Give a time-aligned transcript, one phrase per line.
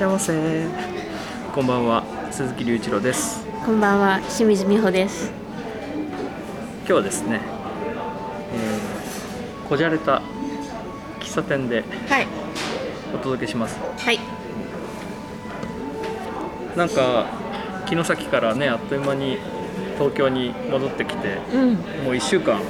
[0.00, 0.66] しゃいませ
[1.54, 5.30] こんばんは鈴木隆一郎ですこんばんは、清水美穂です。
[6.78, 7.40] 今日はですね、
[8.54, 10.22] えーこじゃれた
[11.20, 12.26] 喫茶店ではい。
[13.14, 14.18] お届けしますはい。
[16.76, 17.26] なんか
[17.86, 19.36] 城崎からねあっという間に
[19.98, 21.74] 東京に戻ってきてうん。
[21.74, 22.60] もう1週間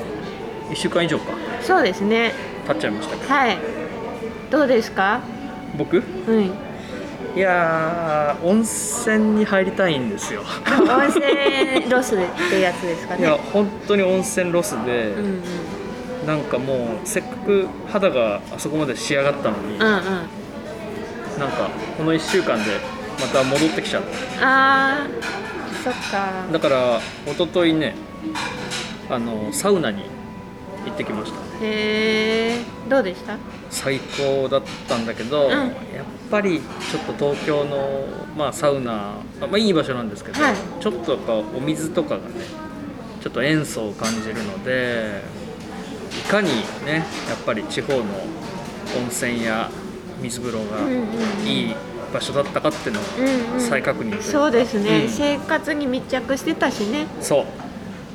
[0.70, 1.26] 1週間以上か
[1.62, 2.32] そうですね。
[2.66, 3.58] 経っちゃいましたけどはい。
[4.50, 5.20] どうですか？
[5.78, 5.98] 僕？
[5.98, 6.00] う
[6.40, 6.50] ん。
[7.36, 12.18] いやー温泉に入りたいんですよ温泉ロスっ
[12.50, 13.38] てやつですかいやね。
[13.52, 16.26] 本当に温泉ロスで、うんうん。
[16.26, 19.80] なんかもうせっかく肌があそこまで仕上がったのに、うんうん。
[19.80, 20.00] なん
[21.52, 22.70] かこの1週間で
[23.20, 24.02] また戻ってきちゃっ
[24.38, 25.06] たああ。
[25.84, 26.46] そっか。
[26.52, 27.94] だから一昨日ね
[29.08, 30.02] あのサウナに
[30.84, 32.58] 行ってきましたへえ。
[32.88, 33.36] どうでした？
[33.70, 35.70] 最高だったんだけど、んやっ
[36.30, 42.34] ぱりちょっと東京の、まあ、サウナ、まあ、いい場所なんですけど、はいちょっとやっぱお水とかがね
[43.20, 45.22] ちょっと塩素を感じるので
[46.18, 46.48] いかに
[46.86, 49.70] ねやっぱり地方の温泉や
[50.22, 51.74] 水風呂がうんうんうんいい
[52.12, 53.60] 場所だったかっていうのをうんうん。
[53.60, 57.06] 再確認というかそうですね、うん生活に密着してたしね。
[57.20, 57.46] そう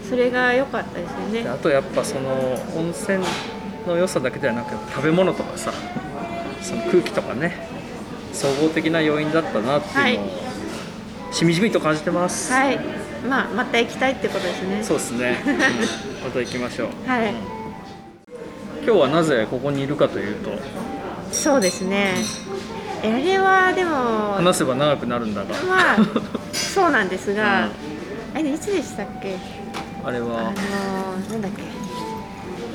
[0.10, 1.44] それが良かったですよね。
[1.44, 2.30] であとやっぱその
[2.76, 3.24] 温泉
[3.88, 5.72] の良さだけではなく食べ物とかさ
[6.62, 7.75] その空気とかね
[8.36, 10.30] 総合的な要因だったなっていうのを、
[11.32, 12.80] しみじみと感じてます、はい。
[13.28, 14.84] まあ、また行きたいってことですね。
[14.84, 15.58] そうですね、 うん。
[15.58, 17.10] また行きましょう。
[17.10, 17.34] はい。
[18.86, 20.52] 今日はなぜここにいるかというと。
[21.32, 22.14] そうですね。
[23.04, 24.34] あれはでも。
[24.36, 25.98] 話せば長くなるんだが、まあ
[26.54, 27.70] そうなんですが、
[28.36, 29.38] あれいつでしたっけ？
[30.04, 31.64] あのあれはーなんだっけ。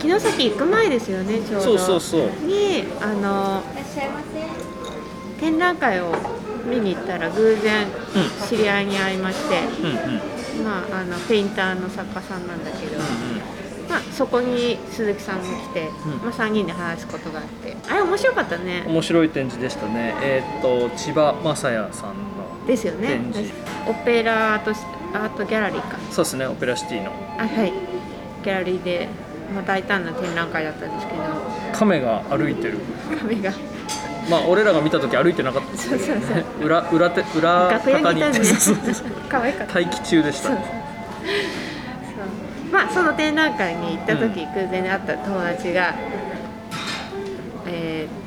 [0.02, 1.62] 城崎行く前ですよねちょうど。
[1.62, 2.46] そうそうそう。
[2.46, 3.62] にあの
[5.40, 6.14] 展覧会を
[6.68, 7.90] 見に行ったら偶然う
[8.48, 10.14] 知り合いに会いまして、うんうん。
[10.14, 10.20] うん
[10.64, 12.98] まああのペインターの作家さんなんだけど、
[13.88, 16.12] まあ、そこに鈴木さんも来て、うん。
[16.18, 18.84] まあ、3人で話すことがあってあれ面白かったね。
[18.86, 20.14] 面白い展示でしたね。
[20.22, 23.20] えーっと千葉雅也さんのですよね。
[23.88, 24.70] オペラアート
[25.14, 25.98] アートギャラリーか。
[26.10, 27.10] そうですねオペラシティの。
[27.38, 27.72] あはい。
[28.44, 29.08] ギャラリーで、
[29.54, 31.20] まあ、大胆な展覧会だったんですけど。
[31.72, 32.78] 亀が歩いてる。
[33.18, 33.50] 髪が
[34.30, 36.64] まあ俺らが見た時歩いてなかったそうそうそう。
[36.64, 38.40] 裏裏手裏楽屋方ににいたんで
[39.28, 39.74] 可愛かった。
[39.80, 40.48] 待機中でした。
[40.48, 40.58] そう
[42.72, 45.94] まあその展覧会に行った時、偶然に会った友達が、
[47.66, 48.20] えー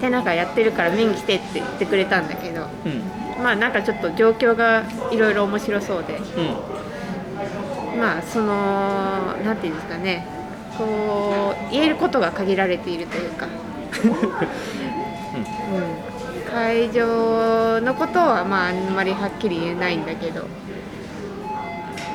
[0.00, 2.66] 展覧会やってるから見に来てって言ってくれたんだけど。
[2.84, 3.42] うん。
[3.42, 6.18] まあなんかちょっと状況がいろいろ面白そうで。
[6.18, 7.98] うん。
[7.98, 10.26] まあそのなんていうんですかね。
[10.76, 13.46] こう言えることが限られているというか、
[15.68, 20.46] うん、会場のことはまああんまりはっきり言えないんだけど。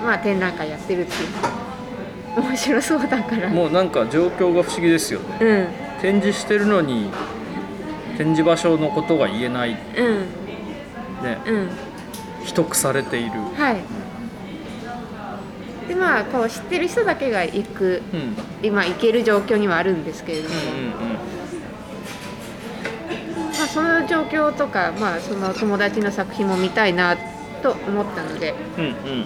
[0.04, 2.42] まあ展覧会やってるっていう。
[2.42, 3.50] 面白そうだから。
[3.50, 5.38] もうなんか状況が不思議ですよね。
[5.40, 6.02] うん。
[6.02, 7.10] 展示してるのに
[8.18, 9.72] 展示場所のことが言えない。
[9.72, 9.80] ね
[11.46, 11.56] うん。
[11.56, 11.70] うん。
[12.44, 13.32] 秘匿されている。
[13.56, 13.78] はい。
[15.88, 18.02] でまあこう知ってる人だけが行く。
[18.14, 18.20] うん。
[18.20, 21.41] うん今行ける状況にはあるんですけれども、うんまあ、
[23.74, 27.16] その状況とか、まあ、その友達の作品も見たいな
[27.62, 29.26] と思ったのでうんうんうん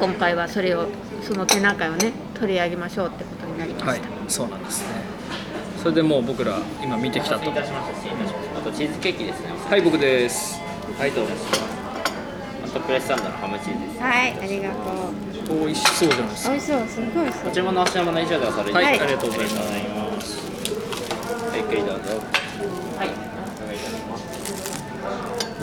[0.00, 0.86] 今回はそれを
[1.22, 5.02] その展覧会をね取り上げましょうってことになりました、はいそうなんですね。
[5.82, 7.50] それでもう僕ら今見てきたと。
[7.50, 7.54] あ
[8.64, 10.58] とチーズケーキですねはい僕です。
[10.98, 11.30] はいどうも
[12.64, 14.00] あとプレスサンドのハムチーズです。
[14.00, 15.58] はいありがとう。
[15.66, 16.50] 美味しそうじゃないですか。
[16.50, 19.00] 美味しそうすごいこちらものお品物以上でおされはい、はい。
[19.00, 19.58] ありがとうございます。
[19.58, 20.20] ありがとうご
[21.50, 22.00] ざいゆっくりどうぞ。
[22.96, 23.31] はい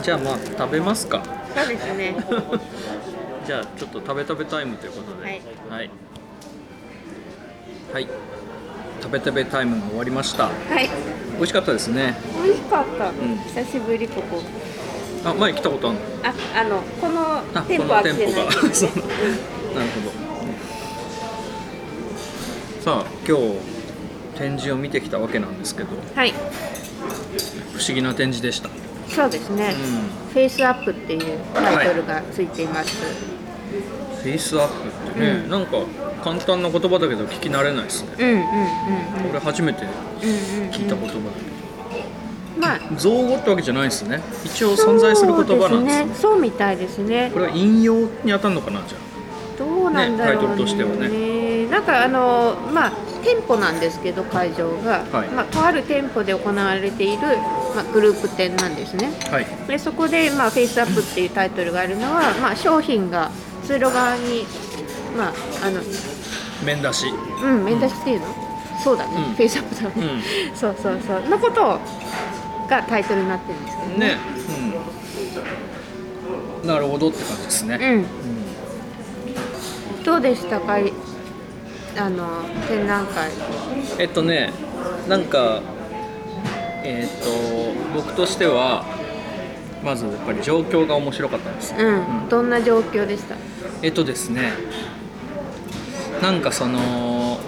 [0.02, 1.22] じゃあまあ食べますか。
[1.54, 2.14] そうですね。
[3.46, 5.24] じゃあちょっと食べ食べタイムということで。
[5.24, 5.40] はい。
[5.70, 5.90] はい、
[7.92, 8.08] はい。
[9.02, 10.44] 食べ食べタイムが終わりました。
[10.44, 10.50] は
[10.80, 10.88] い。
[11.36, 12.16] 美味しかったですね。
[12.44, 13.12] 美味しかった、ん。
[13.64, 14.42] 久しぶりここ。
[15.24, 16.04] あ前来たことあるの？
[16.24, 18.34] ああのこのあ店舗はこの来てない。
[18.34, 18.88] 店舗がそう。
[18.90, 19.00] なる
[19.90, 20.12] ほど。
[22.82, 23.58] さあ今日
[24.38, 25.88] 展示を見てきたわけなんですけど。
[26.14, 26.32] はい。
[27.74, 28.68] 不思議な展示でした
[29.10, 29.74] そうですね、
[30.30, 32.96] うフェイスアップっていうタイトルがついています、
[34.22, 35.50] フェイスアップってね、うん。
[35.50, 35.78] なんか
[36.22, 38.10] 簡単な言葉だけど聞き慣れないですね。
[38.18, 38.40] うん、うんうん
[39.24, 39.30] うん。
[39.30, 41.20] 俺初めてうんうん聞いた言葉だ
[42.60, 42.78] まあ。
[42.78, 44.20] けど造語ってわけじゃないですね。
[44.44, 45.98] 一応存在する言葉なんですね。
[45.98, 46.14] そうですね。
[46.20, 47.30] そうみたいですね。
[47.32, 48.98] これは引用に当たるのかなじゃ
[49.58, 50.34] どうなんだろうね。
[50.34, 51.66] ねタイトルとしてはね。
[51.70, 52.92] なんかあのまあ
[53.22, 55.28] 店舗なんですけど会場が、はい。
[55.28, 57.18] まあ、とある店舗で行われている、
[57.74, 59.10] まあ、グループ展なんですね。
[59.30, 59.46] はい。
[59.66, 63.30] でそこで、まあ「フェイスアップっていうタイトルがあるのは、まあ、商品が
[63.66, 64.46] 通路側に
[65.16, 65.32] まあ
[65.66, 65.80] あの
[66.64, 67.06] 面出し。
[67.42, 68.26] うん面出しっていうの、
[68.82, 69.34] そうだね、うん。
[69.34, 69.90] フェイスアップだね、
[70.54, 71.22] うそうそうそう。
[71.28, 71.78] のこと
[72.68, 74.16] がタイトルになってるんですけどんね。
[76.62, 76.68] うん。
[76.68, 77.84] なるほどって感じですね、う
[80.00, 80.04] ん。
[80.04, 80.92] どうでしたかい？
[81.98, 83.30] あの展覧会。
[83.98, 84.52] えっとね
[85.08, 85.60] なんか
[86.84, 87.28] えっと
[87.94, 88.84] 僕としては
[89.84, 91.72] まずやっぱり状況が面白かったんです。
[91.72, 93.34] ようん、どんな状況でした？
[93.82, 94.52] えっとですね
[96.22, 97.38] なんかその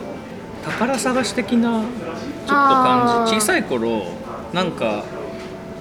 [0.64, 4.05] 宝探し的なちょっと感じ小さい頃
[4.52, 5.05] なんか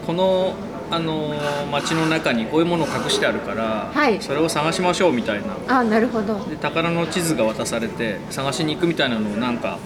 [0.06, 0.56] この
[0.90, 1.34] あの
[1.72, 4.22] 街の中にこういうものを隠してあるから、はい。
[4.22, 5.80] それを探しましょうみたいな。
[5.80, 6.44] あなるほど。
[6.50, 9.78] で宝の地図が渡されて探しに行くみたいなのをなんか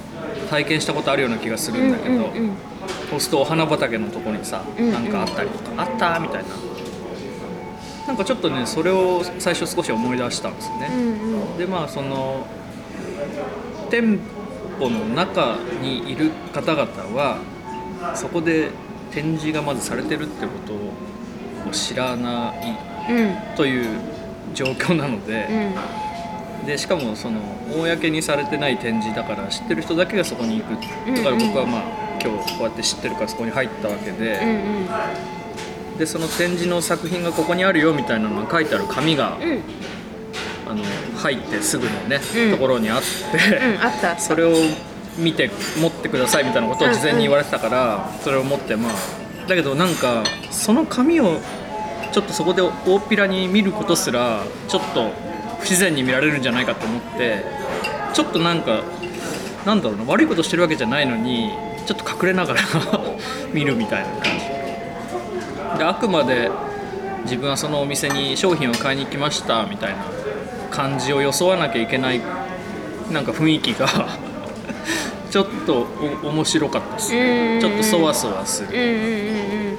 [0.49, 2.57] 体験したことあるような気がするんだけど、うんうんうん
[3.09, 4.91] そうするとお花畑のところにさ、うんうん。
[4.93, 6.49] なんかあったりとかあったみたいな。
[8.07, 11.01] なんかちょっとねそれを最初少し思い出したんですね、うん
[11.41, 11.57] うん。
[11.57, 12.45] でまあその
[13.89, 14.19] 店
[14.79, 16.85] 舗の中にいる方々
[17.19, 17.39] は
[18.13, 18.69] そこで
[19.11, 20.73] 展示がまずされてるってこと
[21.69, 22.53] を知らな
[23.09, 23.55] いうん。
[23.55, 23.99] という
[24.53, 25.73] 状況なので、
[26.61, 26.67] うん。
[26.67, 27.39] でしかもその
[27.75, 30.73] 公にされてない展示だから知ってる人だけがそこに行く
[31.15, 31.47] だからうんうん。
[31.47, 34.39] 僕はまあ今日こうやって知ってるからそこに入ったわけうんで、
[35.93, 35.97] うん。
[35.97, 39.61] でその展示の作品がここにあるよみたいなのが書いてある紙が、うん。
[40.67, 40.83] あの
[41.17, 42.51] 入ってすぐのね、うん。
[42.51, 44.17] ところにあって、うんあった。
[44.19, 44.53] それを
[45.17, 48.93] 見て持ってくださいみたいなことを事前に言われてたから、それを持ってまあ
[49.47, 51.39] だけどなんかその紙を
[52.11, 55.11] ちょっとそこで大っぴらに見ることすらちょっと
[55.59, 57.43] 不自然に見られるんじゃないかと思って
[58.13, 58.83] ちょっとなんか
[59.65, 61.51] なんだろうな悪いことしてるわけじゃないのに
[61.85, 62.61] ちょっと隠れながら
[63.53, 65.77] 見るみたいな感じ。
[65.77, 66.49] であくまで
[67.23, 69.97] 自分はそのお店に商品を買いに行きましたみたいな
[70.71, 72.21] 感じを装わなきゃいけない
[73.11, 73.87] なんか雰囲気が
[75.29, 75.87] ちょっと
[76.23, 77.59] お面白かったですうん。
[77.59, 78.69] ちょっとそわそわする。
[78.69, 79.77] うんうんうんうん。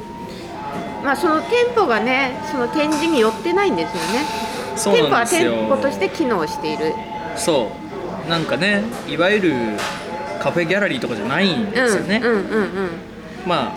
[1.05, 4.27] まあその店舗がねその展示に寄ってないんですよね。
[4.77, 6.93] 店舗は店舗として機能している。
[7.37, 7.71] そ
[8.27, 8.29] う。
[8.29, 9.55] なんかねいわゆる
[10.47, 12.45] カフェギャラリーとかじゃないんですよね、うんうんうんう
[12.87, 12.91] ん。
[13.49, 13.73] まあ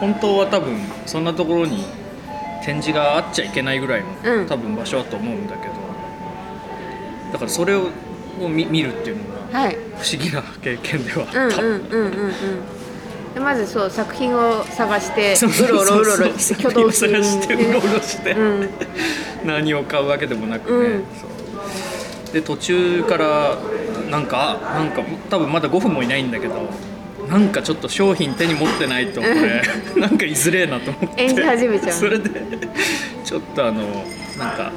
[0.00, 1.84] 本当は多分そんなところに
[2.64, 4.46] 展示があっちゃいけないぐらいの、うん。
[4.46, 5.74] 多分場所だと思うんだけど。
[7.32, 7.90] だからそれを
[8.40, 9.74] を見見るっていうのがはい。
[9.74, 9.78] 不
[10.10, 11.28] 思議な経験ではあっ
[13.34, 17.00] た、まずそう作品を探してそうろうろうろうろ挙動し
[17.46, 17.54] て。
[17.54, 18.70] うろうろして、うん。
[19.44, 21.04] 何を買うわけでもなくね、うん。
[22.32, 23.58] で途中から
[24.10, 26.68] なんかあなんか多分まだ5分もいないんだけど
[27.28, 29.62] なんかちょっと商品手に持ってないとこれ。
[30.00, 31.24] なんかいずれえなと思って。
[31.24, 31.92] 演じ始めちゃう。
[31.92, 32.30] それで
[33.24, 34.04] ちょっとあの
[34.38, 34.72] なんか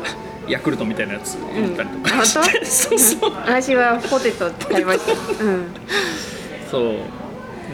[0.48, 2.66] ヤクルトみたいなやつ持ったりとかして、うん。
[2.66, 3.32] そうそう。
[3.46, 5.44] 私はポテト買いました。
[5.44, 5.68] う ん
[6.72, 6.94] そう。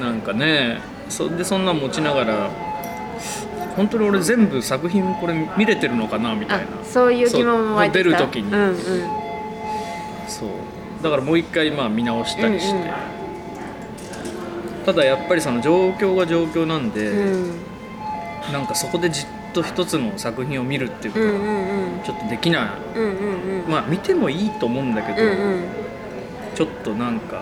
[0.01, 2.49] なんかねそでそんなん持ちながら
[3.77, 8.51] 本当に俺全部作品これ見れてるのかなみたいあなそういう疑問も出る時に。
[8.51, 8.75] うんうん。
[10.27, 10.49] そう
[11.01, 12.89] だからもう一回まあ見直したりして、うんうん
[14.85, 17.55] ただやっぱりその状況が状況なんで、うん。
[18.53, 23.71] なんかそこでじっと一つの作品を見るっていうことはうんちょっとできない、うんうんうん。
[23.71, 25.63] まあ見てもいいと思うんだけど、うんうん。
[26.53, 27.41] ちょっとなんか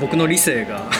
[0.00, 0.90] 僕の理性が。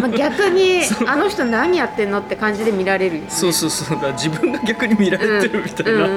[0.00, 3.30] まあ、逆に あの人何やってんのって感じで見られるよね。
[3.30, 6.08] そうそうそうだから自分が逆に見られてるみたいな、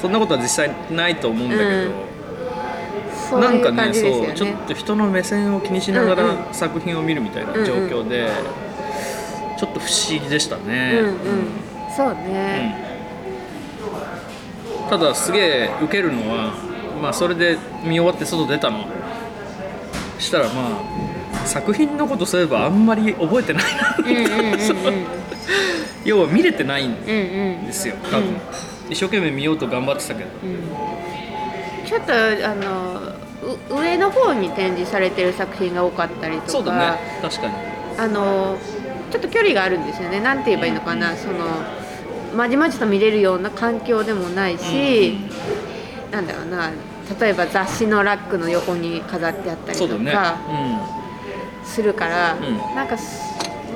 [0.00, 2.09] そんなことは実際ないと思うんだけど、うん
[3.30, 8.28] そうなんかねそうちょっねと人の目線を気にしながらうんうん作品を見るみたいな状況で、
[9.58, 11.16] ちょっと不思議でしたね、うんうん。
[11.96, 12.76] そうね。
[14.82, 14.88] うん。
[14.90, 16.52] ただすげえ受けるのは、
[17.00, 18.86] まあ、それで見終わって外出たの。
[20.18, 20.80] したらま
[21.42, 23.96] あ作品のことそういえばあんまり覚えてないな。
[23.98, 24.56] うんうんうんう
[24.90, 25.06] ん。
[26.04, 28.36] 要は見れてないんうんうんですよ多分、うん
[28.90, 30.30] 一生懸命見ようと頑張ってたけど。
[30.42, 31.86] うん。
[31.86, 33.19] ちょっとあのう
[33.70, 36.48] 上の方に展示されてる作品が多かったりとか。
[36.48, 36.98] そうだね。
[37.22, 37.54] 確かに。
[37.98, 38.56] あの
[39.10, 40.20] ちょっと距離があるんですよね。
[40.20, 41.34] なんて言えばいいのかな、その
[42.34, 45.18] まじまじと見れるような環境でもないし、
[46.10, 46.70] なんだろうな。
[47.20, 50.38] 例えば雑誌のラックの横に飾ってあったりとか
[51.64, 52.76] うするから、うん。
[52.76, 53.20] なんかす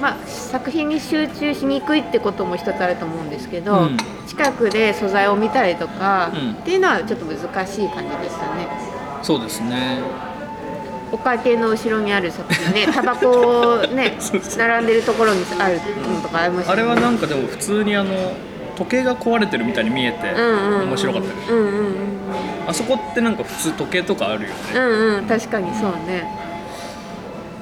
[0.00, 3.97] まあ作品に集中しにくいってことも一つあると思うんですけど、うん。
[4.28, 6.52] 近くで素材を見たりとか、うん。
[6.52, 8.68] っていうのはちょっと難しい感じでしたね。
[9.24, 9.98] んそうですね。
[11.12, 14.18] お会計の後ろにある作品ね タバコね
[14.58, 18.32] 並んでるところにあるのとかありましたあれはなんかでも普通にあの
[18.74, 21.94] 時計が壊れてるみたいに見えて面白かったです、うんうんうん。
[22.66, 24.82] あそこってなんか普通時計とかあるよね、うん
[25.18, 26.28] うん確かにそうね。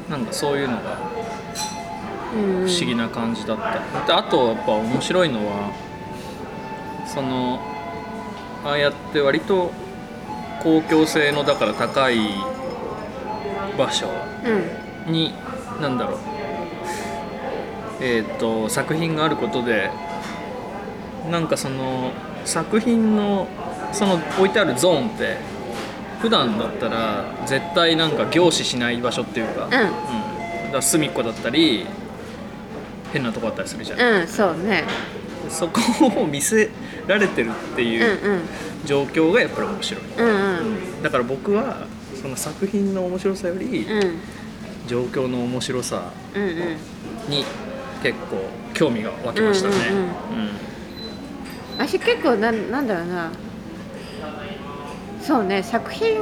[0.08, 0.80] なんかそういうのが
[2.32, 5.70] 不思議な感じだった、であとやっぱ面白いのは
[7.06, 7.60] その
[8.64, 9.70] ああやって割と
[10.62, 12.18] 公共性のだから高い
[13.76, 14.06] 場所
[15.06, 15.12] うん。
[15.12, 15.34] に
[15.80, 16.18] 何だろう。
[18.00, 19.90] えっ、と作品があることで
[21.30, 22.10] なんかその
[22.44, 23.46] 作品の
[23.92, 25.36] その置いてあるゾーンって
[26.20, 29.88] 普段だったら絶対なんか凝視しない場所っていうか,、うん、だか
[30.72, 31.86] ら隅っこだったり
[33.12, 34.84] 変なとこだったりするじゃん、うんそうね。
[35.48, 35.80] そこ
[36.22, 36.70] を見せ
[37.06, 38.40] られてるってうんいううん
[38.84, 40.02] 状況がやっぱり面白い。
[40.18, 41.02] うんうん。
[41.02, 41.86] だから僕は
[42.20, 44.18] その作品の面白さよりうん。
[44.86, 46.50] 状況の面白さうんうん。
[47.28, 47.44] に
[48.02, 48.36] 結構
[48.74, 49.74] 興味が湧きましたね。
[49.90, 50.12] うんうんうん。
[51.78, 53.30] 私結構なんなんだろうな。
[55.22, 56.18] そうね作品、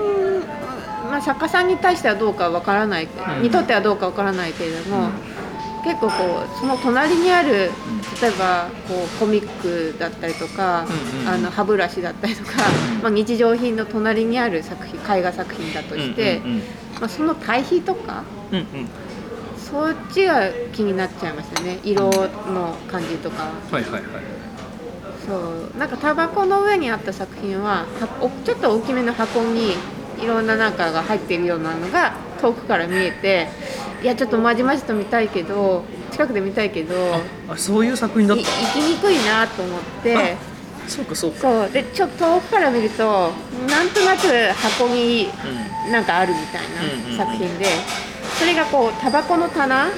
[1.10, 3.42] まあ、作家さんに対してはどうかわからない、うん。
[3.42, 5.08] にとってはどうかわからないけれども、
[5.84, 7.70] 結構こうその隣にある
[8.20, 11.28] 例えばこうコミックだったりとか、うんうん。
[11.28, 12.52] あの歯ブラシだったりとか、
[13.02, 16.64] まあ、日常品の隣にある作品絵画作品だとして、うんうんま
[17.02, 18.66] あ、その対比とかうんうん。
[19.56, 21.78] そっちが気になっちゃいましたね。
[21.84, 23.44] 色の感じとか。
[23.70, 24.02] はいはいはい。
[25.24, 25.78] そう。
[25.78, 27.86] なんかタバコの上にあった作品は
[28.44, 29.76] ちょっと大きめの箱に
[30.22, 33.48] いろんななんかが入っているようなのが遠くから見えて
[34.02, 36.94] いやちょっとまじまじと見たいけど近くで見たいけど
[37.48, 40.14] あそういう作品だっい行きにくいなと思って。
[40.14, 40.90] た。
[40.90, 41.38] そうかそうか。
[41.40, 41.70] そう。
[41.70, 43.30] でちょっと遠くから見ると
[43.68, 45.28] なんとなく箱に
[45.88, 47.66] うなんかあるみたいな作品で
[48.38, 49.88] それがこうタバコの棚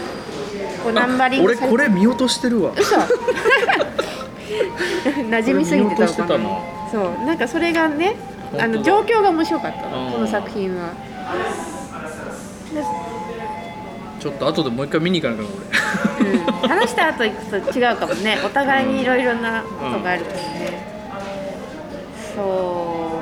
[0.83, 2.73] こうナンバリングされこれ見落としてるわ。
[2.77, 2.97] 嘘。
[5.31, 6.59] 馴染みすぎてたのかな。
[6.91, 7.25] そう。
[7.25, 8.17] なんかそれがね
[8.59, 10.13] あの状況が面白かったうん。
[10.13, 10.93] この作品は。
[12.75, 12.83] で
[14.21, 15.59] ちょっと後でもう一回見に行かなきゃこ
[16.21, 18.39] うん、話した後行くと違うかもね。
[18.45, 20.87] お互いにいろいろなことがあるからね、
[22.35, 23.21] そ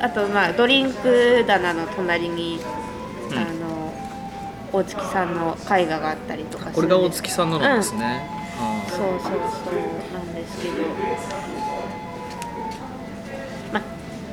[0.00, 0.02] う。
[0.02, 2.60] あとまあドリンク棚の隣に、
[3.30, 3.38] うん。
[3.38, 3.92] あの
[4.72, 6.70] 大月さんの絵画があったりとか。
[6.70, 8.26] これが大月さんのなんですね。
[8.58, 9.30] あそうそうそう。
[10.14, 11.49] なんですけど、まあ、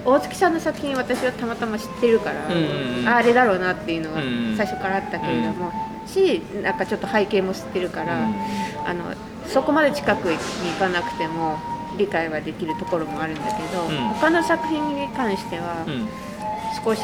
[0.07, 3.07] 大月さんの作品私はたまたま知ってるから、うんうんうん。
[3.09, 4.55] ああれだろうなっていうのがうんうん。
[4.57, 5.73] 最初からあったけれども、
[6.07, 8.35] しなんかちょっと背景も知ってるから、うん
[8.85, 9.13] あの
[9.47, 10.37] そこまで近くに
[10.71, 11.57] 行かなくても
[11.97, 13.97] 理解はできるところもあるんだけど、うん。
[14.13, 15.85] 他の作品に関しては
[16.83, 17.01] 少し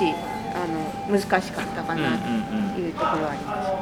[0.53, 2.35] あの難しかったかなとうん
[2.75, 3.73] うんいうところはあります。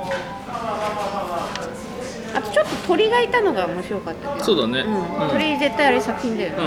[2.34, 4.46] あとちょっと鳥がいたのが面白かったけど。
[4.46, 4.80] そうだね。
[4.80, 5.24] うん。
[5.24, 5.30] うん。
[5.30, 6.58] 鳥絶対あれ作品だよね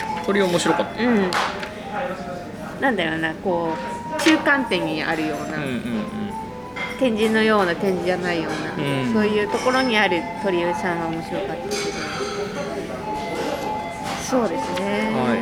[0.28, 0.34] うん。
[0.34, 1.02] 鳥面白かった。
[1.02, 1.30] うん、
[2.80, 6.08] なんだろうなこう中間点にあるような、うんうんうん。
[6.98, 11.72] 展示のような展示じゃないような、うんそういうところにある鳥居さんは面白かったけど
[14.28, 15.34] そうですね、は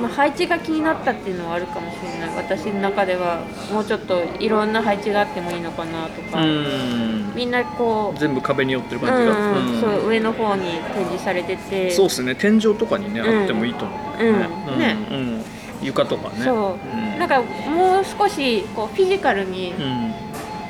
[0.00, 7.32] まあ、配置が気になったっていうのはあるかもしれない私の中ではもうちょっといろんな配置があってもいいのかなとか、うん。
[7.34, 9.52] みんなこう全部壁に寄ってるう感じが。
[9.52, 10.62] んうん、んそう上の方に
[10.94, 12.34] 展示されててそうですね。
[12.34, 14.56] 天井とかにね、うんあってもいいと思う、ね。
[14.68, 15.44] うんねうんうん
[15.82, 16.44] 床とかね。
[16.44, 20.14] そう、んなんかもう少しこうフィジカルにうん。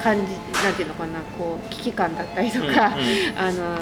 [0.05, 2.79] 感じなんていうのかなこう危機感だったりとか、うんうん
[3.39, 3.79] あの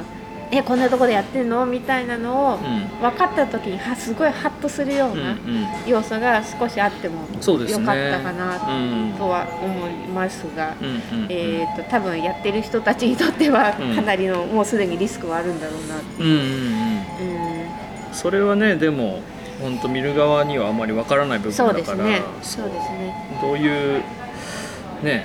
[0.52, 1.64] えこんなとこでやってんの？
[1.64, 5.16] みたいなのをうん分かった時にはすごいハッとするよう。
[5.16, 5.38] なん
[5.86, 7.22] 要素が少しあっても。
[7.22, 9.14] よかったかなうん。
[9.16, 10.74] とは思いますが。
[11.28, 16.36] えー、と多分やってる人たちにとってはうんかなりの、もうすでにリスクはあるんだろうなうんうんうん。
[16.36, 17.52] うん
[18.12, 19.20] それはねでも
[19.62, 24.02] 本当見る側にはあまりわからない部分だからそうですねそうですねどういう
[25.02, 25.24] ね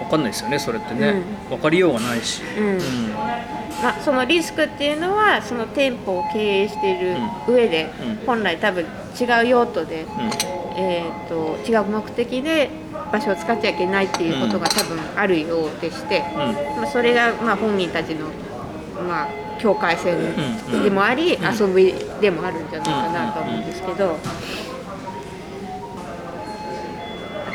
[0.00, 2.78] わかんないですよねそれってね、わかりようがないし、うん。
[3.82, 7.16] まあ、そのリスクっていうのはその店舗を経営している
[7.46, 8.26] 上で、うん。
[8.26, 8.84] 本来多分
[9.18, 10.08] 違う用途で、うん。
[10.76, 12.70] えー、と違う目的で
[13.12, 18.26] 場所を使っちゃいけないっていうことが多分あるようでして、まあ、それがまあ本人たちの、
[19.06, 19.28] まあ、
[19.60, 20.82] 境界線うん。
[20.82, 21.54] でもあり、うん。
[21.54, 24.16] 遊びでもあるんじゃないかなと思うんですけど。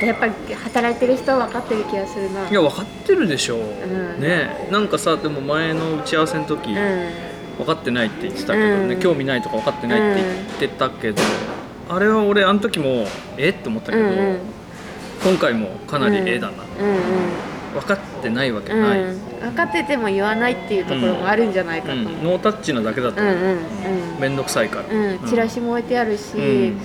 [0.01, 2.49] やっぱり働いてる人は分かってる気がするな。
[2.49, 4.21] いや分かってるでしょう、ん。
[4.21, 4.67] ね。
[4.71, 7.09] なんかさでも前の打ち合わせの時、うん。
[7.57, 8.99] 分かってないって言ってたけどね、うん。
[8.99, 10.23] 興味ないとか分かってないって
[10.59, 11.21] 言ってたけど、
[11.89, 13.49] あれは俺あの時もえ？
[13.49, 14.39] って思ったけど、うんうん。
[15.23, 16.99] 今回もかなり A だな、うんうん。
[17.73, 21.95] 分かってないわけうん、ない、うん、分かってても言わないっていうところもあるんじゃないかと。
[21.95, 24.19] ノータッチなだけだとうん、うんうん。
[24.19, 26.77] 面倒くさいから、うん、チラシも置いてあるし、うん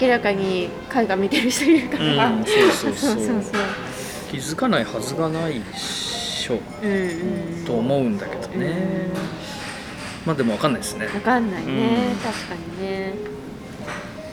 [0.00, 3.14] 明らかに絵画見てる人いるから、うんそうそうそう。
[3.16, 3.42] そうそう
[4.30, 6.86] 気づかないはずがないっしょう。
[6.86, 7.64] んうん。
[7.64, 9.08] と思うんだけどね、
[10.26, 11.06] まあでも分かんないですね。
[11.06, 11.72] 分かんないね、
[12.12, 12.16] うん。
[12.16, 13.14] 確かにね。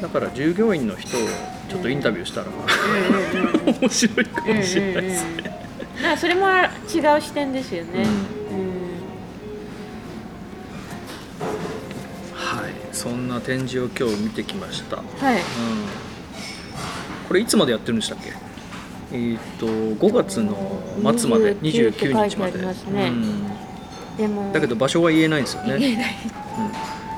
[0.01, 1.22] だから従業員の人を
[1.70, 3.75] ちょっとインタビューしたら、うんうんうん。
[3.81, 5.58] 面白いかもしれないですね、だか
[6.01, 8.05] らそれも違う視点ですよね、
[13.01, 15.25] そんな展示を今日見てきました、うん、うん。
[15.25, 15.41] はい
[17.27, 18.34] これいつまでやってるんでしたっけ？
[19.13, 20.53] えーっと5月の
[21.17, 23.12] 末まで29 29日までって書いてありますね。
[24.17, 24.27] で。
[24.27, 26.15] もうん、だけど場所は言えないんですよね、言えない。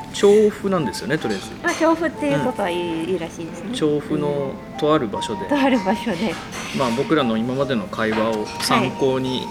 [0.07, 1.47] うん、調布なんですよねとりあえず。
[1.63, 2.75] まあ調布っていうことはい
[3.05, 3.75] い,、いいらしいですね。
[3.75, 6.35] 調布のとある場所で、とある場所で。
[6.77, 9.47] まあ、僕らの今までの会話を参考に、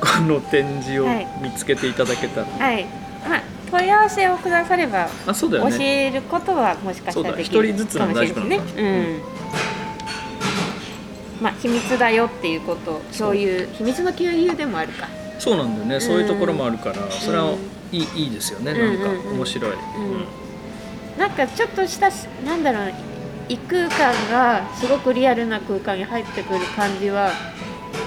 [0.00, 1.26] この展示をはい。
[1.42, 2.86] 見つけていただけたら、はい。
[3.28, 3.42] まあ
[3.74, 9.18] 問い合わせをくださればあそうだよ教ねえることはもしかしたらできるそうだ一人ずつかのもしれないですね。
[11.42, 15.08] まあ秘密だよっていうこと共有秘密の共有でもあるか。
[15.40, 17.58] そうなんだよね、そういうところもあるからそれはうん。
[17.90, 19.36] いいいいですよね、うんなんかうんうん。
[19.38, 19.76] 面白い、ん。
[21.18, 22.08] なんかちょっとした
[22.46, 22.92] なんだろう
[23.48, 27.32] 異空間がすごくリアルな空間に入ってくる感じは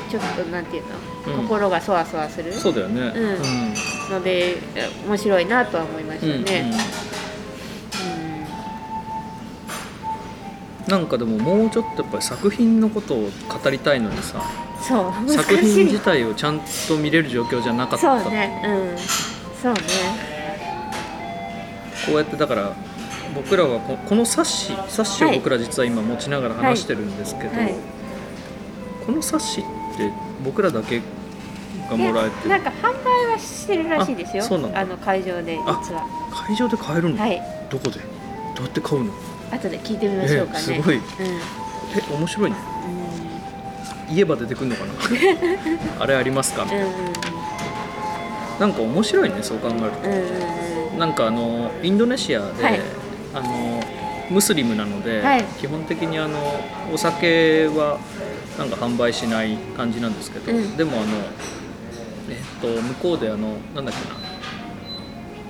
[0.09, 0.83] ちょっとなんていう
[1.27, 1.43] の、うん。
[1.43, 2.53] 心がそわそわする？
[2.53, 6.71] そうだよね、うんのでえ面白いなとは思いましたうんね。
[10.87, 10.91] うん。
[10.91, 15.33] なんかでももうちょっとやっぱり作品のことを語りたいのにさうんそう。
[15.33, 18.21] 作品自体をちゃんと見れる状況じゃなかった。
[18.21, 18.61] そうね。
[18.65, 18.97] うん。
[19.61, 19.79] そうね。
[22.05, 22.73] こうやってだから
[23.35, 27.73] 僕らはここの冊子冊子を僕ら実は今持ちながら話してるんですけど、はい。
[29.05, 29.63] この冊子っ
[29.97, 30.11] て
[30.43, 31.01] 僕らだけ
[31.89, 32.93] がもらえてなんか販
[33.37, 34.43] 売はしてるらしいですよ。
[34.73, 36.05] あの会場で実は。
[36.31, 37.41] 会場で買えるの、はい。
[37.69, 37.99] どこで？
[38.55, 39.13] どうやって買うの？
[39.51, 40.97] 後で聞いてみましょうかね、えすごい。
[40.97, 41.03] うん。
[41.03, 42.57] え面白いね。
[44.09, 44.91] 言えば出てくるのかな？
[46.03, 46.63] あれありますか？
[46.63, 46.87] うんうんうん。
[48.59, 50.09] なんか面白いねそう考えると。
[50.93, 50.99] うん。
[50.99, 52.81] なんかあのインドネシアで、はい。
[53.33, 53.83] あの
[54.29, 55.43] ムスリムなので、はい。
[55.59, 56.39] 基本的にあの
[56.93, 57.99] お酒は
[58.57, 60.75] なんか販売しない感じなんですけど、うん。
[60.75, 61.05] でもあの
[62.61, 64.27] と向こうであのなんだっけな。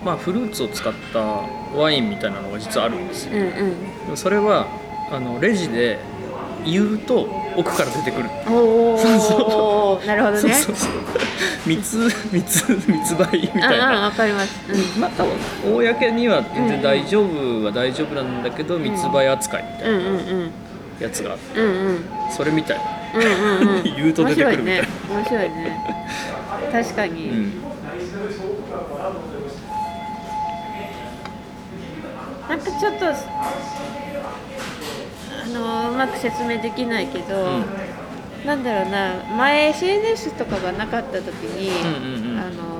[0.03, 1.19] まあフルーツを使った
[1.77, 3.33] ワインみたいなのが実はあるんですよ。
[3.33, 4.17] うんうん。
[4.17, 4.67] それは
[5.11, 5.99] あのレジで
[6.65, 8.29] 言うと奥から出てくる。
[8.47, 10.39] おおそうそなるほどね。
[10.39, 10.91] そうそうそう。
[11.65, 11.97] 密
[12.31, 15.01] 密密売みたいうんうんなわかります、うん。
[15.01, 20.45] まあ多分公には全然大丈夫は大丈夫なんだけど、密売扱いみたいうんうんうん。
[20.45, 20.51] な
[20.99, 21.59] やつがあって。
[21.59, 22.05] うんうん。
[22.31, 22.81] それみたい
[23.15, 23.83] うんうんうん。
[23.97, 24.87] 言うと出てくるみたいな。
[25.09, 25.45] 面白いね。
[25.45, 26.36] 面白いね
[26.71, 27.61] 確かに、うん。
[32.49, 33.13] なんかちょっとあ
[35.47, 37.65] のうまく説明できないけど、うん。
[38.45, 42.77] なんだろうな前 SNS とかがなかった時に、うんうんうんあの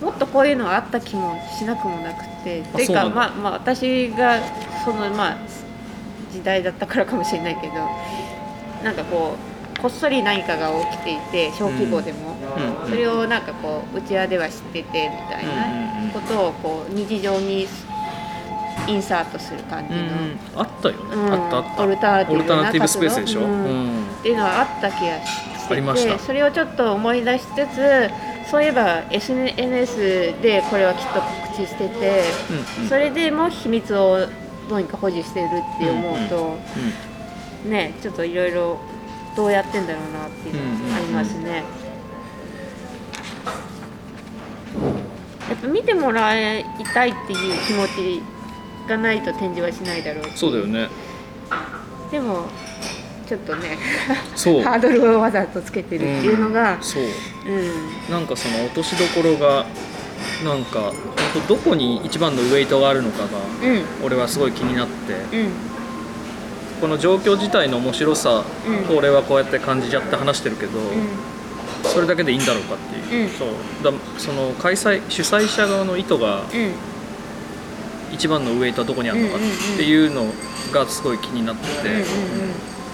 [0.00, 4.40] もっとこういうのがあった気もしなくもなくてっていうかまあまあ私が
[4.82, 5.38] そのまあ
[6.32, 7.74] 時代だったからかもしれないけど
[8.82, 9.49] なんかこう
[9.80, 12.84] こっそり何かが起きていて小規模でも、うん。
[12.84, 16.08] うんそれをなんかこう内輪では知っててみたいうんうんうん。
[16.08, 17.68] なことをこう日常に
[18.88, 21.32] インサートする感じの、うんうんあったよね、うん。
[21.32, 21.82] あったあった。
[21.82, 22.24] オルタ
[22.56, 23.44] ナティブスペースでしょ、っ
[24.22, 26.12] ていうのはあった気がしてて。
[26.12, 26.18] た。
[26.18, 28.10] それをちょっと思い出しつつ
[28.50, 32.88] そういえば SNS でこれはきっと告知してて、うんうん。
[32.88, 34.26] それでも秘密を
[34.68, 36.58] どうにか保持してるって思うと、
[37.68, 38.78] ねちょっといろいろ
[39.40, 41.64] どうやってんだろうなっていうのがありますね。
[45.48, 48.22] やっぱ見てもらいたいっていう気持ち
[48.86, 50.88] がないと展示はしないだろうしそうだよね。
[52.10, 52.48] でも
[53.26, 53.78] ちょっとね
[54.36, 54.60] そう。
[54.62, 57.02] ハードルをわざとつけてるっていうのが、そう。
[57.02, 58.12] うん。
[58.12, 59.64] なんかその落としどころが
[60.44, 60.92] なんか
[61.48, 63.28] どこに一番のウエイトがあるのかが
[63.62, 63.84] うん。
[64.04, 65.34] 俺はすごい気になって。
[65.34, 65.69] うん
[66.80, 68.94] この状況自体の面白さうん。
[68.94, 70.82] を俺はこうやって感じちゃって話してるけど、う
[71.84, 73.30] それだけでいいんだろうかっていう、うん。
[73.30, 73.48] そう。
[73.82, 76.42] だその開催主催者側の意図が
[78.12, 80.26] 一番のウエイトはどこにあるのかっていうの
[80.72, 82.04] がすごい気になってて、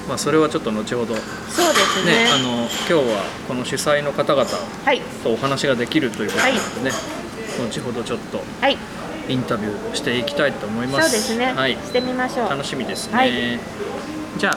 [0.09, 2.27] まあ、それはちょっと後ほどねそうですね。
[2.33, 4.45] あの今日はこの主催の方々
[4.85, 5.01] はい。
[5.23, 7.69] とお話ができるということなのでね、はい。
[7.69, 8.77] 後ほどちょっとはい。
[9.29, 11.13] インタビューしていきたいと思いそうます。
[11.13, 12.49] ですね、はい、してみましょう。
[12.49, 13.17] 楽しみですね。
[13.17, 13.31] はい
[14.39, 14.57] じゃあ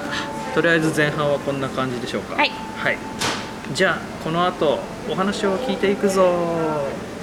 [0.53, 2.35] とりあえず前半はこんな感じでしょうか。
[2.35, 2.49] はい。
[2.49, 2.97] はい、
[3.73, 6.21] じゃあこの後お話を聞いていくぞ。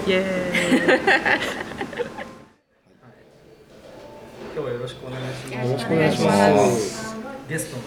[0.06, 1.00] イエーイ。
[4.56, 5.68] 今日はよろしくお願いします。
[5.68, 6.32] よろしくお願いしま
[6.70, 7.14] す。
[7.46, 7.82] ゲストの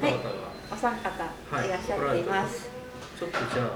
[0.00, 0.30] 方々が、
[0.72, 1.08] お三方
[1.66, 2.70] いらっしゃっています、
[3.18, 3.66] ちょっとじゃあ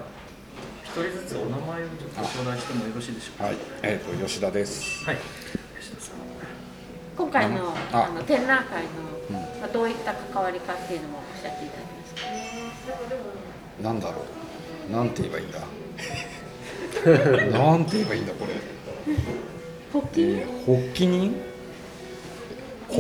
[0.83, 3.45] 一人ずつお名前をちょっと頂戴してもよろしいでしょうか。
[3.45, 5.05] はい、えっ、と吉田です。
[5.05, 5.19] はい。
[5.79, 6.15] 吉田さん。
[7.19, 8.09] 今回のあ。
[8.11, 12.15] あの展覧会の、うんまあ、どういった関わりかっていうのもおっしゃっていただけます
[13.83, 13.83] か？
[13.83, 14.25] なんだろ
[14.89, 14.93] う。
[14.93, 15.59] なんて言えばいいんだ？
[17.59, 18.55] なんて言えばいいんだこれ。
[19.93, 21.35] 発起えー、発起人？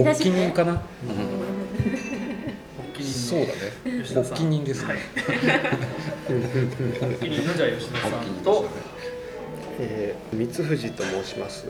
[0.04, 0.72] 発起人かな？
[0.72, 0.86] うん、発
[2.94, 3.52] 起人そうだね。
[4.14, 4.94] 発起人ですね。
[7.00, 8.10] 発起人のじゃあ吉田さん
[8.44, 8.66] と。
[9.80, 11.64] えー三藤と申します、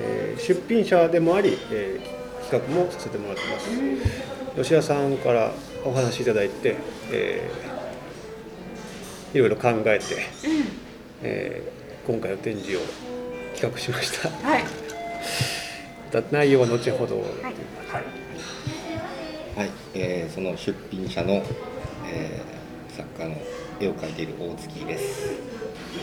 [0.00, 2.04] えー出品者でもあり、えー
[2.50, 3.68] 企画もさせてもらってます、
[4.56, 5.52] 吉田さんから
[5.84, 6.76] お話しいただいて、
[7.12, 10.04] えーいろいろ考えて、
[11.22, 12.80] えー今回の展示を
[13.54, 14.30] 企画しました。
[14.30, 14.64] はい。
[16.10, 17.26] だ内容は後ほど、はい。
[19.54, 21.42] はい、えーその出品者の、
[22.10, 23.36] えー作家の
[23.78, 25.26] 絵を描いている大月です。
[25.26, 25.38] よ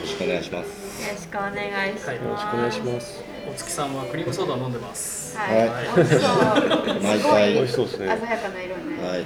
[0.01, 1.07] ろしくお願いします。
[1.07, 1.55] よろしくお願
[1.89, 5.37] いします、はいよろしくお願いしますお月さんはクリームソーダ飲んでます。
[5.37, 5.69] はい、
[7.03, 7.85] 毎回美味しそう。
[7.85, 8.07] ですね。
[8.07, 9.25] 鮮やかな色ね、はい、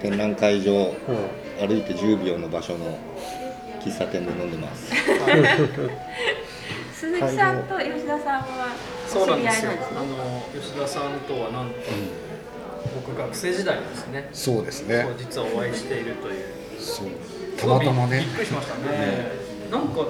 [0.00, 2.98] 展覧会場うん歩いて10秒の場所の
[3.80, 4.92] 喫茶店で飲んでます。
[6.94, 8.74] 鈴木さんと吉田さんは
[9.06, 9.70] そうお知り合いなんですよ。
[9.96, 11.74] あの吉田さんとはなんと、
[12.94, 14.28] 僕学生時代にですね。
[14.32, 15.06] そうですね。
[15.18, 16.44] 実はお会いしているという。
[16.80, 17.06] そう。
[17.56, 18.28] たまたまねびっ。
[18.28, 19.32] くりしましたね、
[19.70, 20.06] なんか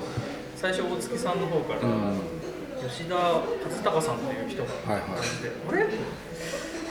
[0.57, 2.38] 最初大月さんの方から、うん。
[2.87, 3.43] 吉田和
[3.85, 5.21] 孝さんという人がはいはい。
[5.21, 5.87] いて、あれ？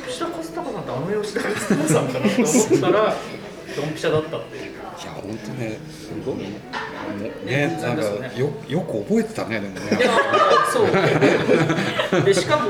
[0.08, 3.16] 吉田和孝さんってあの吉田和孝さんかなと思ったら
[3.76, 4.72] ドンピシャだったっていう。
[4.98, 6.36] いや本当ねすごい。
[6.36, 6.42] も
[7.44, 8.04] うねなんか
[8.36, 9.82] よよく覚えてたねでもね。
[9.98, 10.10] いや
[10.74, 10.88] そう。
[12.26, 12.64] でしかも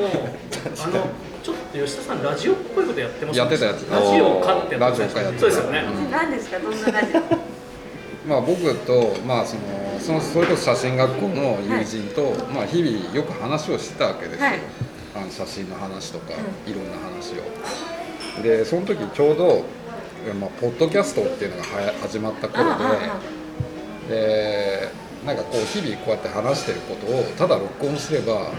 [0.84, 1.08] あの
[1.42, 3.90] ちょっと吉田さんラジオっぽいことやってますやってたやつ。
[3.90, 5.42] ラジオかってラジオかやってた。
[5.42, 6.60] そうですよね、何ですか？
[6.60, 7.57] どんなラジオ？
[8.28, 9.62] まあ、僕と、まあ、その
[10.00, 14.60] そのそれこそ写真学校の友人と、まあ、日々よく話をしてたわけですよ、はい。
[15.16, 16.34] あの写真の話とか、
[16.68, 17.88] いろんな話を。
[18.44, 19.66] でその時ちょうど、
[20.40, 23.20] まあ、ポッドキャストっていうのがはや始まった頃でああ
[24.06, 24.90] あで
[25.26, 28.52] なんかこう日々こうやって話してることをただ録音すれば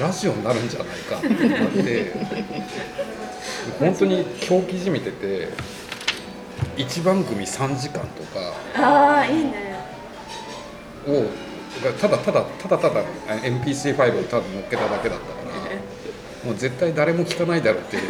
[0.00, 2.12] ラジオになるんじゃないかってなって
[3.80, 5.48] 本当に狂気じみてて
[6.78, 8.52] 1番組3時間とか。
[8.76, 9.76] ああいいね。
[11.06, 11.24] を
[12.00, 13.02] ただただただただ
[13.42, 15.32] MP3 ファイルをただ乗っけただけだったか
[15.70, 15.78] ら。
[16.44, 18.02] もう絶対誰も聞かないだろうっていう。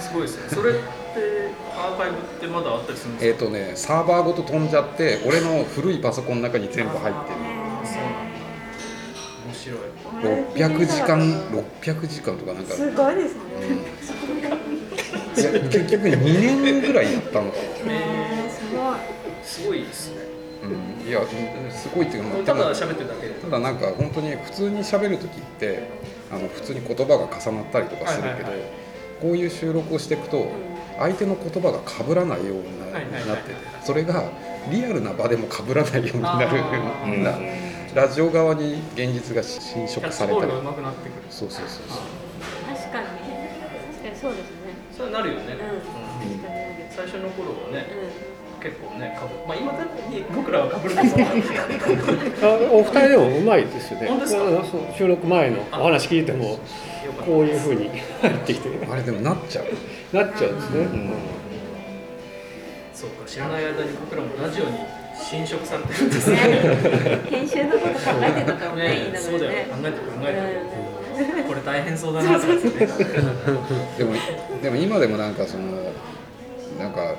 [0.00, 0.48] すごいですね。
[0.50, 0.80] それって
[1.76, 3.46] アーカイブってまだあったりするんですか？
[3.46, 8.40] えっとねサーバーごと飛んじゃって俺の古いパソコンの中に全部入ってそうなんだ。
[9.46, 9.78] 面白い。
[9.78, 11.20] る600時間
[11.82, 12.74] 600時間とかなんか。
[12.74, 13.40] すごいですね
[15.36, 17.56] いや結局2年ぐらいやったのか。
[17.86, 18.94] えすごい。
[18.94, 20.16] ー、すごいですね。
[20.62, 21.08] うん。
[21.08, 21.20] いや
[21.70, 23.34] すごいっていうかまあただただ喋ってるだけで。
[23.34, 25.88] ただなんか本当に普通に喋る時って
[26.30, 28.60] あの普通に言葉が重なったりとかするけど、はいはいはい。
[29.20, 30.48] こういう収録をしていくと
[30.98, 33.26] 相手の言葉が被らないようにな,、はいはいはい。
[33.28, 34.24] なっててそれが
[34.70, 37.22] リアルな場でも被らないようになるあー。
[37.22, 37.38] な
[37.94, 40.46] ラジオ側に現実が侵食されたり。
[40.46, 41.22] ボールが上手くなってくる。
[41.30, 41.98] そうそうそうそう。
[42.76, 44.59] 確かに確かにそうですね
[45.00, 45.56] そうなるよね、
[46.90, 47.86] 最初の頃はね
[48.60, 50.94] う結構ねかぶまあ今だに僕らはかぶる
[52.70, 54.08] お二人でもうまいですよね。
[54.08, 54.42] 本当ですか？
[54.46, 56.58] あのそう収録前のお話聞いても
[57.24, 57.88] こういうふうに
[58.20, 58.68] 入ってきて。
[58.92, 59.64] あれでもなっちゃう。
[60.14, 61.10] なっちゃうんですね、ん。
[62.92, 64.72] そうか知らない間に僕らもラジオに
[65.16, 66.40] 侵食されてるんですんね。
[66.40, 68.88] ね研修のこと考えてたかもね。
[68.94, 70.89] 言いながそうだよ考えて考えて
[71.46, 72.38] これ大変そうだな。
[72.38, 72.54] ってね
[73.98, 74.14] でも
[74.62, 75.92] でも今でもなんかその
[76.78, 77.14] なんか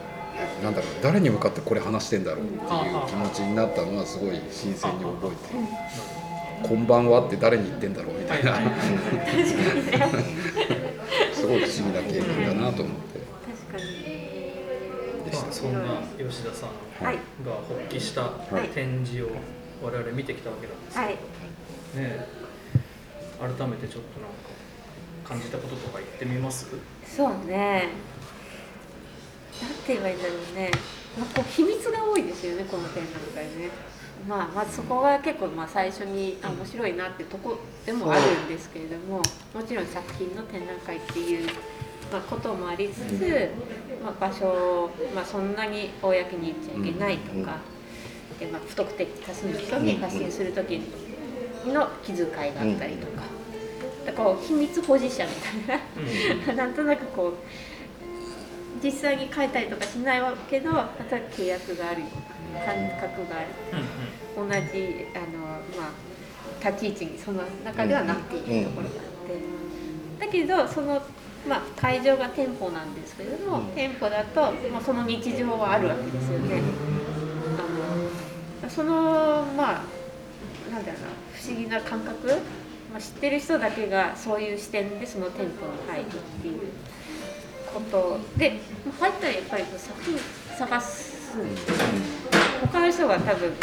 [0.64, 2.60] なんだろう誰に向かってこれ話してんだろうっていう
[3.08, 5.60] 気持ちになったのはすごい新鮮に覚えてる
[6.68, 8.54] 「こんばんは」って誰に言ってんだろうみたいな。
[11.34, 13.20] すごい不思議な経験だなと思って。
[13.74, 13.84] 確かに。
[15.26, 15.46] でした。
[15.46, 15.80] まあそんな
[16.30, 16.70] 吉田さん
[17.04, 17.16] はい。
[17.44, 18.68] が発起したい。
[18.70, 19.30] 展示を
[19.84, 21.14] 我々見てきたわけなんですけど、はい。
[21.14, 21.18] ね
[21.98, 22.41] え
[23.42, 24.38] 改めてちょっとなんか
[25.28, 26.68] 感じたこととか言ってみます？
[27.06, 27.90] そうね。
[29.62, 30.72] なんて言えばいいんだろうね、
[31.18, 33.70] まあ、こう秘密が多いですよねこの展覧会ね。
[34.28, 41.50] まあまずそこが結構まあ最初にあ面白いなってとこでもあるんですけれどももちろん作品の展覧会っていう
[42.12, 43.50] まあ、こともありつつ、
[44.04, 47.56] まあ、場所を、まあ、そんなに公に言っちゃいけないとか、
[48.38, 50.82] でまあ、不特定多数の人に発信する時
[51.70, 53.42] の気遣いがあったりとか。
[54.06, 55.32] だからこう秘密保持者み
[55.66, 55.78] たい
[56.48, 57.34] な、 なんとなくこう
[58.84, 62.08] 実際に書いたりとかしないわけどまた契約があるよ
[62.52, 63.48] うな感覚がある、
[64.36, 65.38] 同じあの、
[65.80, 65.92] ま
[66.64, 71.02] あ、立ち位置にその中ではなっているところがあって、だけどその、
[71.48, 76.62] まあ、会場が店舗なんですけれども、店舗だと、まあ、その日常はあるわけですよね。
[78.64, 80.01] あのそのまあ
[80.72, 82.28] なんだろうな不思議な感覚、
[82.92, 86.10] まあ、知ってる人だけがそういう視点でその店舗に入るっ
[86.42, 86.60] ていう
[87.74, 90.18] ことでまあ入ったらやっぱり作品
[90.58, 91.22] 探す。
[91.38, 91.76] んですよ
[92.62, 93.58] 他の人が多分こ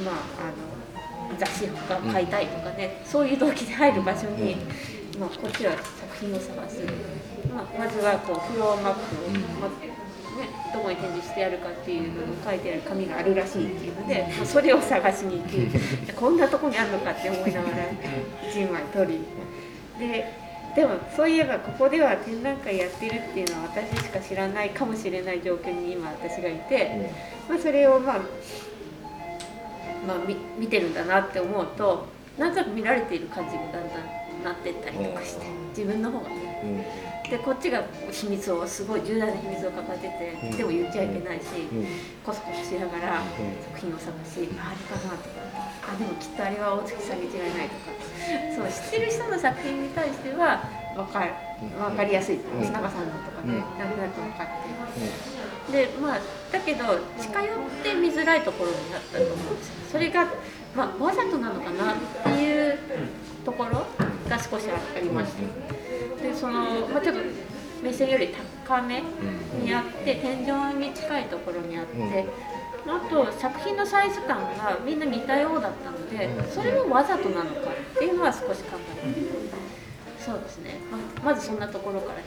[0.00, 4.56] うまああの雑誌が買いたいとかね、そういう動機で入る場所に、
[5.18, 6.80] まあ、こっちは作品を探す、
[7.52, 9.91] まあ、まずはこうフロアマップを、まあね、
[10.72, 17.76] どこに展示してやるかっていうのを書いてある紙があるらしいっていうので、まあ、それを探しに行き こんなとこにあるのかって思いながら
[18.50, 19.20] 1枚取り。
[19.98, 20.42] で
[20.74, 27.10] でもそういえばここでは展覧会やってるっていうのは私しか知らないかもしれない状況に今私がいて、
[27.46, 28.20] まあ、それをまあ、
[30.08, 32.06] まあ、見見てるんだなって思うと
[32.38, 37.11] なんとなく見られている感じにだんだんなってったりとかして自分の方がね。
[37.32, 41.64] でこっちが秘密をすごい重大な秘密を抱えてて、でも言っちゃいけないし、
[42.20, 43.24] コソコソしながら
[43.72, 45.40] 作品を探し、ああれかなとか
[45.88, 47.96] あでもきっとあれは大月さんに違いないとか
[48.52, 50.60] そう知ってる人の作品に対しては
[50.94, 51.32] 分かる。
[51.62, 52.84] 分かりやすい須永さんの
[53.24, 53.88] とかでなん。
[53.88, 54.46] となく分かっ
[55.70, 56.20] て、でまあ
[56.52, 56.84] だけど
[57.18, 59.74] 近寄って見づらいところになったと思うんですよ。
[59.92, 60.26] それが、
[60.76, 62.78] まあ、わざとなのかなっていう
[63.42, 63.86] ところ
[64.28, 65.81] が少しありました。
[66.22, 67.20] でその、まあ、ちょっと
[67.82, 69.02] 目線より高め
[69.62, 72.26] にあって天井に近いところにあって、
[72.86, 79.20] あと作品のサイズ感がみんな似たようだったのでそれもわざとなのかっていうのは少し考えて
[80.24, 80.78] そうですね、
[81.22, 82.22] ままずそんなところからで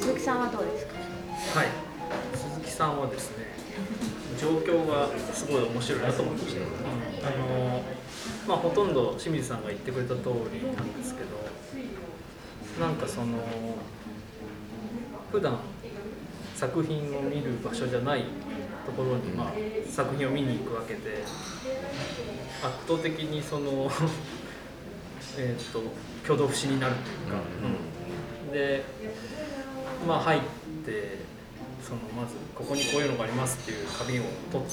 [0.00, 0.94] す、鈴木さんはどうですか？
[1.58, 1.68] はい。
[2.34, 3.44] 鈴木さんはですね
[4.40, 7.82] 状況がすごい面白いなと思いました、あの
[8.48, 11.43] まあほとんど清水さんが言ってくれた通りなんですけど
[12.80, 13.38] なんかその
[15.30, 15.58] 普段
[16.54, 18.24] 作品を見る場所じゃない
[18.86, 19.52] ところに、まあ、
[19.88, 21.24] 作品を見に行くわけで
[22.62, 23.90] 圧倒的にその
[25.36, 25.82] えーと
[26.24, 27.42] 挙動不審になるというか、
[28.48, 28.52] うん。
[28.52, 28.82] で
[30.06, 30.40] まあ入っ
[30.84, 31.18] て
[31.82, 34.66] そのまずここにこういうのがありますっていう紙を取っ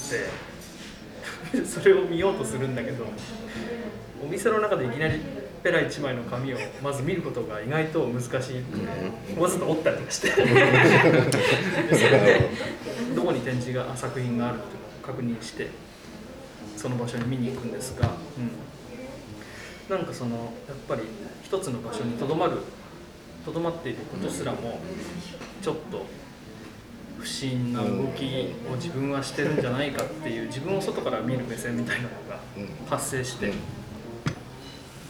[1.52, 3.04] て それを見ようとするんだけど
[4.24, 5.20] お店の中でいきなり
[5.62, 10.32] ペラ1枚の紙をまず見ることが意外と難しいので、わざと折ったりとかして。
[13.14, 15.68] どこに展示があ作品があるっていうのを確認して
[16.76, 18.10] その場所に見に行くんですが、
[19.88, 20.46] うん、なんかそのやっ
[20.88, 21.02] ぱり
[21.42, 22.58] 一つの場所にとどまる
[23.44, 24.80] とどまっていることすらも
[25.62, 26.06] ちょっと
[27.18, 28.24] 不審な動き
[28.70, 32.40] を自分はしてるんじゃないかっていう自分を外から見る目線みたいなのが
[32.88, 33.52] 発生して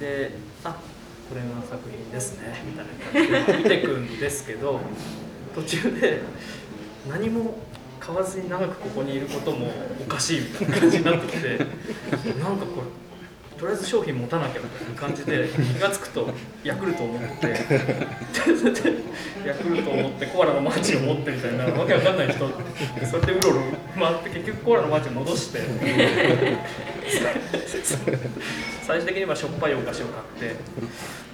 [0.03, 0.33] で
[0.65, 0.77] あ
[1.29, 4.81] これが作品ですね みたいな感じで見てくんですけど
[5.55, 6.21] 途中で
[7.09, 7.55] 何も
[8.01, 11.59] 買わずに長くここにいることもおかしいみたいな感じになってきてなん
[12.59, 12.87] かこれ
[13.63, 16.29] とりあえず商品持たなきゃみたいな感じで気が付くと
[16.65, 17.47] ヤクルトを持って
[19.47, 22.49] ヤクルトを持ってコアラのマーチを持ってみたいなわけわかんない人
[23.09, 23.63] それでうろうろ
[23.95, 25.61] 回って結局コアラのマーチを戻して
[28.83, 30.57] 最終的にはしょっぱいお菓子を買って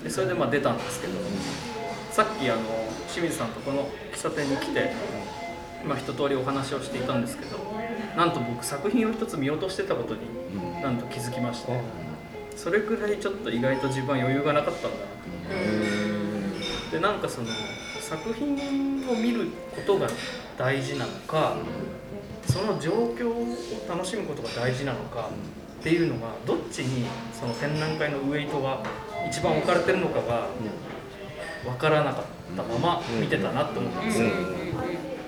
[0.05, 1.15] でそれでまあ出たんですけど
[2.11, 2.61] さっきあの
[3.11, 4.93] 清水さんとこの喫茶店に来て、
[5.83, 7.57] まあ、一通りお話をしていたんですけど
[8.15, 10.21] なんと僕作品を一つ見落としてたことに
[10.83, 11.73] なんと気づきました、
[12.59, 15.05] それくらいちょっと意外と自分は余裕がなかったんだな
[16.91, 17.47] とでなんかその
[18.01, 20.09] 作品を見ることが
[20.59, 21.57] 大事なのか
[22.47, 23.57] その状況を
[23.89, 25.31] 楽しむことが大事なのか
[25.81, 28.83] っていうのがどっちにその展覧会のウエイトが
[29.31, 30.49] 一番置かれてるのかが
[31.63, 32.25] 分からなかっ
[32.57, 34.31] たまま見てたなって思ったんですよ。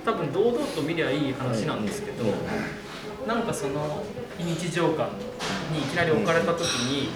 [0.04, 2.24] 多分堂々と見りゃいい話なんですけど
[3.28, 4.02] なんかその
[4.42, 5.10] 日常感
[5.72, 7.08] にいきなり置かれた時に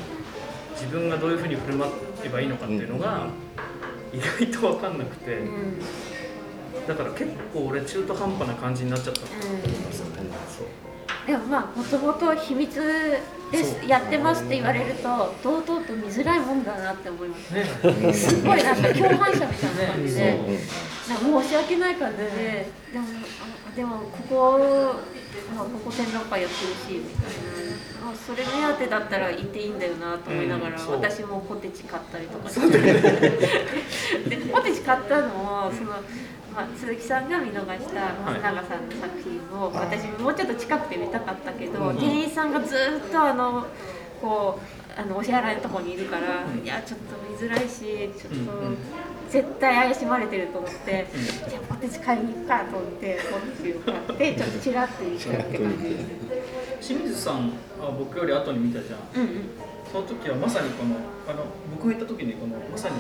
[0.75, 1.89] 自分がどういうふうに振る舞
[2.25, 3.27] えばいいのかっていうのが
[4.13, 5.39] 意外と分かんなくて
[6.87, 9.21] だから結構俺中途半端な感じになっちゃった。
[9.21, 10.23] と思いますよね。
[10.49, 10.67] そう。
[11.27, 12.79] でもまあもともと秘密
[13.51, 17.55] ですやってますって言われると堂々と見づらいもんだなって思います。
[17.55, 17.65] ね。
[18.13, 20.55] すごいなんか共犯者みたいな感じで、うん。
[21.09, 23.07] なんか申し訳ない感じで、でも
[23.73, 25.01] あでもここ、ま
[25.53, 27.31] あ、ここ展覧会やってるしみたい
[28.01, 32.49] な、あそれ目当てだったら行っていいんだよなと思いながら、うん私もポテチ買ったりとか。
[32.49, 35.91] して でポテチ買ったのもその、
[36.55, 42.75] まあ、鈴木さんが見逃した松永さんの作品を、私もうちょっと近くで見たかったけど、うん店員さんがず
[43.07, 43.67] っとあの
[44.21, 46.23] こうあのお支払いのところにいるから、
[46.63, 46.67] い。
[46.67, 49.14] やちょっと見づらいしちょっと。
[49.25, 51.07] うんうん絶対怪しまれてると思って、
[51.49, 55.99] じゃあポテチ買いに行くかと思ってポテチを買ってちょっとチラッと見たって感じで
[56.81, 56.89] す。
[56.89, 59.23] 清水さんは僕より後に見たじゃん。
[59.23, 59.45] うんうん。
[59.91, 62.97] その時はまさにこのあの僕が行った時にこのまさに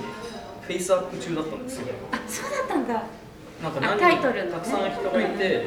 [0.62, 1.86] フェイスアップ中だったんですよ。
[2.12, 3.02] あそうだったんだ。
[3.62, 4.52] なんかあタイトルのね。
[4.52, 5.66] たくさん人がいて、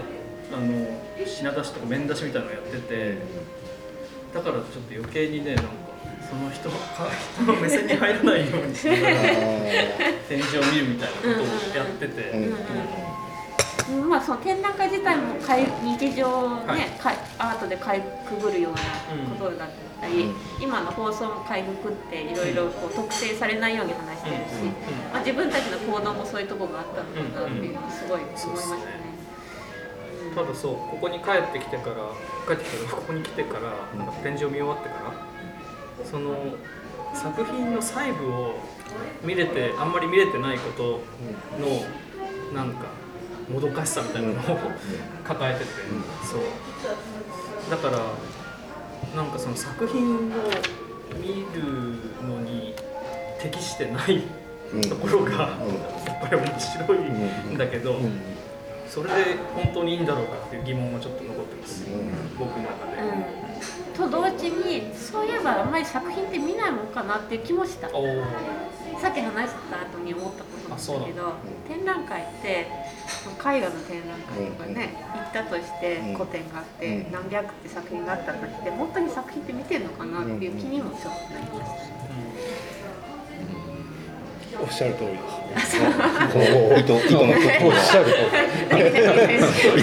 [0.51, 3.17] あの品出しとか面出しみたいなのをやってて
[4.37, 5.71] だからちょっと余計にねなんか
[6.29, 9.15] その人の目線に入らないようにしながら
[10.29, 12.53] 展示を見るみたいなことをやってて、うんうん
[14.09, 16.79] まあその展覧会自体もかい日常をね、はい。
[16.99, 18.79] かいアートでかいくぐるような
[19.39, 19.69] ことだっ
[20.01, 20.35] たり、うん。
[20.61, 24.67] 今の放送も回復っていろいろこう特定されないように話してるし、うん
[25.13, 29.06] まあ、自分たちの行動もそういうところがあったのかなっていうのはすごい思いましたね。
[30.37, 31.95] そうっすねうんただそうここに帰ってきてから
[32.47, 34.07] 帰ってきてから ここに来てからなん。
[34.07, 36.35] か展示を見終わってからその
[37.13, 38.55] 作品の細部を
[39.23, 41.01] 見れてあんまり見れてないこと
[41.59, 41.83] の
[42.53, 42.85] なんか
[43.51, 44.57] もどかしさみたいなのを
[45.25, 45.65] 抱えてて
[46.29, 46.41] そう。
[47.71, 47.97] だから
[49.15, 50.19] なんかその作品を
[51.17, 51.63] 見る
[52.27, 52.75] のに
[53.41, 54.21] 適してない
[54.89, 55.47] ところがや
[56.25, 56.99] っぱり面白い
[57.53, 57.99] んだけど、
[58.89, 59.15] それで
[59.53, 61.85] 本当にいいんだろうかっていう疑問はちょっと残ってます、
[62.37, 62.97] 僕の中で。
[64.01, 67.89] うん、と同時にそういえばあんまり作品って見ないもんかなっていう気もした。
[68.99, 71.05] さっき話した後に思ったことなんだけあそうど
[71.67, 76.17] 展覧会って絵画の展覧会とかね、行ったとしてうん。
[76.17, 77.11] 個展があって、うん。
[77.11, 81.96] 何百って作品があったとして本当に作品って見てるのかなっていう気にもちょっとなりました。
[84.61, 85.09] おっしゃる通り。
[85.11, 85.19] で
[85.61, 85.79] す。
[85.79, 85.85] こ
[86.39, 88.11] の糸糸の一つおっしゃる通
[88.75, 89.77] り。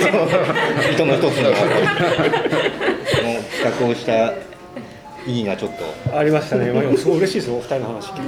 [0.95, 1.57] 糸の一つがの
[3.63, 4.33] 企画をした
[5.27, 6.31] 意義がちょっとあり。
[6.31, 6.73] ましたね。
[6.73, 7.51] まあすごい嬉しいです。
[7.51, 8.21] お二人の話聞く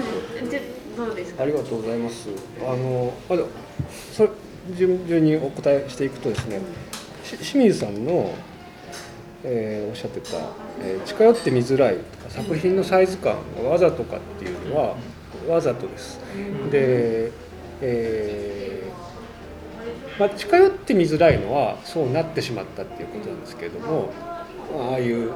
[0.43, 0.61] うんじゃ
[0.97, 1.43] どうですか。
[1.43, 1.53] あり。
[1.53, 2.29] がとうございます。
[2.67, 3.45] あのまず
[4.13, 4.31] それ
[4.77, 6.61] 順々にお答えしていくとですね、
[7.23, 8.35] 清水さんの、
[9.45, 10.39] えーおっしゃってた、
[10.83, 14.97] えー近寄って見づらいとか作品のサイズ感がわざとかっていうのは
[15.49, 16.19] わざとです。
[16.71, 17.31] で、
[17.81, 24.11] えーまあ、近寄って見づらいのはそうなってしまったっていうことなんですけれども
[24.91, 25.33] ああいう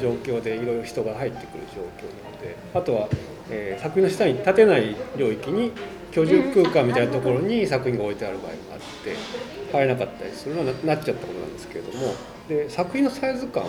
[0.00, 3.08] 状況でいろいろ人が入ってくる状況なのであとは、
[3.50, 5.72] えー作品の下に立てない領域に
[6.12, 9.16] 居住空間みたいなところに作品が置いてある場合もあって
[9.72, 12.14] 入れなかったりするのはななっちゃったことなんですけれども
[12.48, 13.68] で作品のサイズ感を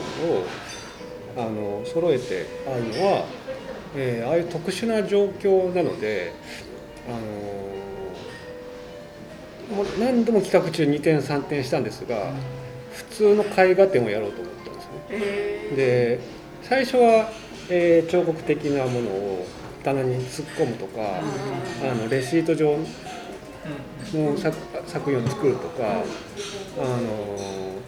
[1.38, 3.26] あの揃えてあるのは、
[3.96, 6.34] えーああいう特殊な状況なので、
[7.08, 7.18] あの
[9.76, 12.32] もう何度も企画中2点3点したんですが
[12.94, 14.88] 普通の絵画展をやろうと思ったんです
[15.70, 15.76] ね。
[15.76, 16.20] で
[16.64, 17.30] 最初は、
[17.70, 19.46] えー彫刻的なものを
[19.84, 21.02] 棚に突っ込むとか、
[21.84, 22.78] あのレシート状
[24.13, 24.57] の作
[24.88, 26.03] 作品を作るとか、
[26.80, 27.38] あの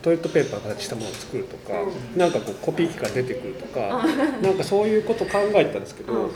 [0.02, 1.74] トイレットペーパー形したものを作るとか、
[2.16, 4.06] なんかこうコピー機から出てくるとか、
[4.42, 6.32] なんかそういうことを考えたんですけど、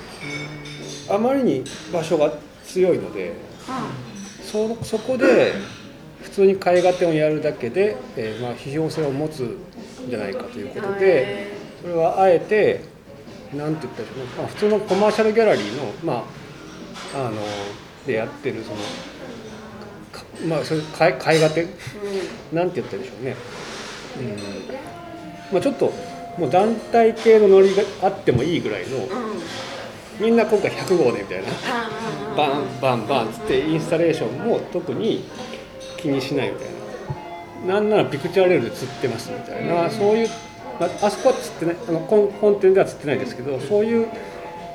[1.09, 2.33] あまりに場所が
[2.65, 3.33] 強いので、
[4.43, 5.53] そそこで
[6.21, 9.57] 普通に絵画展をやるだけで、えーまあ、批評性を持つん
[10.09, 12.83] じゃないかということで、それはあえて
[13.53, 16.25] なんて言ったらいいまあ、普通のコマーシャルギャラリーの,、ま
[17.15, 17.41] あ、あの
[18.05, 18.81] でやってるそのか
[20.45, 21.67] まあそういう絵絵画展
[22.53, 23.35] なんて言ったでしょうね、
[24.19, 25.53] うん。
[25.53, 25.93] まあ、ちょっと
[26.37, 29.07] もう団体系のノリがあってもいいぐらいの
[30.19, 31.47] みんな今回100号でみたいな。
[32.35, 35.23] バンバンバンっつってインスタレーションも特に
[35.97, 36.67] 気にしないみたい
[37.67, 37.73] な。
[37.75, 40.29] なんならピクチャーレールで釣ってますみたいな、そういう、
[40.79, 41.75] まあ、あそこは釣ってない。
[41.89, 44.07] あの本本店では釣ってないですけどそういう、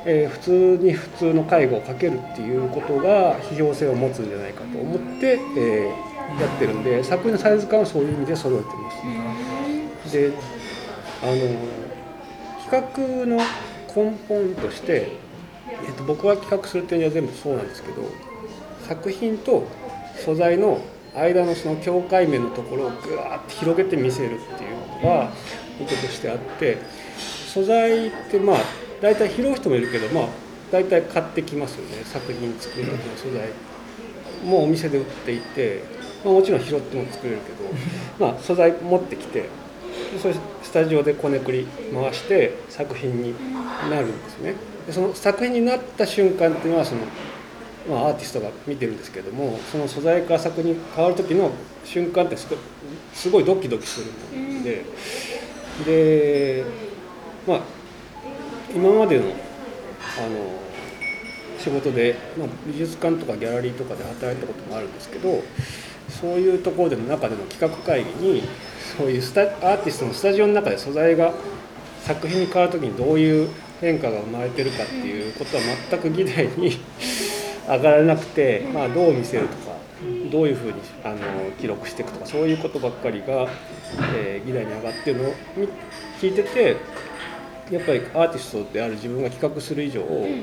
[0.04, 8.90] えー普通に普通の介護をかけるっていうことが批評性を持つんじゃないかと思って、えーやってるんで作品のサイズ感はそういう意味で揃えてま
[10.06, 10.12] す。
[10.12, 10.32] で
[11.22, 11.32] あの
[12.70, 13.36] 企画の
[13.94, 15.12] 根本として、
[15.86, 18.02] えっと、僕が企画する点は全部そうなんですけど
[18.88, 19.66] 作品と
[20.16, 20.80] 素材の
[21.14, 25.30] 間のその境界面のところをぐわーって広げて見せるっていうのが
[25.78, 26.78] 意図としてあって
[27.52, 28.56] 素材ってまあ
[29.02, 30.28] 大体拾う人もいるけどまあ
[30.70, 32.02] 大体買ってきますよね。
[32.04, 33.48] 作品作る時の素材。
[34.42, 35.84] もうお店で売っていて、
[36.24, 39.48] まあ、もちろん拾っても作れるけど、まあ、素材持ってきてで
[40.20, 43.34] それスタジオでこねくり回して作品に
[43.88, 44.54] なるんですね。
[44.86, 47.02] でその作品になった瞬間っていうのはその、
[47.88, 51.52] まあ、アーティストが見てるんですけどもその素材から作品に変わる時の
[51.84, 52.58] 瞬間ってすごい
[53.12, 54.84] すごいドキドキするもので、
[55.84, 56.64] で
[57.46, 57.60] まあ
[58.74, 60.62] 今までのあの
[61.58, 65.42] 仕事で、まあ、美術館とかギャラリーとかで働いたこともあるんですけど
[66.08, 68.42] そういうところでの中での企画会議に
[68.96, 71.32] そういうスタアーティストのスタジオの中で素材が
[72.00, 73.48] 作品に変わる時にどういう
[73.80, 76.78] 変化が生まれてるかっていうことは全く議題に
[77.68, 79.76] 上がらなくて、まあ、どう見せるとか
[80.32, 81.16] どういうふうにあの
[81.60, 83.48] 記録していくとかそういうことばっかりが、
[84.16, 85.34] えー議題に上がってるのを
[86.20, 86.76] 聞いてて
[87.72, 90.02] やっぱりアーティストである自分が企画する以上、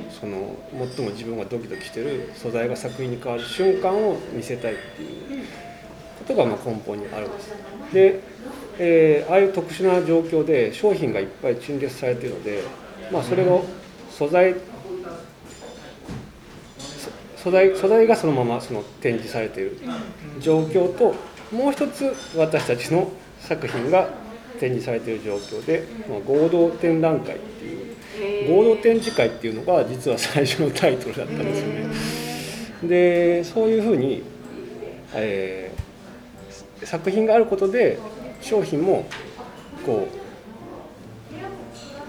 [0.09, 0.55] その
[0.95, 5.45] 最も自分がドキドキしてる素材が作品に変わる瞬間を見せたいっていう
[6.17, 7.53] ことがまあ根本にあるんです。
[7.93, 8.19] で、
[8.79, 12.63] えーああいう特殊な状況で商品がいっぱい陳列されているので、
[13.11, 13.63] まあ、それを
[14.09, 14.55] 素材
[16.79, 17.11] そ
[17.43, 19.77] 素材素材がそのままその展示されている
[20.39, 21.13] 状況と
[21.51, 24.09] もう一つ私たちの作品が
[24.59, 31.87] 展示されている状況で、まあ、合同展覧会っていう合同展示会っていうのが実は最初のタイトルだったんですよね。
[32.83, 34.23] でそういうふうに、
[35.13, 35.79] えー
[36.85, 37.99] 作品があることで
[38.39, 39.05] 商品も
[39.85, 40.07] こ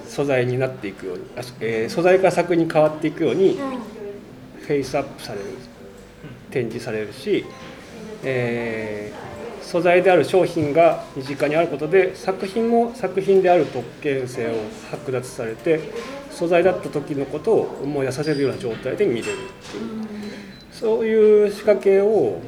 [0.06, 3.58] う素材になっていくように、あえー素材から作品に変わっていくように
[4.60, 5.44] フェイスアップされる
[6.50, 7.44] 展示されるし、
[8.22, 9.29] えー
[9.70, 14.54] 素材である商品が身近にあることで作品も作品である特権性を
[14.90, 15.80] 剥奪されて
[16.30, 20.20] 素材だった時のことを思い出させるような状態で見れるっていう。
[20.72, 22.40] そういう仕掛けを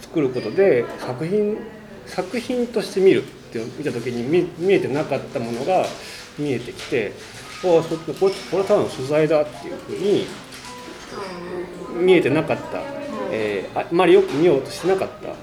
[0.00, 1.58] 作ることで作品
[2.06, 5.84] 作品として見るって見た時に見見えてなかったものが
[6.38, 7.12] 見えてきて
[7.64, 10.26] おあそこれこれはただの素材だっていうふうに
[12.06, 12.80] 見えてなかった、
[13.30, 15.34] えーああまりよく見ようとしてなかった、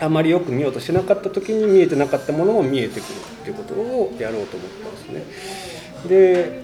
[0.00, 6.08] あまりよく見ようとしなかった時に見えてなかったものも見えてくるっていうことをやろうと思ったんですね。
[6.08, 6.62] で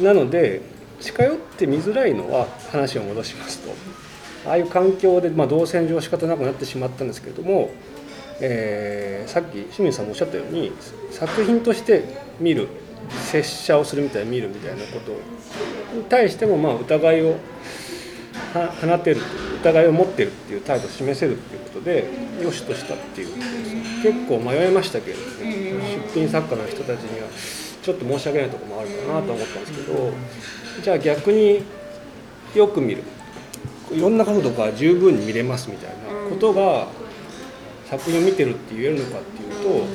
[0.00, 0.62] なので
[1.00, 3.70] 近寄って見づらいのは話を戻しますと
[4.46, 7.70] ああいう環境で、まあ、動線上仕方なくなってしまったんですけれども、
[8.40, 10.72] えーさっき清水さんもおっしゃったように
[11.12, 12.02] 作品として
[12.40, 12.66] 見る
[13.30, 15.12] 拙者をするみたいな見るみたいなこと
[15.96, 17.36] に対してもまあ疑いを
[18.52, 19.20] 放てる
[19.62, 22.04] 疑いを持ってるっていう態度を示せるっていうことで
[22.42, 23.28] 良しとしたっていう。
[23.28, 23.60] ことです
[24.02, 27.28] 結構迷いましたけれども、出品作家の人たちには
[27.82, 30.12] ちょっと申し訳ないところもあるかなと思ったんですけど
[30.82, 31.62] じゃあ逆に
[32.54, 33.02] よく見る。
[33.92, 36.86] いろんな角度から十分に見れますみたいなことが
[37.86, 39.86] 作品を見てるって言えるのかっていうと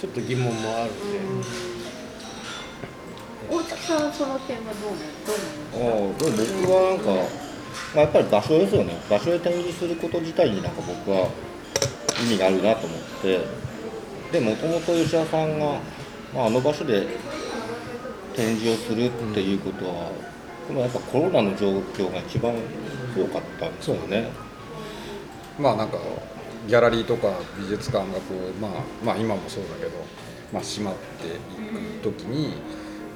[0.00, 1.74] ちょっと疑問もあるんで。
[3.50, 7.43] 大塚さんはその点はどう思いますああでも僕はなんか、
[7.94, 8.96] まあ、やっぱり場所ですよね。
[9.08, 11.28] 場所で展示すること自体になんか僕は
[12.22, 13.40] 意味があるなと思って。
[14.32, 15.78] でもともと吉田さんが、
[16.34, 17.06] まあ、あの場所で
[18.34, 20.10] 展示をするっていうことは、
[20.66, 22.52] でもやっぱコロナの状況が一番
[23.16, 24.28] 多かったんですよね。
[25.58, 25.98] まあなんか
[26.66, 28.70] ギャラリーとか美術館がこう、まあ、
[29.04, 29.90] まあ今もそうだけど、
[30.52, 31.30] まあ、閉まってい
[32.00, 32.54] く時に、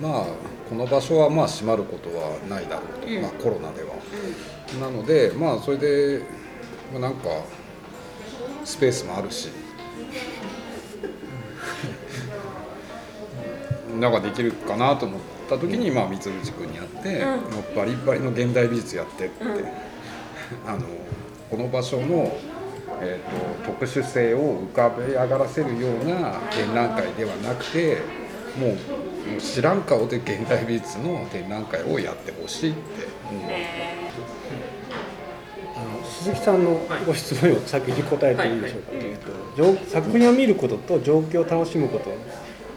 [0.00, 0.26] まあ
[0.68, 3.94] この場所はまあ閉まることはないだろうと、まあ、コロナでは。
[4.80, 6.22] なのでまあそれで、
[6.92, 7.28] まあ、なんか
[8.64, 9.48] スペースもあるし。
[13.98, 19.44] なんかできるかなと思った時に、まあ、三淵君に会って、もうバリバリの現代美術やってって、
[20.66, 20.86] あの
[21.50, 22.36] この場所の、
[23.00, 27.98] えー、と特殊性を浮かべ上がらせるような展覧会ではなくて
[28.58, 28.70] もう
[29.28, 32.80] もう知らん顔で現代美術の展覧会をやってほしいって、
[35.76, 38.90] あの鈴木さんのご質問を先に答えていいでしょうか。
[38.90, 39.12] とい。
[39.12, 42.10] うと、状作品を見ることと状況を楽しむこと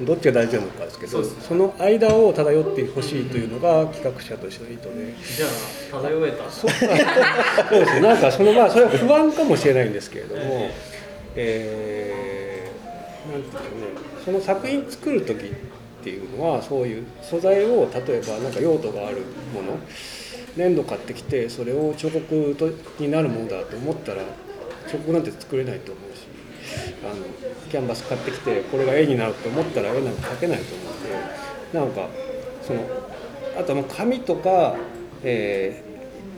[0.03, 5.13] どっちが大事なのかですけどその間を漂ってほしいというのが企画者としての意図で。
[5.35, 5.47] じゃ
[5.97, 6.51] あ漂えた。
[6.51, 6.71] そう。
[6.73, 10.69] そうですね、なんかそのまあそれは不安かもしれないんですけれども、
[11.35, 15.70] えーなんていうんでしょうね、その作品作る時って
[16.01, 19.17] ていうのはそういう素材を例えばなんか用途がある
[19.53, 19.79] もの
[20.55, 22.69] 粘土買ってきてそれを彫刻と
[23.01, 24.23] になるものだと思ったら
[24.91, 26.27] 曲なんて作れないと思うし
[27.03, 27.25] あの
[27.69, 32.09] キャンバス買ってきてこれが絵になると思ったら絵なんか描けないと思うんでなんか
[32.61, 32.81] その
[33.57, 34.75] あとは紙とか、
[35.23, 35.91] えー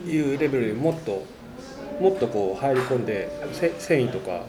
[0.08, 1.26] いうレベルよりもっと
[2.00, 3.30] もっとこう入り込んで
[3.80, 4.42] 繊維とか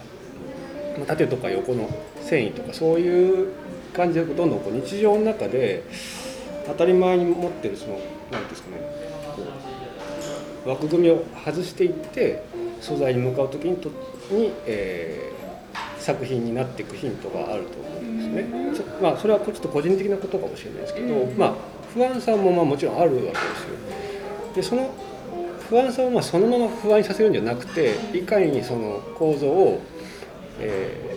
[1.07, 1.89] 縦とか横の
[2.23, 3.53] 繊維とかそういう
[3.95, 5.83] 感じでどんどんこう日常の中で
[6.67, 7.99] 当たり前に持ってるその
[8.31, 8.77] 何ていうんですかね
[9.37, 9.43] こ
[10.67, 12.43] う枠組みを外していって
[12.81, 13.89] 素材に向かう時にと
[14.31, 15.35] に、えー
[16.05, 18.93] 作品になっていくヒントがあると思うんですね。
[19.01, 21.55] まあ、それはちょっと個人的なことかもしれないですけど、まあ、
[21.95, 23.39] 不安さもまあもちろんあるわけですよ。
[24.55, 24.91] でその
[25.71, 29.81] 不安さをまあそのまま不安にさせるんじゃなくていかにその構造を、
[30.61, 31.17] え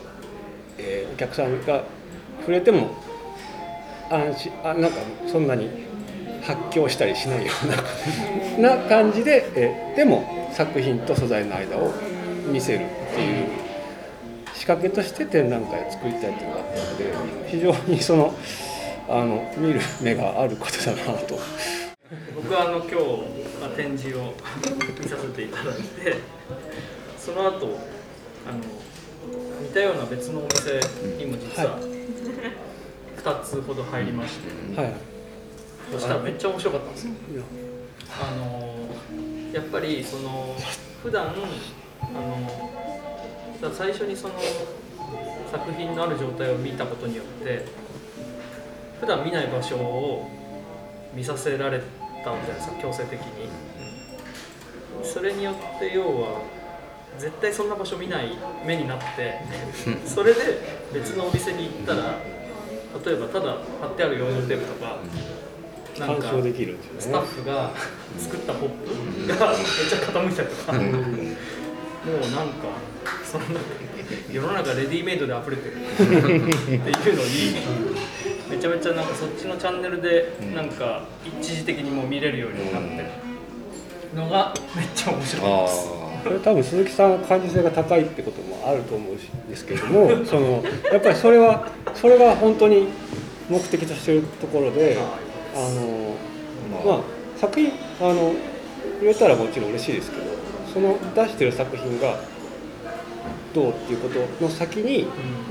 [0.78, 1.84] ーえーお客さんが
[2.48, 2.92] 触れても
[4.10, 5.70] 安心あなんかそんなに
[6.44, 7.52] 発狂したりしないよ
[8.58, 11.92] うな な感じで、えでも作品と素材の間を
[12.50, 12.80] 見せるっ
[13.14, 13.48] ていう
[14.54, 17.14] 仕掛けとして展覧会を作りたいっていうのがあったので
[17.48, 18.34] 非常にその
[19.10, 21.38] あの見る目があることだなと。
[22.34, 22.96] 僕はあの今日、
[23.60, 24.34] ま、展示を
[24.98, 26.16] 見させていただいて
[27.20, 27.78] その後
[28.48, 28.60] あの
[29.62, 30.80] 似たような別のお店
[31.18, 31.97] にも実は
[33.28, 34.94] 2つほど入りまして、はい。
[35.92, 37.14] そしたらめっちゃ面白かったんですよ。
[38.10, 38.88] あの
[39.54, 40.56] やっぱりその
[41.04, 41.30] 普段あ
[42.14, 42.48] の
[43.62, 44.36] だ最初にその
[45.52, 47.66] 作品のある状態を見たことによって
[49.00, 50.30] 普段見ない場所を
[51.14, 51.82] 見させられ
[52.24, 53.50] たわけじゃないですか強制的に。
[55.04, 56.42] それによって要は
[57.18, 59.40] 絶対そんな場所見ない目になって
[60.06, 60.40] それで
[60.94, 62.20] 別のお店に行ったら
[63.06, 64.98] 例えばただ貼ってある養生テープとか
[66.00, 67.26] なんか鑑賞できるんですスタッ。
[67.26, 67.72] フが
[68.20, 69.58] 作ったポップがめっ
[69.90, 72.68] ちゃ傾いたりとか、もうなんか
[73.26, 73.60] そんな
[74.32, 75.76] 世の中レディメイドで溢れてる。
[75.76, 77.30] っていうのに
[78.50, 81.04] めちゃめちゃなんかそっちのチャンネルでなんか
[81.42, 83.06] 一時的にもう見れるようになってる
[84.16, 85.97] のがめっちゃ面白いです。
[86.22, 92.88] あこれ多分鈴木さんは感受性が高いってこともあると思うんですけれども そのやっぱりそれはそれが本当に
[93.50, 94.98] 目的としているところで
[95.56, 95.60] あ
[96.84, 97.02] のまあ
[97.38, 98.34] 作品あの
[99.02, 100.24] 売れたらもちろん嬉しいですけど
[100.74, 102.20] その出してる作品が
[103.54, 105.08] どうっていうことの先に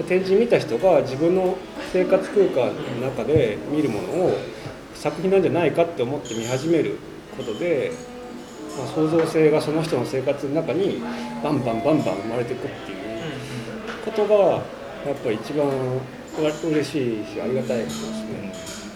[0.06, 1.56] 展示見た人が自分の
[1.92, 4.38] 生活空間の中で見るものを
[4.94, 6.98] 作品なんじゃないかって思って見始める
[7.36, 7.92] ことで、
[8.76, 11.00] まあ、創造性がその人の生活の中に
[11.42, 12.98] バンバンバンバン生まれていくっていう
[14.04, 14.34] ことが
[15.06, 15.66] やっぱり一番
[16.38, 18.86] 嬉しいしありがたいことですね。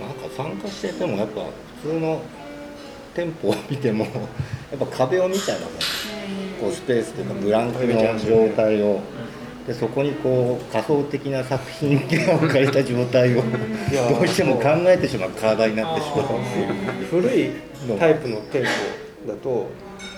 [0.00, 1.42] なんか参加しててもやっぱ
[1.82, 2.22] 普通の
[3.14, 4.04] 店舗を見ても
[4.70, 6.20] やっぱ壁を見ちゃいますね。
[6.60, 9.00] こうスペースというかブランクの状態を
[9.66, 16.26] でそこにこう仮想的な作品が置かれた状態をどうしても考えてしまう体になってしまう。
[17.10, 17.50] 古い
[17.98, 18.64] タイプの店
[19.26, 19.70] 舗だと、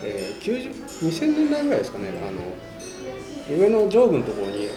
[0.05, 0.73] えー、90
[1.03, 2.11] 2000年代ぐらいですかね。
[2.27, 4.69] あの上の上部のところに、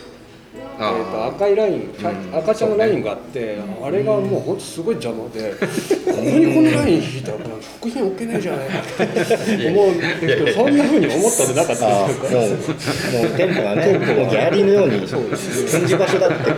[0.58, 2.36] えあー、と赤いライン、茶うん。
[2.36, 5.66] 赤茶のラインがあって、あれがもう本当すごい邪魔で、こ
[6.14, 8.70] こにこのライン引いたら作品置けないじゃない。
[8.70, 8.94] かって
[9.70, 12.20] 思うんですけどそんなふうに思ったんじゃなかったです
[13.12, 16.58] もうもう店舗がねもうギャラリーのように展示場所だってこ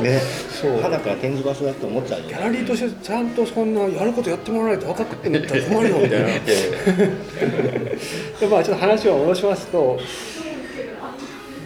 [0.00, 0.20] うね。
[0.60, 0.80] そう。
[0.80, 6.28] 花から展示場所だって思っちゃうよギャラリーとしてちゃんとそんなやることやってもらわないと赤くってんだったら困るよみたいな。
[8.40, 9.98] でまあちょっと話を戻しますと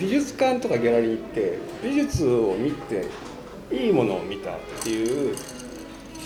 [0.02, 3.06] 美術館とかギャラリーって美術を見て
[3.70, 5.36] いいものを見たっていう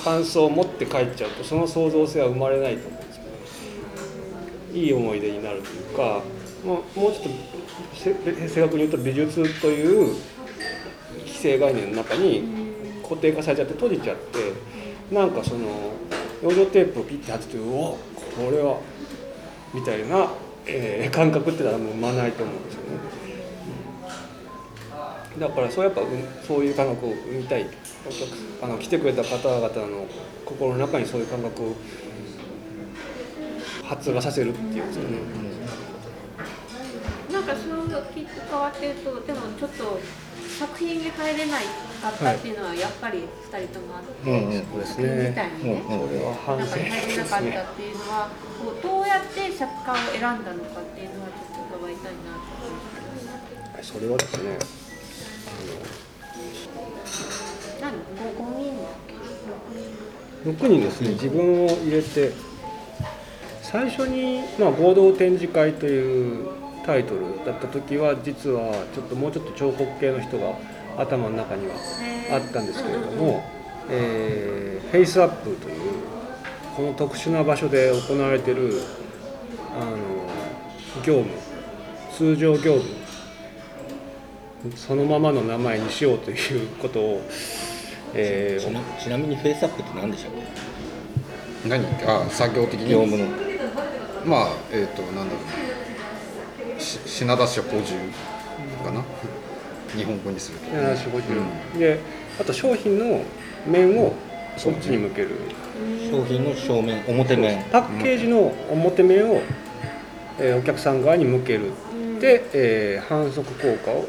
[0.03, 3.22] 感想を持って帰っちゃうとその創造性は生まれないと思うんですよ
[4.72, 4.81] ね。
[4.81, 6.22] いい思い出になるというか
[6.64, 10.16] もうもうちょっと正確に言うと美術という
[11.27, 12.45] 既成概念の中に
[13.03, 15.66] 固定化されちゃって閉じちゃってなんかその
[16.43, 17.99] 養生テープをピッて貼っててうわこ
[18.51, 18.81] れは
[19.74, 20.31] みたいな、
[20.66, 23.16] えー感覚ってのはもう生まないと思うんですよね。
[25.39, 26.09] だからそうやっぱうん
[26.47, 27.66] そういう感覚を生みたい
[28.07, 28.30] お客
[28.62, 30.07] あの来てくれた方々の
[30.45, 31.74] 心の中にそういう感覚を
[33.84, 35.18] 発芽させるっていうんですかね。
[37.32, 40.01] なんかそうきっと変わってるとでもちょっと
[40.59, 41.64] 作品に入れない
[42.01, 43.18] かったっていうのはやっぱり
[43.53, 43.97] 2人とも。
[43.99, 44.49] あって、うん。
[44.49, 44.66] うん。
[44.72, 45.34] そうです作品自ね。
[45.37, 46.01] 体にね、うん。
[46.01, 46.18] うん。
[46.18, 47.43] れは反省中に入れなかったっ。
[47.43, 50.45] ていうのはこうどうやって作家を選ん。
[50.45, 54.86] だのかっていうのはちょっと伺いたいなと思ってはいそれはですね。
[57.81, 61.11] 何 5, 人だっけ6人ですね。
[61.11, 62.33] 自分を入れて
[63.63, 66.47] 最初に、まあ、合同展示会という
[66.85, 70.55] タイトルだった時は実はちょっともうちょっと彫刻系の人が
[70.99, 71.75] 頭の中には
[72.33, 73.43] あったんですけれども、
[73.91, 75.81] えーフェイスアップという
[76.77, 78.81] この特殊な場所で行われている
[79.79, 79.97] あの
[81.05, 81.27] 業務
[82.17, 82.85] 通常業務
[84.75, 87.23] そのままの名前にしようということを、
[88.15, 90.33] えーちなちなみにフェイスアップって何でしたっ
[91.69, 91.85] 何？
[92.07, 92.87] あ作業的に？
[92.87, 93.27] け業務の。
[94.25, 97.95] まあえっ、となんだろう品出し補充
[98.85, 99.03] かな？
[99.95, 100.67] 日本語にすると。
[100.67, 102.01] 750で
[102.41, 103.23] あと商品の
[103.67, 104.15] 面を
[104.57, 105.31] そっちに向ける。
[106.11, 107.63] 商品の正面表面。
[107.71, 109.43] パッケージの表面を、
[110.39, 111.73] えーお客さん側に向ける。
[112.21, 114.07] で、えー反則効果を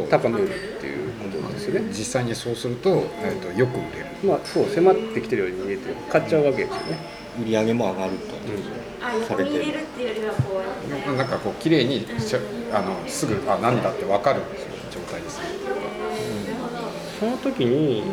[0.00, 1.88] 高めるっていうことですよね。
[1.88, 4.06] 実際にそうすると,、えー、とよく売れる。
[4.24, 6.98] まあそう迫ってきてるように見えて買っちゃうわけですよね、
[7.42, 8.34] 売り上げも上がると。
[9.04, 10.62] あ横に入れるっていうよりはこ
[11.12, 12.06] うなんかこう綺麗に
[12.72, 14.40] あのすぐあ何だって分かる
[14.92, 15.46] 状態ですね
[17.18, 18.04] その時に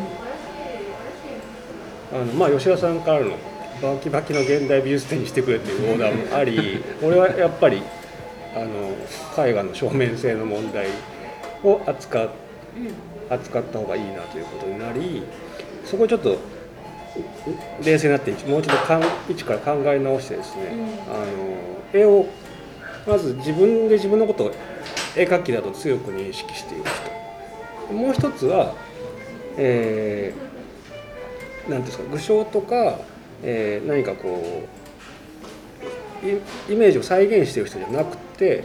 [2.12, 3.36] あのまあ吉田さんからの
[3.80, 7.82] バキバキの現代美術展にしてくれっていうオーダーもあり俺はやっぱり
[8.54, 10.88] あの絵画の正面性の問題
[11.64, 12.30] を扱う
[13.28, 15.22] 扱った方がいいなということになり
[15.84, 16.38] そこをちょっとう
[17.84, 20.72] 冷静になってもうちょっとかん一から考え直してですね、
[21.08, 22.26] あの絵を
[23.06, 24.52] まず自分で自分のことを
[25.16, 26.84] 絵描きだと強く認識している
[27.88, 27.94] 人。
[27.94, 28.74] もう一つは、
[29.56, 32.98] えーなんていうんですか具象とか、
[33.42, 34.62] えー何かこ
[36.22, 38.64] うイイメージを再現している人じゃなくて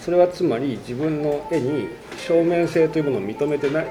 [0.00, 1.88] それはつまり自分の絵に
[2.26, 3.86] 正面性というものを認めてない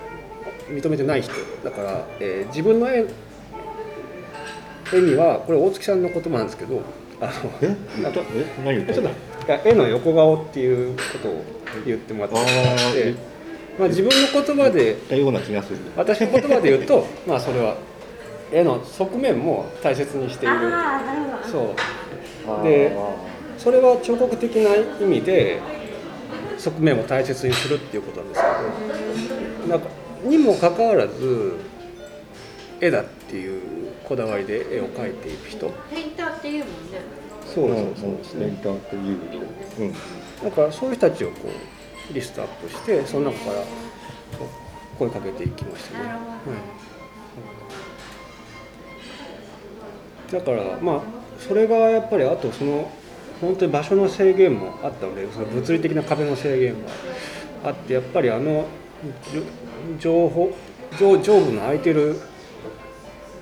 [0.69, 3.05] 認めてない人だから、えー自分の絵
[4.91, 6.81] 絵にはこれ大月さんの言葉なんですけど
[7.21, 7.75] あのえ？
[8.07, 8.45] あとえ？
[8.65, 9.11] 何言ってちょっる
[9.45, 11.43] といや絵の横顔っていうことを
[11.85, 13.15] 言ってもらって
[13.79, 15.79] まあ、自分の言葉で言ったような気がする。
[15.95, 17.77] 私の言葉で言うと まあそれは
[18.51, 20.55] 絵の側面も大切にしている。
[21.49, 21.75] そ
[22.61, 22.63] う。
[22.63, 22.91] で
[23.57, 25.61] それは彫刻的な意味で
[26.59, 29.87] 側面を大切にするっていうことなんですけどなんか
[30.23, 31.53] にもかかわらず
[32.81, 35.69] 絵だっていうこだわりで絵を描いていく人。
[35.89, 36.99] ペインターっていうもんね。
[37.45, 39.19] そうそうそうですねレンターっていう
[39.79, 39.93] うん。
[40.43, 41.49] だからそういう人たちをこ
[42.09, 43.63] うリストアップしてその中から
[44.97, 46.05] 声かけていきましたね。
[46.05, 46.59] なるほはい
[50.31, 51.01] だからまあ
[51.39, 52.91] それがやっぱりあとその
[53.41, 56.89] 本当に場所の制限もあったのでその物理的な壁の制限が
[57.69, 58.65] あってやっぱりあの
[59.99, 60.55] 情報
[60.99, 62.19] 上上部の空いてる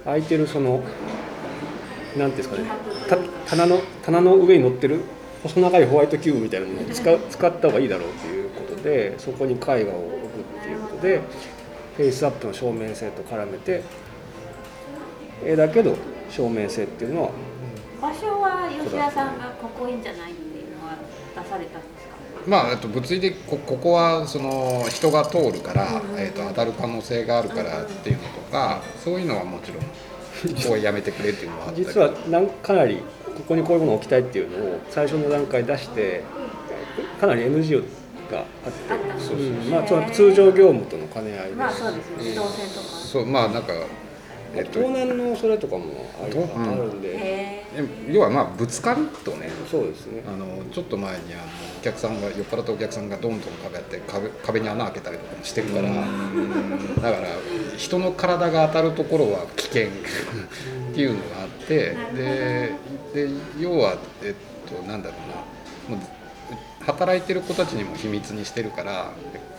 [0.04, 0.84] 空いてるその
[2.18, 2.64] なんていうんですかね
[3.10, 3.18] た
[3.50, 5.02] 棚の棚の上に乗ってる
[5.43, 11.22] 細長いホワイトキューブみたいなものを使う使った方がいいだろうということでそこに絵画を置くっていうことで
[11.95, 13.84] フェイスアップの照明性と絡めて
[15.43, 15.95] 絵だけど
[16.30, 17.32] 照明性っていうのは
[18.02, 20.95] 場所は吉田さんがここいいんじゃないっていうのは
[21.43, 22.18] 出されたんですか？
[22.48, 29.82] まあ、えっと物理的こここはその人が通るから、えっと当たる可能性があるからっていうのとかそういうのはもちろん
[30.56, 36.24] ここはやめてくれっていうのはあった実はなんかなりここにこういうものを置きたいっていうのを最初の段階出して
[37.20, 37.84] かなり NG
[38.32, 41.56] があってまあ、その通常業務との兼ね合いです。
[41.58, 42.36] まあそうですね。
[42.36, 42.82] 動線とか。
[42.82, 43.74] そうまあなんか
[44.56, 45.86] えっと盗難のそれとかも
[46.22, 47.64] あるあるんで、
[48.10, 49.50] 要はまあぶつかるとね。
[49.70, 50.24] そうですね。
[50.28, 51.43] あのちょっと前にあの
[51.80, 57.28] お客さんが酔っ払ったお客さんがどんどん壁やって壁壁に穴開けたりとかもしてるからだから
[57.78, 59.88] 人の体が当たるところは危険。
[59.88, 59.89] っ
[60.93, 62.72] ていうのがあってで
[63.14, 63.30] で
[63.60, 64.36] 要はえっ
[64.68, 65.16] となんだろ
[65.89, 65.98] うな。
[65.98, 66.08] もう
[66.86, 69.12] 働いてる子たちにも秘密にしてるから、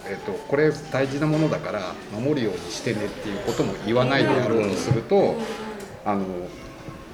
[0.09, 5.37] えっと、これ大事なものだから守るようにしてねっていうことも言わないでやろうとすると
[6.05, 6.25] あの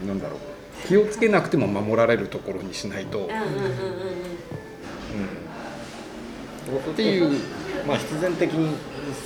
[0.07, 0.39] なんだろう
[0.87, 3.21] 気をつけなくても守られるところにしないと。
[3.21, 3.29] うん
[6.93, 7.39] っていう
[7.87, 8.75] まあ必然的に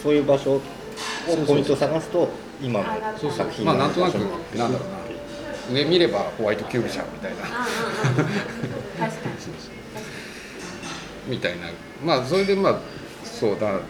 [0.03, 0.61] そういう場所を
[1.47, 2.29] ポイントを探すと
[2.61, 4.99] 今の作品まあなんとなくなんだろうな。
[5.71, 7.39] 上見ればホワイトキューブじゃんみたいな。
[11.29, 11.69] みたいな。
[12.05, 12.81] まあそれでまあ
[13.39, 13.81] そうだ。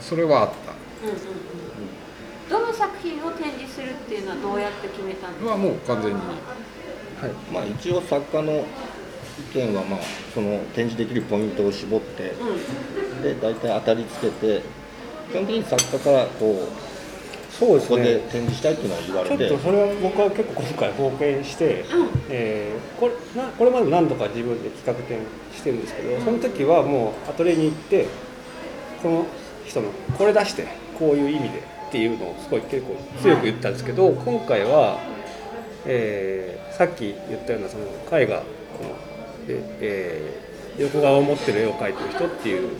[0.00, 0.72] それはあった。
[1.06, 2.48] うんうんうん。
[2.48, 6.20] どの作品を展示するっていうのはどうやって決めたんですかはもう完全に。
[7.52, 10.00] まあ一応作家の意見はまあ
[10.32, 13.22] その展示できるポイントを絞ってうん。
[13.22, 14.62] で大体当たりつけて
[15.30, 16.88] 基本的に作家からこう
[17.52, 17.96] そうですね。
[17.96, 21.84] ここで展示したいっていうのは言わちょれてっとそれは僕は結構今回冒険して、
[22.30, 25.20] えーこれなこれまで何度か自分で企画展
[25.54, 28.06] してるんですけどその時はもうアトリエに行って
[29.02, 29.26] この
[29.66, 30.66] 人のこれ出して
[30.98, 34.98] こういう意味でっていうのをすごい結構強く言ったんですけど今回は、
[35.86, 37.84] えーさっき言ったようなその
[38.16, 38.44] 絵画こ
[38.84, 40.48] ので、えー
[40.80, 42.70] 横顔を持ってる絵を描いてる人っていう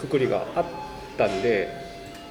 [0.00, 0.64] くくりがあっ
[1.16, 1.68] たんで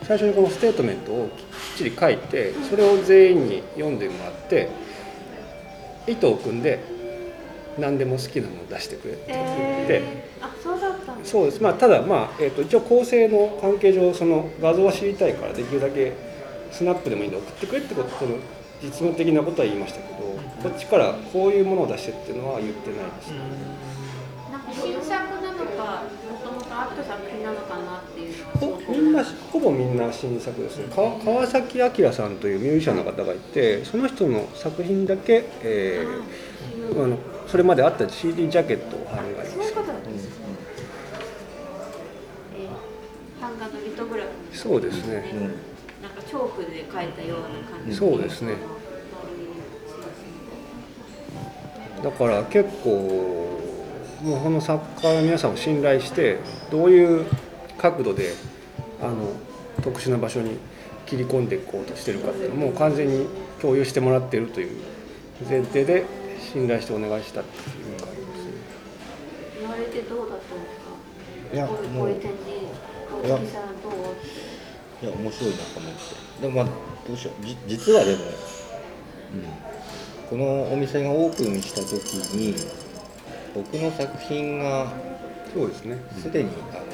[0.04, 4.70] 最初にこのステートメントをきっちり書いてそれを全員に読んでもらって
[6.06, 6.84] 糸を組んで
[7.80, 10.02] 何でも好きなのを出してくれって言って、
[10.62, 11.62] そうだったんですそうです。
[11.62, 16.14] まあただまあ、えー、と一応構成の関係上その画像は知りたいからできるだけ
[16.72, 18.38] スナップでもいいんで送ってくれってことその
[18.82, 20.18] 実務的なことは言いましたけど
[20.62, 23.32] こっちからこういうものを出してっていうのは言ってないです、
[24.52, 28.36] なんか新作なのかもともとあった作品なのかなっていう。
[28.90, 30.86] みんなほぼみんな新作ですね。
[30.96, 36.56] 川川崎明さんというミュージシャンの方がいてその人の作品だけ、えー
[36.92, 37.18] あの
[37.48, 39.46] それまであった CD ジャケットを貼るがあ
[44.56, 45.32] そうですね。
[45.34, 45.42] うん。
[45.42, 47.48] なんかチョークで描いたような
[47.78, 47.96] 感じ。
[47.96, 48.56] そうですね。
[52.04, 53.60] だから結構
[54.22, 56.38] もうこの作家の皆さんを信頼して
[56.72, 57.26] どういう
[57.78, 58.34] 角度で
[59.02, 59.34] あの
[59.84, 60.58] 特殊な場所に
[61.06, 63.28] 切り込んでいこうとしてるかっていうのもう完全に
[63.62, 64.72] 共有してもらっているという
[65.50, 66.06] 前提で
[66.40, 67.62] 信頼してお願いしたってい
[67.96, 68.52] う感じですね。
[69.62, 70.76] 言われてどうだったんです
[71.50, 71.56] か？
[71.56, 72.10] いやこういうもう
[73.24, 73.42] いやい
[75.06, 76.00] や面白いなと思って
[76.42, 76.66] でもまあ
[77.08, 78.32] どうしようじ実はでも、うん、
[80.30, 82.56] このお店がオープンした時に
[83.54, 84.92] 僕の作品が
[85.54, 85.98] そうですね。
[86.22, 86.86] すでにあの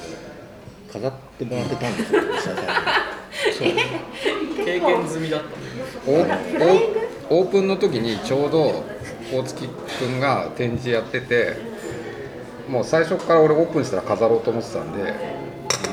[0.91, 2.61] 飾ってもらってたんですよ石田さ
[3.63, 3.73] んに
[4.63, 5.55] 経験済みだったね
[6.05, 6.27] オー
[7.29, 8.83] オープンの時にちょうど
[9.33, 11.55] 大月くんが展示やってて
[12.69, 15.40] もう最初から俺オープンしたら飾ろうと思ってたんで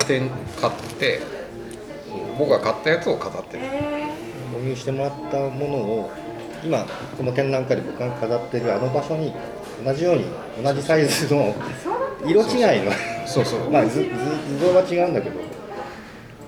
[0.08, 1.20] 展買って
[2.38, 3.64] 僕が買ったやつを飾ってる
[4.54, 6.10] 購入してもらったものを
[6.64, 6.84] 今
[7.16, 9.34] この展覧会で僕が飾ってるあの場所に
[9.84, 10.24] 同じように
[10.62, 11.54] 同じサイズの
[12.26, 12.90] 色違いの
[13.26, 14.04] そうそうまあ図
[14.58, 15.40] 像は違うんだけど、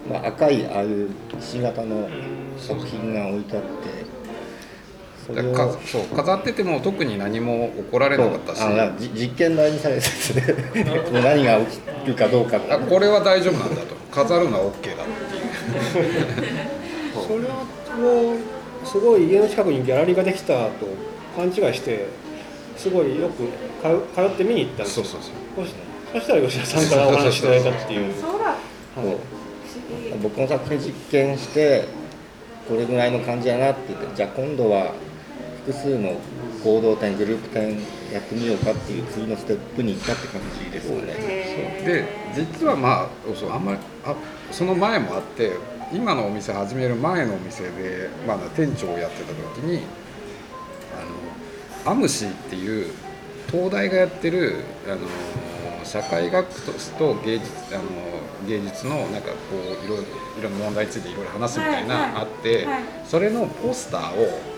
[0.09, 2.09] まあ、赤いああいう石型の
[2.57, 4.00] 作品が置いてあって
[5.35, 8.63] それをかそう飾ってても特に何も怒られなかったし。
[9.15, 10.53] 実験台にされてて
[11.13, 13.95] もう 何が起きるかどうかってあこれは大丈夫なんだと。
[14.11, 15.05] 飾るのは OK だ
[17.15, 17.49] それを
[18.85, 20.71] すごい家の近くにギャラリーができたと
[21.37, 22.07] 勘違いして
[22.77, 23.45] すごいよく
[23.83, 25.05] 通通って見に行ったんですよ。
[25.05, 25.67] そうそうそう。
[26.13, 28.15] そしたら吉田さんからお話しいただいたっていう。
[28.21, 28.45] そうだ。
[28.47, 28.57] はい。
[30.23, 31.85] 僕の作品実験して
[32.69, 34.93] これぐらいの感じやなって言ってじゃあ今度は
[35.65, 36.17] 複数の
[36.65, 37.79] 合同展グループ展
[38.13, 41.15] やってみようかっていう次のステップに行ったって感じですよね。
[41.85, 42.05] で
[42.35, 44.15] 実はまあそうあんまりあ
[44.51, 45.53] その前もあって
[45.93, 49.83] 今のお店始める前のお店でまだ店長をやってた時に
[51.85, 52.93] あのアムシっていう
[53.51, 56.49] 東大がやってるあの社会学
[56.99, 57.83] と芸術あの
[58.47, 60.07] 芸術のなんかこういろい
[60.43, 64.50] ろ問題についていろいろ話すみたいな、あって、はいそれのポスターをえ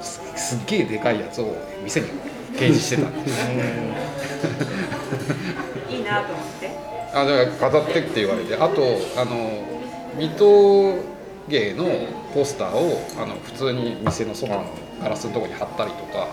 [0.00, 2.08] すすっげえでかいやつを店に
[2.54, 3.08] 掲示してた。
[3.08, 3.50] んです
[5.90, 6.70] いいなと思って。
[7.14, 8.54] あだから飾ってって言われて。
[8.54, 8.82] あと
[9.16, 9.62] あの
[10.18, 10.94] 水戸
[11.48, 11.84] 芸の
[12.34, 14.64] ポスターをあの普通に店の外の
[15.02, 16.28] ガラスのところに貼ったりとか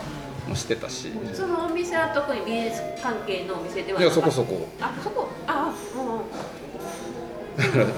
[0.48, 1.12] もしてたし。
[1.34, 4.68] そのお店は特に美術関係のお店ではいやそこそこ。
[4.80, 5.30] あそこ？
[5.48, 6.22] あも
[7.58, 7.62] う。
[7.62, 7.94] だからあの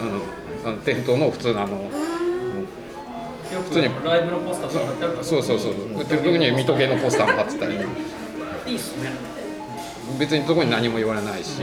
[0.65, 1.89] あの店頭の普通のあの
[3.63, 3.89] 普通に。
[4.03, 5.23] ライブのポスターとか貼ってあるから。
[5.23, 5.71] そうそうそう。
[5.73, 7.75] 売ってる時には水戸芸のポスターも貼ってたり。
[7.75, 7.77] い
[8.73, 9.11] いっすね。
[10.19, 11.61] 別にどこに何も言われないし、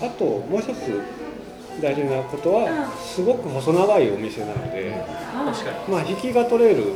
[0.00, 1.00] あともう一つ
[1.82, 5.04] 大事なことはすごく細長いお店なので、
[5.88, 6.94] まあ引きが取れる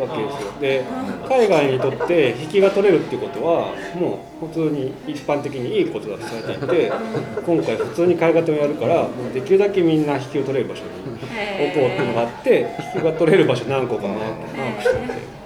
[0.00, 0.52] わけですよ。
[0.60, 0.84] で
[1.28, 6.92] 海外にとって引きが取れるっていうことはもう普通に一般的にいいことだとされていて
[7.44, 15.38] 今回普通に絵画展をやるからもうできるだけみんな引きを取れる場所に置こうっていうのがあって引きが取れる場所何個かマークマークしてて。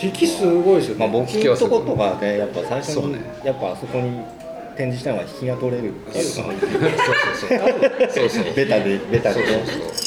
[0.00, 4.20] 引きすごいですよね、まあ、僕のとことかでやっぱ最初に、やっぱあそこに
[4.78, 5.90] 展示したのは引きが取れる。
[5.90, 6.44] っていうそう
[8.10, 8.54] そうそう。
[8.54, 9.40] ベタでベタで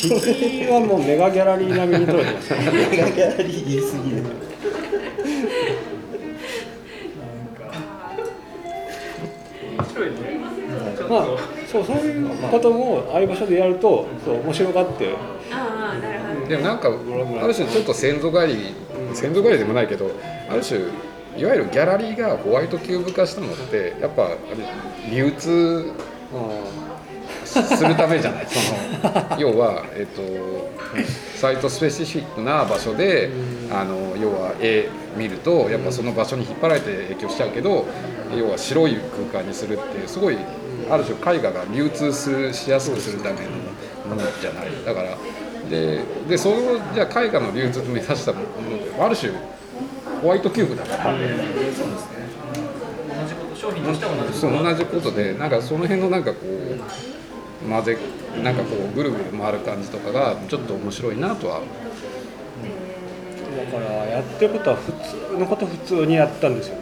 [0.01, 2.71] 引きはもうメガギャラリー並みに取れてますね。
[2.89, 4.23] メガギャラリー言い過ぎる
[11.09, 11.25] まあ
[11.69, 15.13] そうそういうこともああいう場所でやるとそう面白がって
[15.51, 18.73] ああなるほどでもなんかある種ちょっと先祖返り
[19.13, 20.09] 先祖返りでもないけど
[20.49, 20.79] ある種
[21.37, 24.35] いわゆるギャラリーがホワイトキューブ化したのってやっぱあれ
[25.09, 25.91] 流通
[27.45, 28.47] するためじゃない？
[28.47, 30.21] その 要は、えっと、
[31.37, 33.29] サイトスペシフィックな場所で
[33.71, 37.85] あの要は絵見るとやっぱその場所に引っ張られて影響しちゃうけど
[38.37, 38.95] 要は白い
[39.31, 40.37] 空間にするってすごい
[40.89, 43.35] ある種絵画が流通するしやすくするため
[44.07, 44.67] のものじゃない。
[44.85, 45.17] だから
[45.69, 46.55] ででその
[46.93, 48.45] じゃあ絵画の流通を目指したもの
[48.77, 49.31] ってある種
[50.21, 51.13] ホワイトキューブだから。
[51.13, 51.19] 同
[53.27, 57.97] じこと商品としては同じそう同じことでなんかその辺のなんかこう混ぜ
[58.43, 61.61] なんかこうぐるぐる回る感じとかがちょっと面白いなとは。
[61.61, 61.65] だ
[63.79, 66.81] からやってることは普通のこと普通にやったんですよね。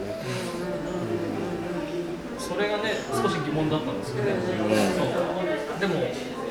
[2.38, 5.80] それがね少し疑問だったんですけど、そう。
[5.80, 5.96] でも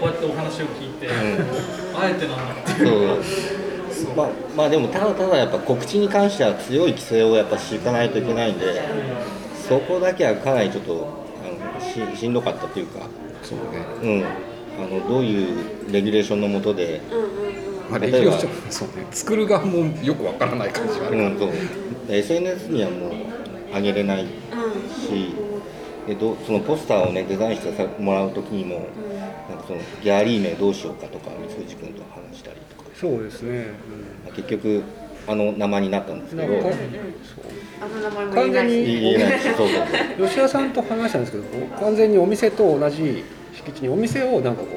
[0.01, 1.09] こうやってお話を聞いて、
[1.95, 3.23] あえてなんだっていう。
[3.23, 3.68] そう
[4.17, 8.83] まあまあでもただただやっぱ告知に関しては強い規制をやっぱ敷かないといけないんで
[9.69, 11.09] そこだけはかなりちょっと
[11.45, 11.81] あの
[12.15, 13.07] ししんどかったというか、
[13.43, 13.85] そうね。
[14.03, 17.01] うん、あのどういうレギュレーションのもとで、
[17.91, 19.07] まあレギュレーションそうね。
[19.11, 21.51] 作る側もよくわからない感じはあるうん、そう。
[22.09, 23.13] SNS にはもう
[23.75, 24.29] 上げれないし、
[26.07, 28.87] でどそのポスターをねデザインしてさもらう時にも、
[29.51, 33.69] なんかそのギャラリー名どうしようかとか三藤君と話したりとかそうですね、
[34.35, 34.83] 結局
[35.29, 36.53] あの名前になったんですけど。
[36.53, 36.69] なんか
[37.81, 38.75] あの名前も言えないし。
[38.75, 39.55] 完全に言えないしそう。
[39.57, 39.69] そう。
[39.69, 40.27] そう。
[40.27, 41.45] 吉田さんと話したんですけど
[41.77, 43.23] 完全にお店と同じ
[43.55, 44.69] 敷地にお店をなんかこ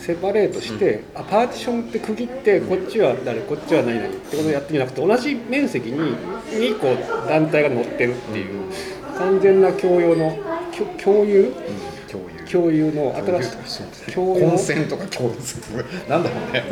[0.00, 6.16] うセパレートして、あパーティションって区切ってこっちは誰こっちは何々ってことをやってんじゃなくて同じ面積に
[6.50, 8.64] 2個団体が乗ってるっていう
[9.16, 10.36] 完全な共用の
[11.04, 11.52] 共有共有
[12.52, 14.50] 共有の新しい共有の。
[14.50, 15.36] 混戦とか共有
[16.08, 16.62] なんだろうね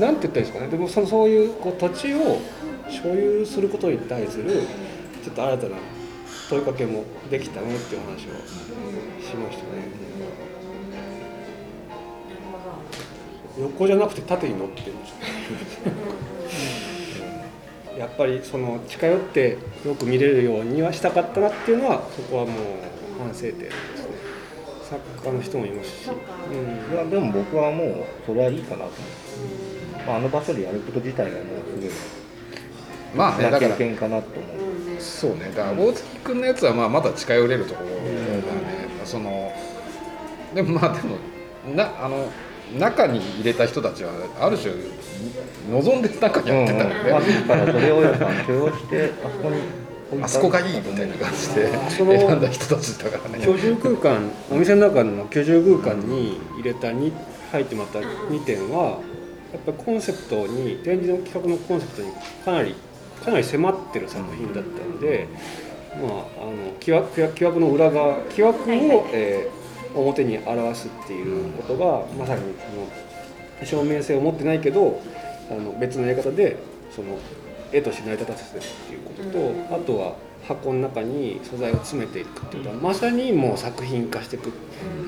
[0.00, 0.68] なんて言ったらいいですかね。
[0.68, 2.38] でもそのそういうこう土地を
[2.88, 4.62] 所有することに対する
[5.24, 5.76] ちょっと新たな
[6.48, 10.06] 問いかけもできたねっていう話をしましたね。
[13.58, 15.16] 横じゃなくて縦に乗ってるんですよ。
[17.98, 22.54] やっぱりその近寄ってよく見れるようにはしたかったなっていうのはそこはもう
[23.18, 23.74] 反省点です。
[24.02, 24.05] ね
[24.88, 26.94] 作家の人もいますし、うん。
[26.94, 28.92] いやでも僕はもうそれはいいかなと思っ
[29.98, 31.90] て、まあ、あの場所でやること自体がもうすごい。
[33.16, 33.76] まあねだから。
[33.76, 34.48] 経験かなと思
[34.98, 35.00] う。
[35.00, 35.52] そうね。
[35.54, 38.06] だから大月君のやつはまあまだ近寄れるところだね、
[39.04, 39.52] その
[40.54, 41.16] でもまあでも
[41.74, 42.30] なあの
[42.78, 44.72] 中に入れた人たちはある種
[45.70, 49.85] 望んで中にやってたよね、まあ、自らそれをやっぱ許容してあそこに
[50.22, 53.44] あそこがいいみたいな感じで選んだ人たちだからね。
[53.44, 57.12] 居住空間お店の中の居住空間に入れたに
[57.52, 59.00] 入ってもらった2点は
[59.52, 62.12] やっぱりコンセプトに展示の企画のコンセプトに
[62.44, 62.74] かなり
[63.24, 65.28] かなり迫ってる作品だったんで、
[66.00, 72.42] まあ、あの木枠木枠の裏側木枠を、えー表に表すっていうことがまさに
[73.60, 75.00] その証明性を持ってないけど
[75.50, 76.56] あの別のやり方で
[76.94, 77.18] その
[77.72, 80.14] 絵として成り立たせてるっていうことと、あとは
[80.46, 84.52] 箱の中に素材を詰めていくっていうことはまさにもう作品化していく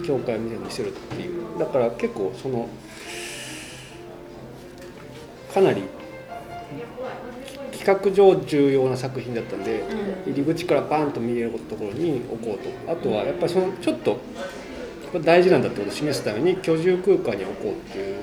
[0.04, 1.58] 教会みたいにしてるっていう。
[1.58, 2.68] だから結構その
[5.52, 5.82] かなり
[7.72, 9.82] 企画上重要な作品だったんで、
[10.26, 12.92] 入り口からバーンと見えるところに置こうと。
[12.92, 14.18] あとはやっぱりそのちょっと
[15.10, 18.16] これ大事なんだってことを示すために居住空間に置こうっていう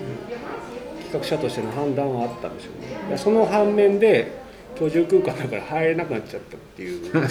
[1.11, 3.09] 企画者としての判断はあったんですよね。
[3.09, 4.44] でその反面で
[4.76, 7.05] 居住空間だから入れなくなっちゃったっていう。
[7.11, 7.21] そう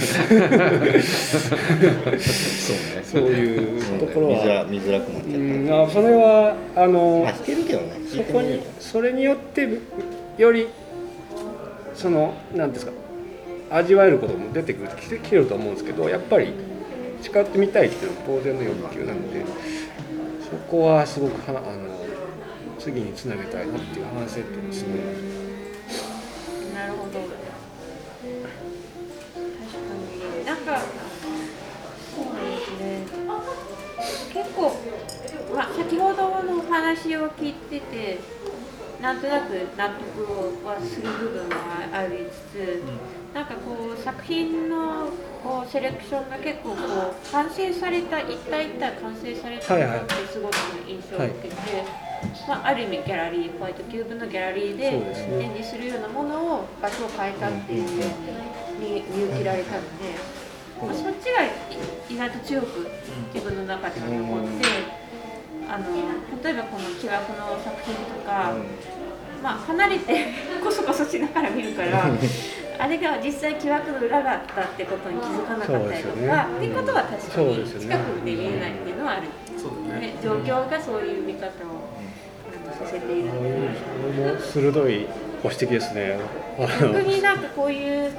[2.97, 3.05] ね。
[3.05, 9.69] そういうところ見づらは見づらくなっちゃった、うんあそれはあのまあ弾けるけどねそこにそれによって
[10.39, 10.69] より
[11.95, 12.93] その何ですか
[13.71, 16.53] 味わえることも出てくるきてきてると思うんですけどやっぱり
[17.23, 19.45] 近寄ってみたいっていうのは当然の欲求なんで
[20.51, 21.95] そこはすごくはあの
[22.79, 25.54] 次につなげたいなっていう反省点ですね。
[26.75, 27.21] なるほど。
[27.21, 27.39] 確か
[30.39, 30.45] に。
[30.45, 33.07] なんかそうですね。
[34.33, 34.77] 結構、
[35.55, 38.19] まあ、先ほどのお話を聞いてて
[39.05, 42.83] なんとなく納得はする部分はありつつ、
[43.35, 45.11] なんかこう作品の
[45.43, 50.57] こうセレクションが結構こう完成された一体一体完成されたなってすごく
[50.89, 51.55] 印象を受けて、
[52.49, 54.91] まあ、ある意味ギャラリーホワイトキューブのギャラリーで
[55.39, 58.05] 展示するようなものを場所を変えたっていうので
[58.81, 60.17] 見見受けられたので
[60.81, 61.45] まあそっちが
[62.09, 62.89] 意外と強く
[63.35, 65.05] 自分の中で残って、
[65.69, 65.87] あの
[66.43, 68.55] 例えばこの木枠の作品とか、
[69.45, 70.25] まあ離れて
[70.65, 72.09] こそこそしながら見るから。
[72.77, 76.27] あれが実際木枠の裏があったってことに気づかなかったりとそうですよね。
[76.27, 80.01] か、っていうことは確かに近くで見えないっていうのはある、ね。
[80.01, 81.51] ね、状況がそういう見方を
[82.51, 83.29] あのさせている。
[83.31, 85.07] こういうそれも鋭い
[85.41, 86.19] ご指摘ですね。
[86.59, 88.11] 逆になんかこういう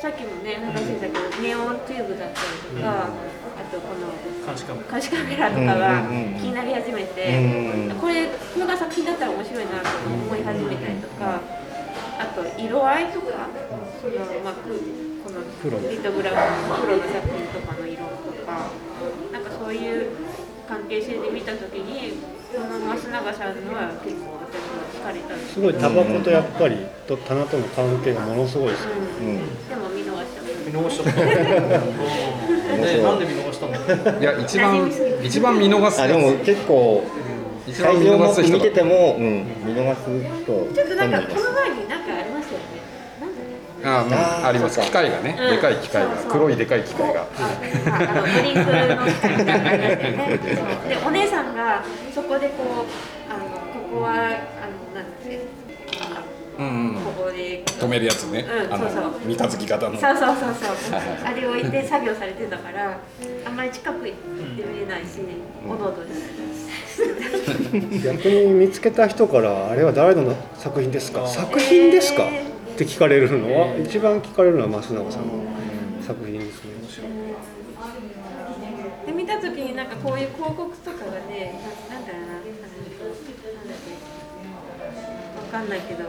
[0.00, 2.40] さっきもね話してたけどネオンチューブだった
[2.72, 3.08] りとか、あ
[3.70, 4.10] とこの
[4.44, 6.02] 監視カメラ監視カメラとかが
[6.36, 11.40] 気になり始めて、うんこれこれが作品だったら面白いなと思い始めたりとか
[12.18, 13.48] あと色合いとか、
[14.00, 14.72] そのまあ、く
[15.22, 18.70] このリトグラフの黒の作品とかの色とか
[19.32, 20.10] なんかそういう
[20.66, 22.18] 関係性で見た時に
[22.52, 25.54] この増永さんのは結構私は惹かれたす。
[25.54, 28.90] すごいタバコとやっぱりと棚との関係がものすごいですよ。
[29.20, 29.26] うん。
[29.28, 29.68] うん。
[29.68, 30.50] でも見逃しちゃった。
[30.70, 31.20] 見逃しちゃった
[32.76, 34.20] ねなんで見逃したの？
[34.20, 34.90] いや一番
[35.22, 37.04] 一番見逃すあでも結構
[37.66, 38.52] 一番会場も見逃す人。
[38.54, 42.80] 見てても、うん、見逃す人ちょっとなんかこの前になんかありましたよね。
[43.82, 44.78] あ、うん、あーあります。
[44.80, 45.56] 機械がね、うん。
[45.56, 46.10] でかい機械が。
[46.28, 47.22] 黒いでかい機械が。
[47.22, 47.26] あ
[47.86, 50.38] あのドリンクの機械みたいなのありましたよね。
[50.54, 51.82] そうでお姉さんが
[52.14, 53.60] そこでこうあのこ
[53.90, 54.22] こはあの
[54.94, 55.36] なんだっけ？
[55.36, 55.59] あの
[56.60, 57.02] うんうん。
[57.02, 59.12] ここで止めるやつね、あのうんそうそう。
[59.24, 59.98] 三日月型の。
[59.98, 61.00] そうそうそうそう。
[61.24, 63.00] あれを置いて作業されてたから
[63.46, 64.16] あんまり近く行っ
[64.56, 65.20] て見れないし
[65.66, 66.20] おどおどです。
[68.04, 71.26] 逆に見つけた人からあれは誰の作品ですか？
[71.26, 72.44] 作品ですか、え
[72.74, 75.32] って聞かれるのは一番聞かれるのは増永さんの
[76.02, 76.70] 作品ですね。
[79.06, 81.54] で見た時になんかこういう広告とかがね
[81.88, 82.60] ななんだろうなあのな
[83.64, 86.04] んだっけわかんないけど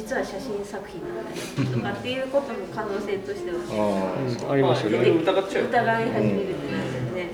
[0.00, 4.50] 実は写真作品なんだよとかっていうことも可能性としては。
[4.50, 5.10] ありますよね。
[5.10, 7.28] 疑っちゃう疑い始めるってなるよね。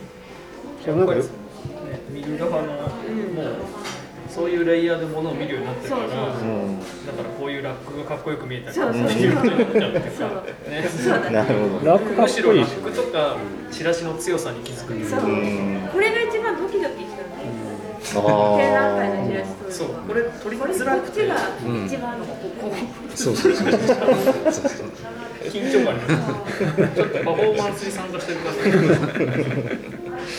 [0.82, 1.28] じゃあなんかよね
[2.10, 2.90] 見る側のもう
[4.28, 6.42] そういうレイヤーで物を見るようになってるからそうそうあ、う。
[6.42, 9.08] ん、だからこういうラックがかっこよく見えたりそうそうそう。
[9.14, 10.36] そう
[10.90, 11.30] そう。
[11.30, 11.86] なるほど。
[11.86, 12.66] ラップかっむしろラ。
[12.66, 13.36] ックとか
[13.70, 15.30] チラシの強さに気づくそう。
[15.30, 15.88] うん。
[15.92, 17.22] これが一番ドキドキした
[18.12, 22.26] 展覧会のチラシーとそうこれ取りづらくてこっちが一番こ
[22.60, 22.72] こ
[23.14, 24.66] そうそうそうそうそう
[25.46, 26.00] 緊張感に
[26.94, 28.54] ちょっとパフォーマンスに参加してるから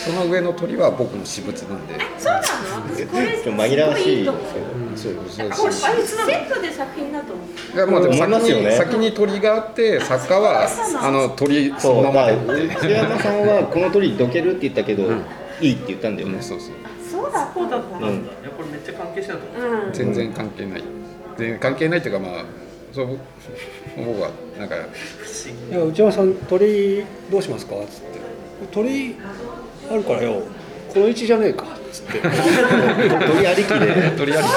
[0.05, 2.87] その上の鳥は僕の私物なんでそうなの？
[2.87, 4.43] これちょっと紛らわしいいと思う
[4.97, 7.47] そうそうこれあれセットで作品だと思う。
[7.75, 10.67] いやまあでも思います先に,、ね先に鳥があって作家は
[11.01, 15.03] あの鳥そうのままだで内山さんはこの鳥どけるって言ったけど、
[15.61, 16.71] いいって言ったんだよね、そうそう
[17.23, 17.31] そう
[17.69, 19.85] だったんだ、うんいやこれめっちゃ関係してたと思う。
[19.87, 19.93] うん。
[19.93, 20.83] 全然関係ない。
[21.37, 22.45] 全然関係ないっていうかまあ
[22.93, 23.17] そう
[23.97, 24.79] 僕はなんかい
[25.71, 27.75] や内山さん鳥どうしますか？
[27.75, 28.19] っつって。
[28.71, 29.15] 鳥
[29.91, 30.41] あるからよ。
[30.93, 31.63] この位置じゃねえか。
[31.63, 32.19] っつって。
[32.27, 32.31] あ
[33.27, 34.47] 鳥ありきで鳥あり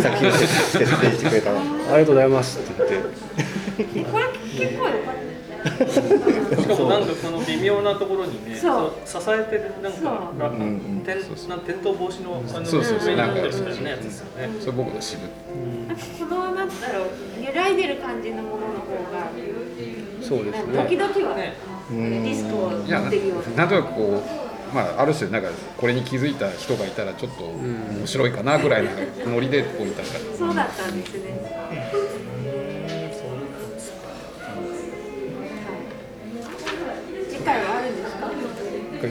[0.00, 1.50] 作品を設定してくれた。
[1.52, 2.58] のりがとうございます。
[2.58, 4.10] って言って。
[4.10, 4.24] これ
[4.66, 5.38] 結構良かったね。
[5.68, 8.92] しかもなんかこの微妙なところにねそう。
[9.04, 11.34] そう支えてるなんそうかラうんうん転倒
[11.98, 13.08] 防止のあのそうそうそう。
[13.08, 13.96] 上になったなんかですよね。
[14.60, 15.28] それ僕の私物
[15.88, 19.30] なんかこのなんだろう揺らいでる感じのものの方が、
[20.22, 21.54] そうです時ね々はね。
[21.90, 23.56] リスクを持ってるような。
[23.56, 24.22] なんとなくこ
[24.72, 25.48] うまあある種なんか
[25.78, 28.90] これに気づいた人がいたらちょっと面白いかなぐらいの
[29.32, 32.07] ノリで置いたからそうだったんですね。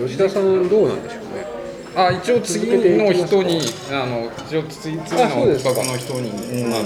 [0.05, 1.45] 吉田さんどうなんでしょうね。
[1.95, 3.59] あ一応次の人に
[3.91, 6.85] あの一応次次の企画の人に、うんあの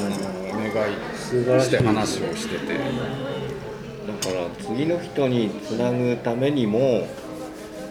[0.51, 0.69] お願
[1.59, 2.73] いして話をしてて。
[2.77, 2.79] だ
[4.31, 7.07] から次の人につなぐためにも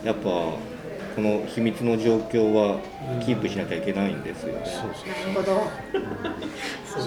[0.04, 0.58] やっぱこ
[1.18, 2.78] の秘密の状況は
[3.24, 4.66] キープしなきゃいけないんですよ、なる
[5.34, 5.68] ほど。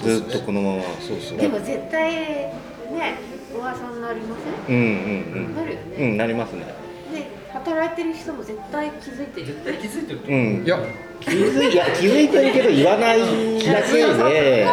[0.02, 0.82] ずっとこのまま。
[1.00, 1.38] そうそう。
[1.38, 2.52] でも絶対ね
[3.56, 4.36] 噂になりま
[4.66, 4.76] せん？
[4.76, 5.82] うんうんなるよね。
[5.98, 6.64] うんうんなりますね。
[6.66, 6.83] で
[7.54, 9.46] 働いてる人も絶対気づいてる。
[9.46, 10.28] 絶対気づいてるう。
[10.28, 10.64] うん。
[10.64, 10.78] いや。
[11.20, 13.26] 気づい いや気づいてるけど言わないだ
[13.82, 14.66] けで。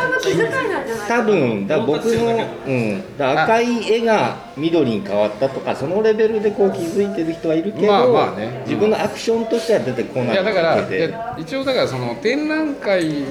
[1.08, 8.64] 多分だ僕の、うん、だ赤い絵が緑に変わったとかそのレベルでこう気づいてる人はいるけど、まあまあね。
[8.66, 10.98] 自分のアクションとしては出てこないいやだからで。
[10.98, 13.24] いや一応だからその展覧会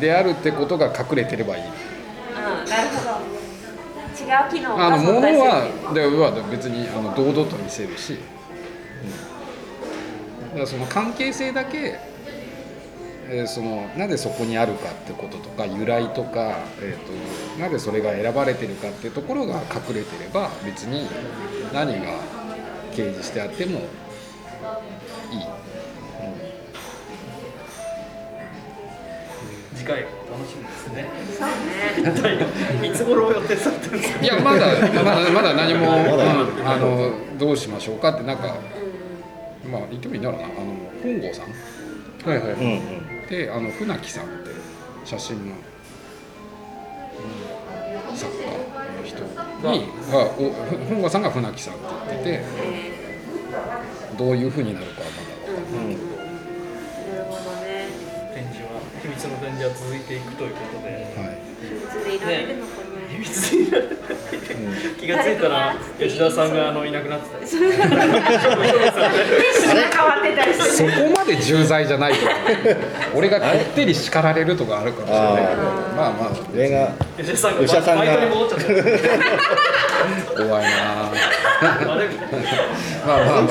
[0.00, 1.62] であるってことが隠れてればいい。
[1.62, 3.38] うん、なるほど。
[4.18, 5.48] 違う機能があの物存在する。
[5.48, 8.37] はでは別にあの堂々と見せるし、だ
[10.58, 11.98] からその関係性だけ、
[13.30, 21.06] えーそのなぜそこにあるかってこととか由来とか、えー、となぜそれが選ばれてるかってところが隠れてれば別に
[21.74, 22.18] 何が
[22.92, 23.86] 掲示してあってもいい。
[29.76, 30.08] 次回楽
[30.48, 31.06] しみですね。
[31.38, 32.28] そう
[32.80, 32.88] ね。
[32.88, 34.24] いつ頃予定されてるんですか？
[34.24, 34.66] いやまだ
[35.04, 36.42] まだまだ何も、まだ。
[36.42, 38.56] うんあのどうしましょうかってなんか
[39.70, 40.46] まあ言ってもいいんだろうな。
[40.46, 40.54] あの
[41.02, 41.46] 本郷さん。
[42.28, 43.26] はいはい、うんうん。
[43.28, 44.50] であの船木さんって
[45.04, 45.58] 写真の、うん
[48.16, 50.50] 作家の人にがお
[50.88, 52.92] 本郷さんが船木さんって言っててえ
[54.16, 55.94] どういうふうになるかはまだ分かんない。
[55.94, 56.18] けど、ー
[57.12, 57.86] なるほどね。
[58.34, 60.88] 展示は秘密の展示は続いていくということで。
[61.16, 61.38] はい。
[61.62, 63.96] 秘密でいられるのかな、秘密になる
[65.00, 67.46] 気がついたら吉田さんがあのいなくなってた。
[67.46, 68.04] それが変わ
[70.18, 72.18] ってたりすそるこまで重罪じゃないと
[73.14, 75.62] 俺がこってり叱られるとかあるかもしれないけど。
[75.62, 76.30] あまあまあ。
[76.54, 78.64] 上が吉田さんが吉田さんがバイトに戻っちゃった。
[80.42, 80.70] 怖いな。
[81.60, 81.94] まあまあまあ
[83.06, 83.08] まあ。
[83.08, 83.48] まあま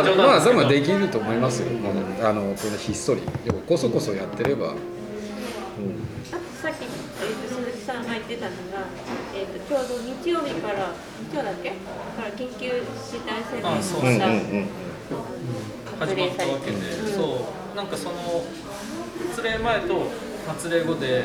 [0.00, 1.66] あ、冗談まあ、それもできると思いますよ。
[2.22, 4.66] あの、これひっそり、でも、こそこそやってれば。
[4.66, 4.76] あと
[6.62, 6.74] さっき、
[8.36, 8.84] てたのが、
[9.34, 10.92] えー、とちょうど日曜日から
[11.30, 11.70] 日曜だっけ？
[11.70, 11.76] か
[12.22, 14.28] ら緊急事態宣言あそううんうんが
[16.06, 18.44] 始まったわけで、うんそうなんかその
[19.30, 20.10] 発令前と
[20.46, 21.24] 発令後で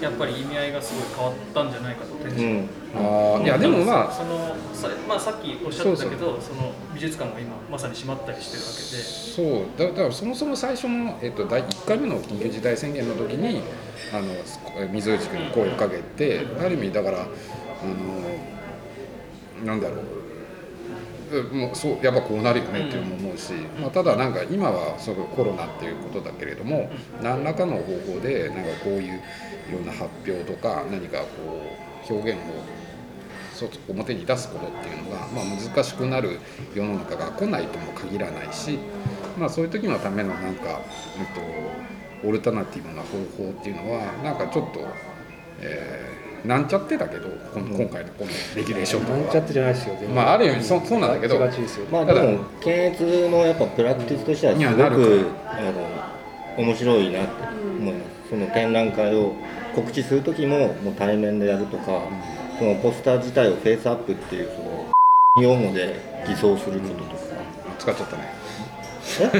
[0.00, 2.68] やっぱり意味合いがすごい変わったんじゃないかと展う示ん。
[2.94, 4.12] ああ、いや、でも、まあ。
[4.12, 9.02] そのさ,、まあ、さっきおっしゃってたけどその美術館が今まさに閉まったりしてるわけで。
[9.02, 9.78] そう。
[9.78, 13.62] だだからそもそも最初の、えっと、第1回目の緊急事態宣言の時に
[14.12, 17.24] あの水内君に声をかけてある意味だからあ
[19.62, 19.98] のなんだろう。
[20.00, 20.25] え
[21.52, 26.88] もうそうやっぱこうなるよねっていうのも思うし、まあ、ただなんか今はすごいコロナっていうことだけれども
[27.22, 27.82] 何らかの方
[28.14, 29.20] 法でなんかこういう
[29.68, 31.26] いろんな発表とか何かこ
[32.08, 32.42] う表現を
[33.54, 36.38] 外表に出すことっていうのが、まあ、難しくなる
[36.74, 38.78] 世の中が来ないとも限らないし、
[39.38, 40.80] まあ、そういう時のためのなんか、
[41.18, 44.80] えっと、オルタナティブな方法っていうのはなんかちょっと、
[45.60, 49.18] えーなんちゃってだけどこの今回のこのレギュレーションとかは。
[49.18, 55.60] なんちゃってじゃないですよまあある意味そそうなんだけどまあでも検閲のやっぱプラクティスとしてはすごくあ
[56.58, 57.30] の面白いなって
[57.78, 59.34] 思います、その展覧会を
[59.74, 62.02] 告知する時ももう対面でやるとか、
[62.58, 67.16] そのポスター自体をフェイスアップっていうその用語で偽装することとか、
[67.78, 68.32] 使っちゃったね。
[69.20, 69.30] え？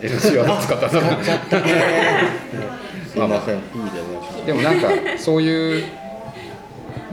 [0.00, 0.90] 何？LC は使ったな
[3.10, 3.56] すいません。
[3.56, 3.62] ま
[4.40, 5.84] すでもなんかそういう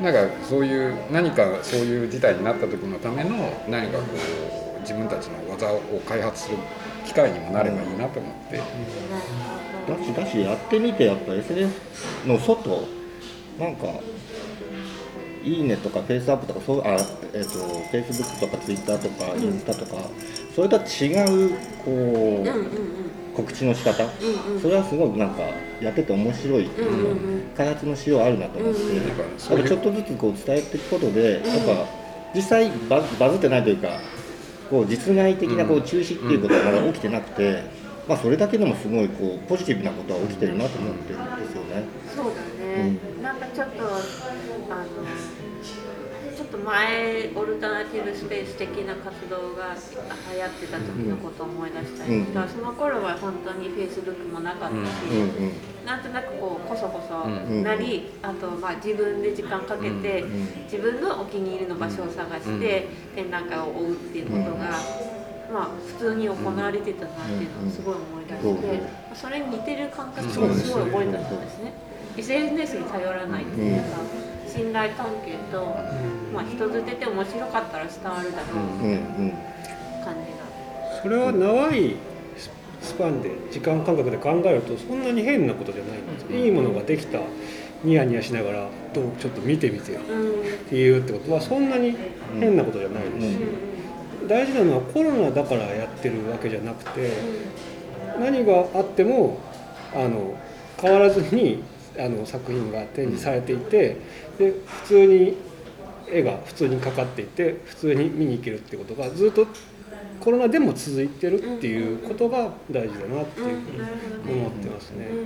[0.04, 3.30] なんかそういう何かそういう事態になった時のための
[3.70, 4.04] 何かこ
[4.78, 6.58] う自分たちの技を開発する
[7.06, 11.74] 機会にもなればいいなと思って、だしだしやってみてやっぱ SNS
[12.28, 12.86] の外
[13.58, 13.88] なんか
[15.42, 16.97] いいねとかフェイスアップとかそうあ
[17.34, 20.01] えっ、とフェイスブックとかツイッターとかインスタとか、
[20.54, 21.13] それとは違
[21.47, 21.50] う
[21.86, 24.08] こう、うんうんうん告知の仕方、う
[24.51, 24.62] んうん。
[24.62, 25.42] それはすごくなんか
[25.82, 27.42] やってて面白い、うんうんうん。
[27.55, 29.68] 開発のしようあるなと思って、うんうん。
[29.68, 32.04] ちょっとずつこう伝えていくことで、やっぱ
[32.34, 34.00] 実際バズバズってないというか
[34.70, 37.64] こう実害的なこう中止っていうことはまだ起きてなくて、
[38.08, 41.84] まあ、それだけでもすごいこうポジティブなことは起きてるなと思ってるんですよね。
[42.16, 44.00] そうだね、なんかちょっとあの
[46.36, 47.83] ちょっと前オルタナ
[48.15, 52.49] スペース的な活動が流行ってた時のことを思い出したりとか、うん。
[52.49, 54.79] その頃は本当にフェイスブックもなかったし、
[55.83, 57.63] うなんとなくこうこそこそうん。
[57.63, 60.63] なり、あとまあ自分で時間かけて、うん。
[60.63, 64.69] 自分のお気に入りの場所を探して、展覧会を追うっていうことが、
[65.51, 69.13] まあ普通に行われてたなっていうのをすごい思い出して、う。
[69.13, 71.73] んそれに似てる感覚をすごい覚えたんですね。
[72.17, 73.97] SNS に頼らないっていうか、
[74.54, 75.75] 信頼関係と、
[76.34, 78.92] まあ人づてて面白かったら伝わるだろううん。
[78.92, 79.34] うん
[80.04, 81.01] 感じが。
[81.01, 81.96] それは長い
[82.82, 87.20] スパンで時間感覚で考えるとそんなに変なことじゃないんですいいものができた
[87.84, 90.01] ニヤニヤしながらどうちょっと見てみてよ。
[90.08, 90.30] うん。
[90.30, 90.34] っ
[90.70, 91.96] ていうってことはそんなに
[92.39, 93.34] 変なことじゃないです。
[93.34, 93.38] し、
[94.28, 97.12] 大事なのはコロナだからやってるわけじゃなくて
[98.20, 99.39] 何があっても
[99.93, 100.38] あの
[100.80, 101.63] 変わらずに
[101.97, 103.97] あの作品が展示されていて
[104.37, 105.37] で普通に
[106.07, 109.47] 絵が普通にかかっていて普通に見に行けるってことがずっと
[110.20, 115.07] コロナでも続いてるっていうことが大事だなっていうふうに思ってますね。
[115.07, 115.25] うんうん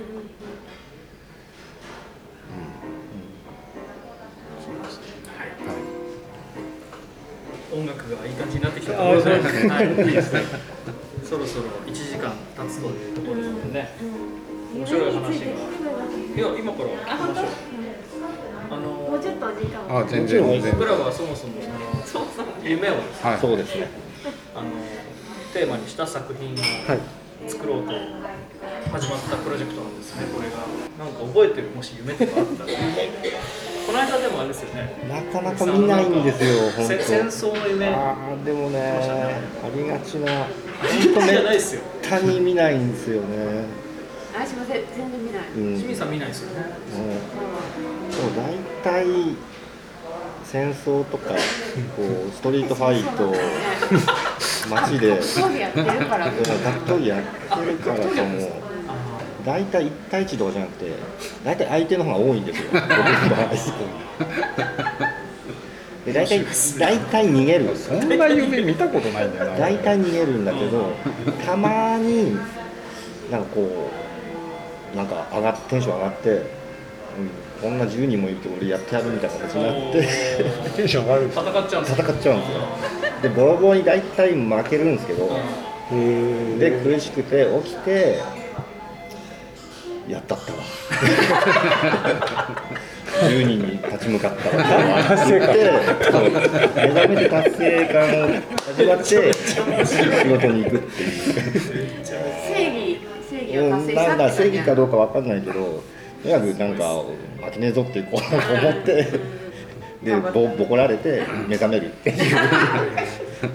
[7.78, 9.92] 音楽がいい感じになってきたところで、あそうですねはい、い。
[9.92, 10.42] いですね。
[11.22, 13.90] そろそろ1時間経つというところなのでね、
[14.74, 16.17] 面白い話が。
[16.38, 16.90] いや、今から。
[17.12, 17.42] あ本当？
[17.42, 17.50] 行きましょう。
[18.70, 20.44] あのもうちょっとお時間あ全然。
[20.44, 21.74] 全然僕らはそもそもその
[22.06, 23.40] そうそう夢をですねはい。
[23.40, 23.88] そうですね。
[24.54, 24.70] あの
[25.52, 26.56] テーマにした作品を
[26.86, 30.26] はい作ろうと始まったプロジェクトなんですね。
[30.30, 30.62] これが
[31.02, 32.70] なんか覚えてるもし夢とかあったら。
[32.70, 34.94] この間でもあれですよね。
[35.08, 37.88] なかなか見ないんですよ本せ戦争の夢。
[37.90, 40.46] 当ああでもねありがちな。
[41.02, 41.82] じ本当めっ
[42.20, 43.87] に見ないんですよね
[44.40, 45.42] あすいません全然見ない。
[45.56, 45.74] うん。
[45.74, 46.60] 清水さん見ないですよね。
[46.60, 49.06] もう大体
[50.44, 51.34] 戦争とか
[51.96, 53.34] こうストリートファイト
[54.70, 56.26] 街で装備やってるから。
[56.26, 56.38] 格
[56.92, 57.20] 闘技やっ
[57.58, 58.50] てるからかもう
[59.44, 60.92] 大体1対1とかじゃなくて
[61.44, 62.64] 大体相手の方が多いんですよ。
[62.72, 63.48] 僕の場合。
[66.06, 66.44] で大体
[66.78, 67.76] 大体逃げる。
[67.76, 69.58] そんな夢見たことないんだよな。
[69.58, 70.92] 大体逃げるんだけど
[71.44, 72.36] たまに
[73.30, 74.07] なんかこう
[74.94, 76.44] なんか上がっテンション上がって、うん、
[77.60, 80.06] こんな10人もいるけど俺やってやるみたいな形になって。
[80.76, 82.60] テンション上がる戦っちゃうんです戦っちゃうんですよ。
[83.22, 86.58] でボロボロに大体負けるんですけどへー。
[86.58, 88.18] で苦しくて起きて
[90.08, 90.58] やったったわ。
[93.18, 94.62] 10人に立ち向かったわ。
[95.04, 95.46] 達成目
[96.88, 98.26] 覚めて達成感を
[98.70, 99.16] 味わって仕
[100.28, 101.06] 事に行くってい
[101.84, 101.87] う
[103.60, 105.82] うん達成したなんだ正義かどうかかわかんないけど
[106.22, 107.02] とにかくなんか
[107.46, 109.06] 負けねえぞってこう思って
[110.02, 112.16] でぼボコられて目覚めるっていう。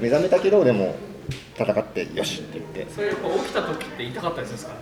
[0.01, 0.95] 目覚めたけどでも
[1.57, 2.93] 戦ってよしって言って。
[2.93, 4.73] それやっぱ起きた時って痛かったりするんですか？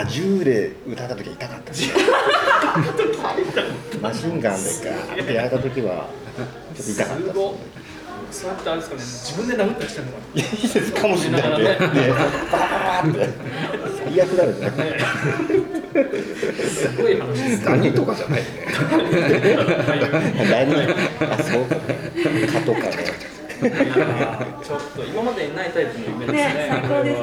[0.00, 1.90] あ銃で撃たれた時は痛かったです。
[4.00, 6.06] マシンガンでガーってやられた時は
[6.74, 7.28] ちょっと痛かったです。
[7.28, 7.54] すごい
[8.32, 11.42] そうやってあれですかね自分で殴ったりしてるのかいやいいですかもしれない。
[11.42, 12.08] ね、バー
[12.50, 13.28] バーって。
[14.04, 14.66] 最悪だよね。
[14.66, 14.72] な
[16.68, 18.46] すごい話ですダニとかじゃないね。
[21.42, 21.76] そうか。
[22.52, 22.88] 蚊とかね。
[23.62, 26.42] ちょっと今までにないタイプの夢ですね。
[26.42, 27.16] ね最高で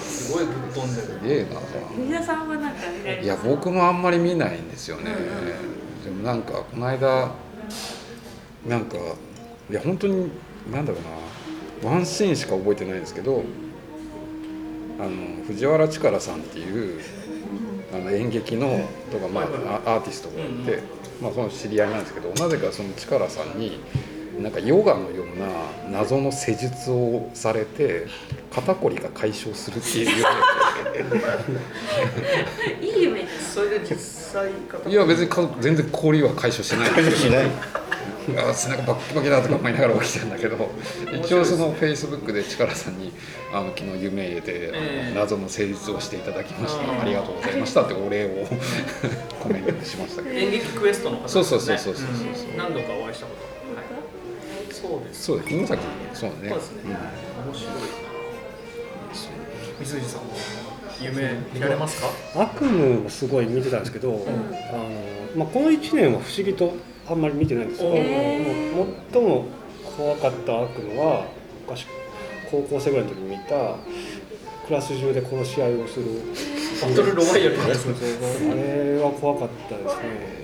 [0.00, 1.46] すすごいぶっ飛んでる。
[2.26, 2.78] さんはなんか
[3.22, 5.12] いや僕もあんまり見ないんですよね、
[6.04, 7.30] でもなんかこの間
[8.66, 8.96] なんか
[9.70, 10.30] いや本当に
[10.72, 11.08] なんだろうな。
[11.82, 13.42] ワンシーンしか覚えてないんですけど
[14.98, 17.00] あの藤原力さんっていう
[17.92, 19.44] あの演劇のとか、まあ、
[19.86, 20.82] アアーティストがいて、
[21.20, 23.78] まあ、その知り合いなんですけどなぜかその力さんに
[24.40, 25.46] なんかヨガのような
[25.98, 28.06] 謎の施術をされて
[28.50, 30.08] 肩こりが解消するっていう
[32.84, 33.54] いい夢です。
[33.54, 37.04] それで実際方いや別にか全然氷は解消しない。
[37.04, 37.30] ですし
[38.34, 40.70] ないあ背中バッキバキだとか思いながら起きてるんだけど
[41.12, 43.12] 一応そのフェイスブックで力さんに
[43.52, 45.12] あの昨日夢でええ。
[45.14, 47.00] 謎の成立をしていただきました、うん。
[47.00, 48.28] ありがとうございましたってお礼を
[49.40, 50.36] コメントにしましたけど。
[50.36, 51.44] 演劇クエストの方ですね。
[51.44, 52.56] そうそうそうそうそうそうん。
[52.56, 53.86] 何度かお会いしたことはい。
[54.72, 55.54] そうですそうです。
[55.54, 55.82] 犬崎
[56.14, 56.48] そうだね。
[56.50, 56.96] そうですね、ん
[57.46, 58.06] 面白い
[59.84, 60.32] 水藤さんも
[61.00, 62.08] 夢見られますか？
[62.34, 64.88] 悪夢をすごい見てたんですけど、あの
[65.36, 66.74] まあ、この1年は不思議と
[67.08, 67.94] あんまり見てないんですけど、
[69.12, 69.44] 最も
[69.96, 71.26] 怖かった悪夢は
[71.66, 71.86] 昔
[72.50, 73.76] 高校生ぐらいの時に見た
[74.66, 76.06] クラス中で殺し合いをする
[76.82, 80.36] バトルロワイヤルあれは怖かったですね。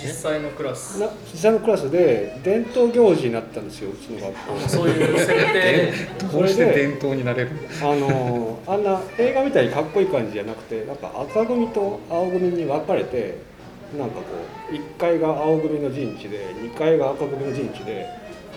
[0.00, 0.98] 実際のクラス。
[1.00, 4.68] な実際のクラスで伝統行事になったんですようちの学校。
[4.68, 5.92] そういう設定。
[6.32, 7.50] どうして伝統になれる。
[7.82, 13.49] あのあんな映画みたいにかっこいい感じじゃなくてなんか赤組と青組に分かれて
[13.98, 14.24] なんかこ
[14.70, 18.06] う1階が青組の陣地で2階が赤組の陣地で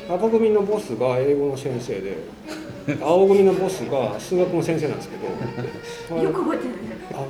[0.10, 2.18] 赤組のボスが英語の先生で
[3.01, 5.15] 青組のボスが数学の先生なんですけ
[6.15, 6.77] どよく覚えてるね。
[7.11, 7.26] あの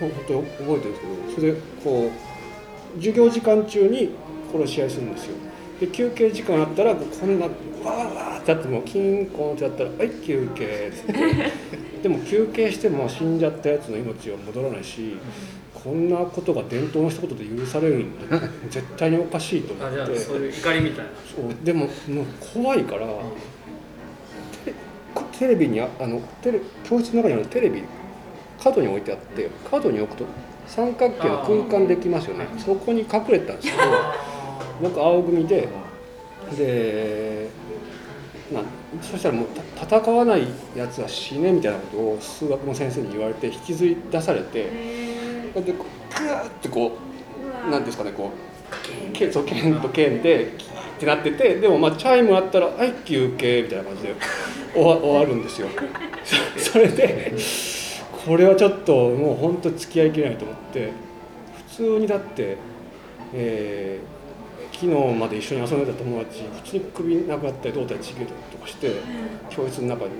[0.00, 2.10] 本当に覚えてるんですけどそれでこ
[2.94, 4.10] う授業時間中に
[4.52, 5.36] 殺し合いするんですよ。
[5.80, 11.74] で休憩時間あったらこんなわーわーってやってもキンコンってやったら「はい休憩」って。
[12.04, 15.16] でも休憩しても死んじゃったやつの命は戻らないし
[15.84, 18.40] こんなことが伝統の一言で許されるんだ
[18.70, 21.10] 絶対におかしいと思あじゃあってそういう怒りみたいな。
[21.36, 21.64] そう。
[21.64, 22.24] でももう
[22.54, 23.06] 怖いから
[24.64, 24.74] テレ
[25.38, 27.82] テレビにああのテレ教室の中にあるテレビ
[28.62, 30.24] 角に置いてあって角に置くと
[30.66, 32.46] 三角形の空間できますよね。
[32.56, 33.82] そこに隠れてたんですけど
[34.82, 35.68] 僕青組で
[36.56, 37.48] で
[38.52, 38.60] な
[39.02, 39.46] そしたらもう
[39.78, 40.46] た戦わない
[40.76, 44.68] やつは死ねみたいなことを数学の先生に言われて引きずり出されて
[45.62, 46.98] でこうグーってこ
[47.66, 48.30] うなんですかねこ
[49.10, 50.50] う剣そう剣と剣でっ
[50.98, 54.14] てなっててでもまあチャイムあったら「はい休憩」みたいな感じで
[54.72, 55.68] 終わ終わるんですよ。
[56.56, 57.32] そそれで
[58.26, 60.90] これはちょっともう本当付き合いきれないと思って
[61.68, 62.56] 普通にだって、
[63.34, 64.14] えー
[64.74, 68.90] 昨日まで一緒に遊んでた友達普通に首なくなったり胴体ちぎれたりとかして
[69.48, 70.10] 教室の中に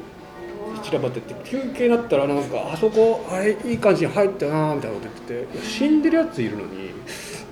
[0.82, 6.90] 散らばってって休憩になったらなんかあそこあれいい感じに入ったなみたいなこと言ってて死んでるやついるのに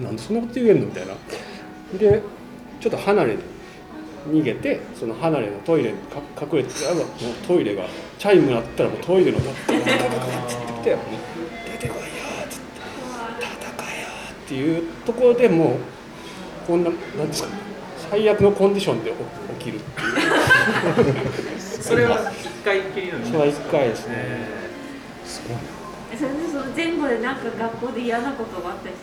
[0.00, 1.14] なんでそんなこと言えんのみたいな。
[1.98, 2.22] で
[2.80, 3.42] ちょっと離れに
[4.28, 7.06] 逃げてその離れのトイレにか隠れてたらもう
[7.46, 7.84] トイレが
[8.18, 10.96] チャイム鳴ったらもうトイレのガッてガッガッガッガッつってきて
[11.72, 12.04] 「出てこいよ」
[12.44, 12.80] っつって
[13.38, 14.08] 「戦えよ」
[14.44, 15.76] っていうところでもう
[16.66, 17.48] こんななんですか
[18.10, 19.12] 最悪のコンディションで
[19.58, 21.58] 起きるっていう。
[21.58, 22.32] それは
[22.64, 24.14] 回きりのそれは一回ですね。
[24.16, 24.46] え
[25.24, 25.62] すごいな
[26.18, 29.00] それでその前後でなんか学校で嫌なことがあったりさ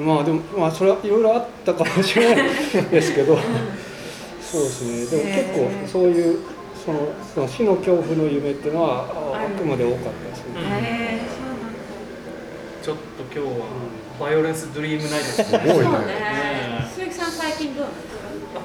[0.00, 2.46] まあでもまあそれはいろいろあったかもしれない
[2.90, 3.38] ですけど。
[4.40, 5.06] そうですね。
[5.06, 6.38] でも結構そういう
[6.84, 10.54] そのその死の恐怖の夢っていうのはああくまで多かったですね。
[10.56, 11.78] うんへえそうなんだ。
[12.82, 13.66] ーちょっと今日は
[14.18, 15.72] バイオレンスドリームナイトですすごいね。
[15.72, 16.06] そうね。
[16.06, 18.18] ね鈴木さん最近どうなんですか？
[18.58, 18.62] あ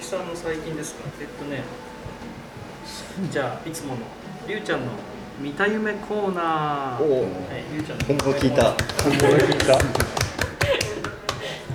[0.00, 1.04] 鈴木さんの最近ですか？
[1.20, 1.62] えっとね
[3.26, 4.02] じゃあいつもの
[4.46, 4.92] りゅうちゃんの
[5.40, 7.02] 見た夢コーナー。
[7.02, 7.16] おうは
[7.58, 8.04] いりゅうちゃんの。
[8.06, 8.62] 本当聞いた。
[8.62, 8.76] 本
[9.18, 9.74] 当に聞いた。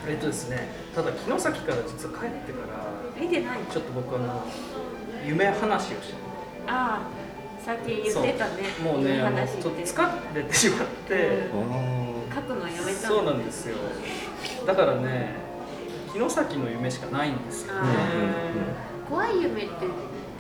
[0.07, 2.85] えっとですねただ城崎から実は帰ってから
[3.21, 3.57] 見てない。
[3.69, 4.45] ちょっと僕あの
[5.25, 6.23] 夢話をして。
[6.65, 7.07] ああ
[7.63, 8.51] さっき言ってたね。
[8.81, 9.63] もうねあの話って。
[9.63, 11.49] ちょっと疲れてしまって、
[12.33, 13.75] 書くのやめたそうなんですよ。
[14.65, 15.35] だからね
[16.13, 17.79] 城崎の夢しかないんですよね。
[17.81, 17.85] あ
[19.09, 19.71] 怖い夢って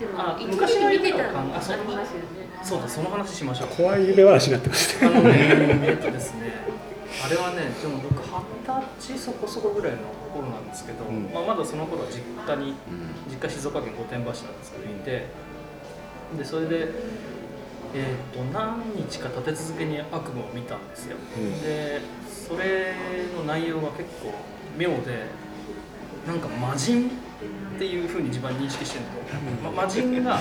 [0.03, 1.77] でもあ一昔は時見てたのありあそう。
[1.85, 2.43] ますよね。
[2.63, 3.67] そうだその話しましょう。
[3.69, 5.31] 怖い夢話になってましたあのね
[5.87, 6.53] えっとですね
[7.23, 8.41] あれはねでも僕二
[8.99, 9.99] 十歳そこそこぐらいの
[10.33, 11.31] 頃なんですけど、うん。
[11.33, 12.73] まあ、まだその頃は実家に
[13.29, 15.27] 実家静岡県御殿場市なんですけどいて
[16.37, 16.89] でそれで
[17.95, 21.61] えー、と何日か立て続けに悪夢を見たんですよ、うん。
[21.61, 22.93] でそれ
[23.37, 24.33] の内容が結構
[24.75, 25.27] 妙で
[26.25, 27.11] なんか魔人
[27.75, 29.05] っていうふうに自分は認識してる
[29.63, 30.39] の、ま、魔人が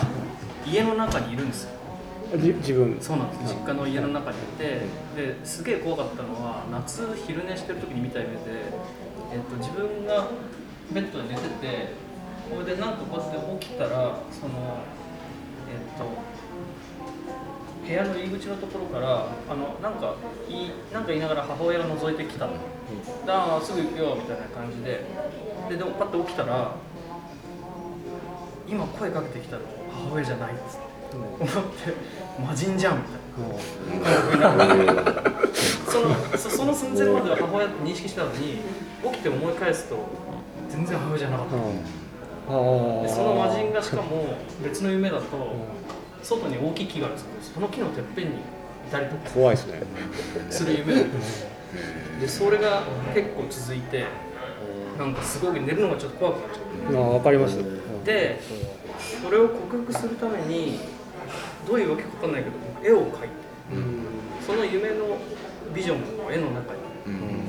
[0.67, 1.71] 家の中にいるんですよ。
[2.39, 2.97] じ自分。
[3.01, 3.55] そうなんです。
[3.55, 4.83] 実家の家の中にいて
[5.17, 8.41] ですげえ怖かったのは夏昼寝してる時に見た夢で、
[9.33, 10.29] えっと自分が
[10.93, 11.93] ベッドで寝てて
[12.51, 14.81] これでなんかこうやって起きたらその
[15.69, 16.05] えっと
[17.87, 20.15] 部屋の入り口のところからあのなんか
[20.49, 22.53] いいなんか言いながら母親が覗いてきたの、
[23.27, 25.05] だあすぐ行くよみたいな感じで。
[25.69, 26.75] ででもパッと起きたら
[28.73, 29.63] 今声かけてきたの
[30.09, 30.93] 母親じゃないっつって。
[31.13, 31.93] 思って
[32.41, 33.13] 魔人じゃんみたい
[34.41, 35.03] な。
[35.87, 38.61] そのそその寸前までは母親って認識したのに
[39.05, 39.99] 起きて思い返すと
[40.71, 41.55] 全然母親じゃなかった。
[41.55, 45.23] あでその魔人がしかも別の夢だと
[46.23, 48.39] 外に大きい木があるんですけどその木のてっぺんにい
[48.91, 49.17] たりと。
[49.17, 49.83] か怖いですね。
[50.49, 50.95] する夢。
[52.21, 54.07] でそれが結構続いて
[54.99, 56.51] なんかすごい寝るのがちょっと怖くなっ
[56.91, 57.59] ちゃあわかります。
[57.59, 57.63] う
[58.05, 58.41] で
[59.23, 60.81] それを克服するために
[61.67, 63.29] どういうわけかわかんないけど絵を描いて
[63.73, 64.05] うん。
[64.45, 65.19] その夢の
[65.75, 66.81] ビジョンを絵の中に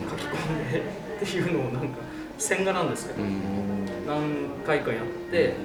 [0.10, 1.98] 書き込んでっていうのをなんか
[2.38, 5.56] 線画なんですけど何回かやって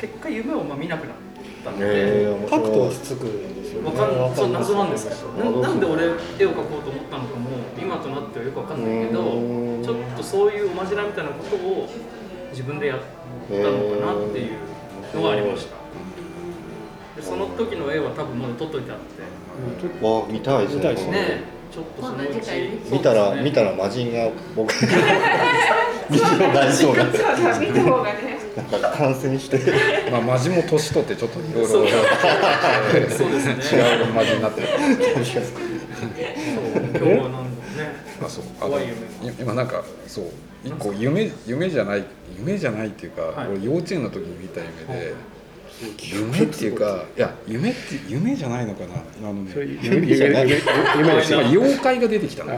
[0.00, 1.16] 結果夢をまあ見なくなっ
[1.64, 9.84] たので、書くと白い落ち着くんですよかんそう謎なんですけどななんで俺絵を描こうと思ったのかも今となってはよくわかんないけどうん。
[9.84, 11.88] ちょっとそういうおまじないみたいなことを
[12.50, 12.98] 自分でやっ
[13.48, 15.76] たのかなっていうのはありました。
[17.16, 20.04] でその時の絵は多分まだ撮っといてあって。
[20.04, 20.92] わ見たいですね。
[20.92, 21.42] ねね
[21.72, 22.90] ちょっとそのうち。
[22.90, 24.72] 見たら、見たらら魔人が僕
[26.10, 26.66] 見てもな。
[26.66, 29.60] りそうな見た方がねなんか感染して。
[30.10, 33.80] まあマジも年取ってちょっといろいろそうですね。
[33.80, 34.68] 違うマジになってる。
[36.04, 37.92] 今日はなんだろうね
[38.22, 38.86] あそうあの怖い
[39.22, 40.24] 夢い今なんかそう
[40.64, 42.04] 一個夢夢じゃない
[42.38, 43.48] 夢じゃないっていうか、はい。
[43.48, 45.14] 俺幼稚園の時に見た夢で、
[45.98, 47.78] 夢っていうかいや夢って
[48.08, 48.94] 夢じゃないのかな
[49.28, 50.60] あのね夢夢夢夢で
[51.22, 52.52] すよまあ妖怪が出てきたの。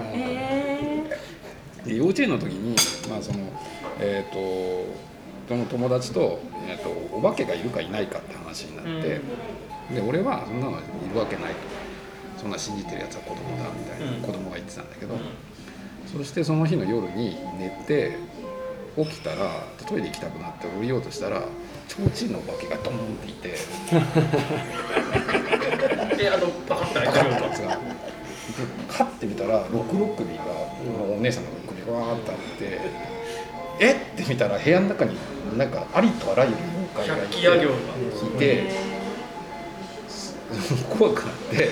[1.85, 2.74] で幼稚園の時に
[3.09, 3.39] まあその
[3.99, 4.37] えっ、と
[5.49, 9.20] その友達と,、えー、とお化けがいるかいないかって話になって、
[9.95, 11.87] で俺はそんなのいるわけないと。
[12.37, 14.23] そんな信じてるやつは子供だみたいな、うん。
[14.23, 15.15] 子供が言ってたんだけど、
[16.12, 18.16] そしてその日の夜に寝て
[18.97, 21.43] 起きたらトイレ行きたくなって降りようとしたら
[21.89, 23.55] 提灯のお化けがドーンっていて。
[26.19, 27.69] えあのバカッて開いバてるやつが。
[27.69, 27.77] で
[28.89, 30.45] カッて見たら六六首が
[31.15, 32.81] お姉さんの首がわーってあって
[33.81, 33.97] えっ？
[34.16, 35.16] て見たら部屋の中に
[35.59, 36.57] なんかありとあらゆる
[36.95, 37.74] 妖怪がいて百鬼夜行が。
[38.37, 38.70] いて
[40.99, 41.70] 怖くなって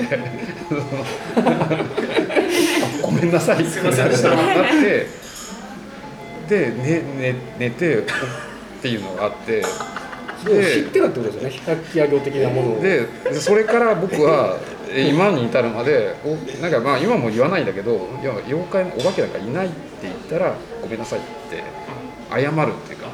[3.24, 3.64] んなさい。
[3.64, 5.06] ってなって
[6.48, 8.02] で、ねね、寝てっ
[8.82, 9.62] ていうのがあって。
[10.42, 11.50] それを知ってたってことですよね。
[11.66, 12.82] 百鬼夜行的なものを。
[12.82, 14.58] でそれから僕は
[14.90, 21.64] え今に至るまでおなんかまあ今も言わないんだけどいや妖怪お化けなんかいないって言ったらごめんなさいって
[22.30, 23.08] 謝るっていうか。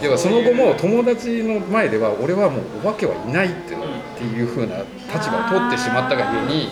[0.00, 3.76] 要はその後も友達の前では俺はもうお化けはいないってっ
[4.16, 4.78] ていう風な
[5.12, 6.70] 立場を取ってしまったがゆえに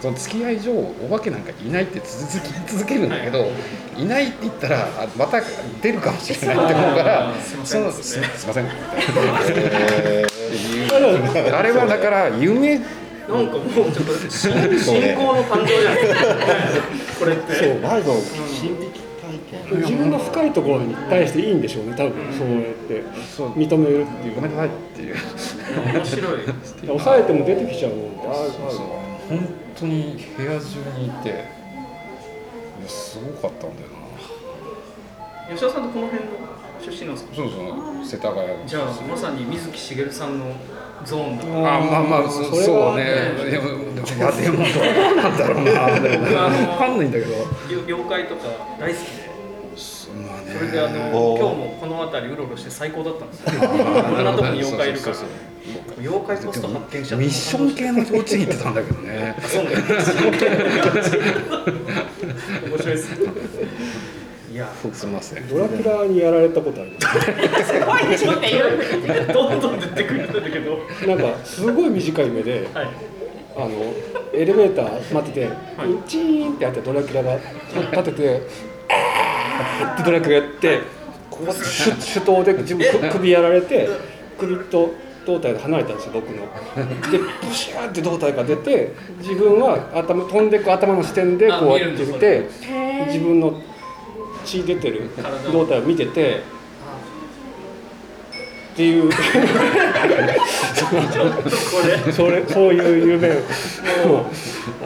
[0.00, 3.50] その付き合い上お化けなんかいないって続き続けるんだけど
[3.96, 4.04] い。
[4.04, 5.40] ないって言ったらあまた
[5.82, 8.66] 出るかもしれないって思うからすいませそのすねすいません。
[8.66, 10.26] え
[11.52, 12.80] あれはだから夢。
[13.28, 16.24] なんかもうちょっと信信仰の感情じゃないですか。
[17.18, 18.86] これってー、そうワイド心理
[19.20, 23.02] 体験自分の深いところに対していいんでしょうね多分そうやって。
[23.36, 23.50] そう。
[23.50, 25.16] 認めるっていうごめんなさいっていう。
[25.92, 26.40] 面白い。
[26.86, 28.16] 抑えても出てきちゃうもん。
[28.16, 29.46] で本
[29.78, 30.64] 当に部屋中
[30.98, 35.54] にいていやすごかったんだよな。
[35.54, 36.30] 吉田さんとこの辺の
[36.80, 37.34] 出身なんですか？
[37.36, 40.54] そうそう世田谷じゃあまさに水木しげるさんの
[41.04, 43.04] ゾーンだあまあまあそそうね。
[43.50, 46.00] でもでもいやでもなんだろうな。
[46.00, 47.32] でもなあのわかんないんだけど。
[47.32, 47.44] よ
[47.86, 48.42] 妖怪とか
[48.78, 49.28] 大好きで。
[50.26, 50.96] まあねそれであの
[51.38, 53.60] 今日もこの辺りうろうろして最高だったんですよ。
[53.60, 55.14] こんなとこに妖怪いるから。
[55.14, 55.28] そうそう
[56.00, 59.36] 妖怪ポスト発見しちゃったミッション系の行ってたんだけどね。
[59.46, 59.70] そうね
[62.68, 63.18] 面白いです。
[63.18, 63.32] ね
[64.52, 64.68] いや。
[64.92, 65.48] すみません。
[65.48, 66.92] ドラキュラにやられたことある。
[67.64, 70.78] すごいでしょって言うどんどん出てくるんだけど。
[71.06, 72.88] なんかすごい短い目ではい。
[73.56, 73.68] あの
[74.32, 75.50] エレベーター待ってて、
[76.06, 77.36] チーンってやってドラキュラが
[77.90, 78.42] 立てて
[78.88, 80.80] あーってドラキュラやって
[81.28, 81.52] こう手
[82.14, 83.88] 手刀で自分く首やられて
[84.38, 84.94] 首と
[85.28, 86.48] 胴体が離れたんですよ僕の。
[87.12, 92.48] でプシューって胴体が出て自分は頭飛んでく頭の視点でこうやってみて
[93.08, 93.60] 自分の
[94.46, 95.10] 血出てる
[95.52, 96.58] 胴体を見てて。
[98.72, 99.10] っていう。
[102.12, 104.30] それそういう夢も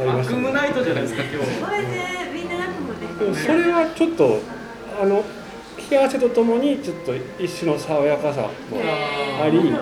[0.00, 1.60] ありま悪したね夢ナイトじゃないですか今日。
[1.60, 1.86] これで
[2.32, 3.34] みんな悪夢で。
[3.34, 4.40] すでもそれはちょっと
[4.98, 5.22] あの
[5.90, 8.48] 冷や汗とともにちょっと一種の爽やかさも
[9.42, 9.74] あり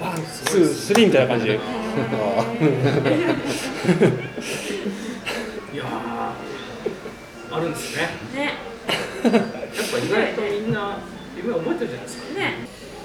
[0.00, 1.46] one two three みたいな感じ。
[1.46, 1.54] で
[5.72, 8.08] いやーあるんですね。
[8.34, 8.52] ね。
[9.24, 9.38] やっぱ
[9.98, 10.98] 意外とみんな
[11.36, 12.22] 夢覚えてるじゃないですか。
[12.38, 12.54] ね。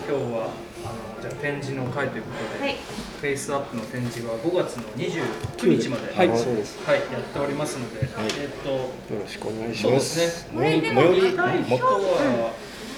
[0.09, 0.49] 今日は
[0.85, 2.76] あのじゃあ展示の会ということで、はい。
[3.22, 6.80] フェイスアップの展示は5月の29日まで、はいそうです。
[6.85, 8.09] はい、やっておりますので、い。
[8.41, 8.89] えっとよ
[9.22, 12.51] ろしくお願いしそうまですすねこれでも最寄り見たい人元は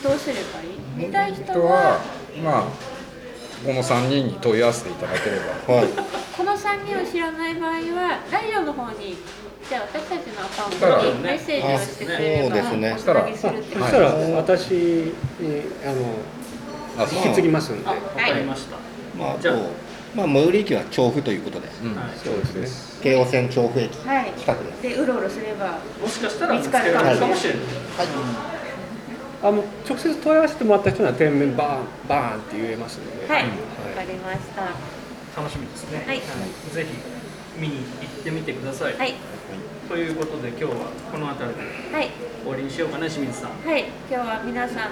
[0.03, 1.07] どうすればいい？
[1.07, 1.99] 見たい人は
[2.43, 2.98] まあ
[3.65, 5.38] この3人に問い合わせていただけれ
[5.68, 5.73] ば。
[5.73, 5.88] はい。
[6.38, 9.18] この3人を知らない場合はラジオの方に
[9.68, 12.94] じゃあ私たちのアカウントにメッセージをしてくれればあそうですね。
[12.94, 15.14] おつなぎするっていうそしたら私に
[15.86, 15.88] あ
[16.98, 17.19] のあそう。
[17.19, 17.94] 引き継ぎますんで、か
[18.34, 18.77] りました。
[19.18, 19.56] まああじゃあ。
[19.56, 19.61] と
[20.15, 21.68] まあ最寄り駅は調布ということで。
[21.84, 21.95] うん。
[21.95, 22.06] はい。
[22.18, 24.31] そうです京王線調布駅はい。
[24.38, 24.81] 近くです。
[24.81, 27.19] でうろうろすればもしかしたら見つかるかもしれない。
[27.19, 27.60] かもしれない。
[29.41, 33.43] あの直接問い合わせてもらった人には店名バーンバーンって言えますので、はい。
[33.43, 34.63] わはいかりました。
[35.39, 36.03] 楽しみですね。
[36.05, 36.19] はい。
[36.19, 38.97] ぜひ見に行ってみてください。
[38.97, 39.13] はい。
[39.87, 40.71] ということで今日は
[41.11, 42.09] この辺りではい。
[42.43, 43.51] 終わりにしようかな清水さん。
[43.65, 43.85] はい。
[44.09, 44.91] 今日は皆さん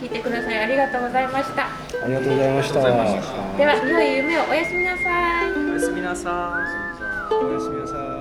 [0.00, 1.66] 聞いてくださいありがとうございました。
[1.66, 1.68] あ
[2.06, 2.80] りがとうございました。
[2.80, 5.52] では良い夢をおやすみなさい。
[5.52, 6.54] おやすみなさ
[7.30, 7.34] い。
[7.34, 8.17] おやすみなさい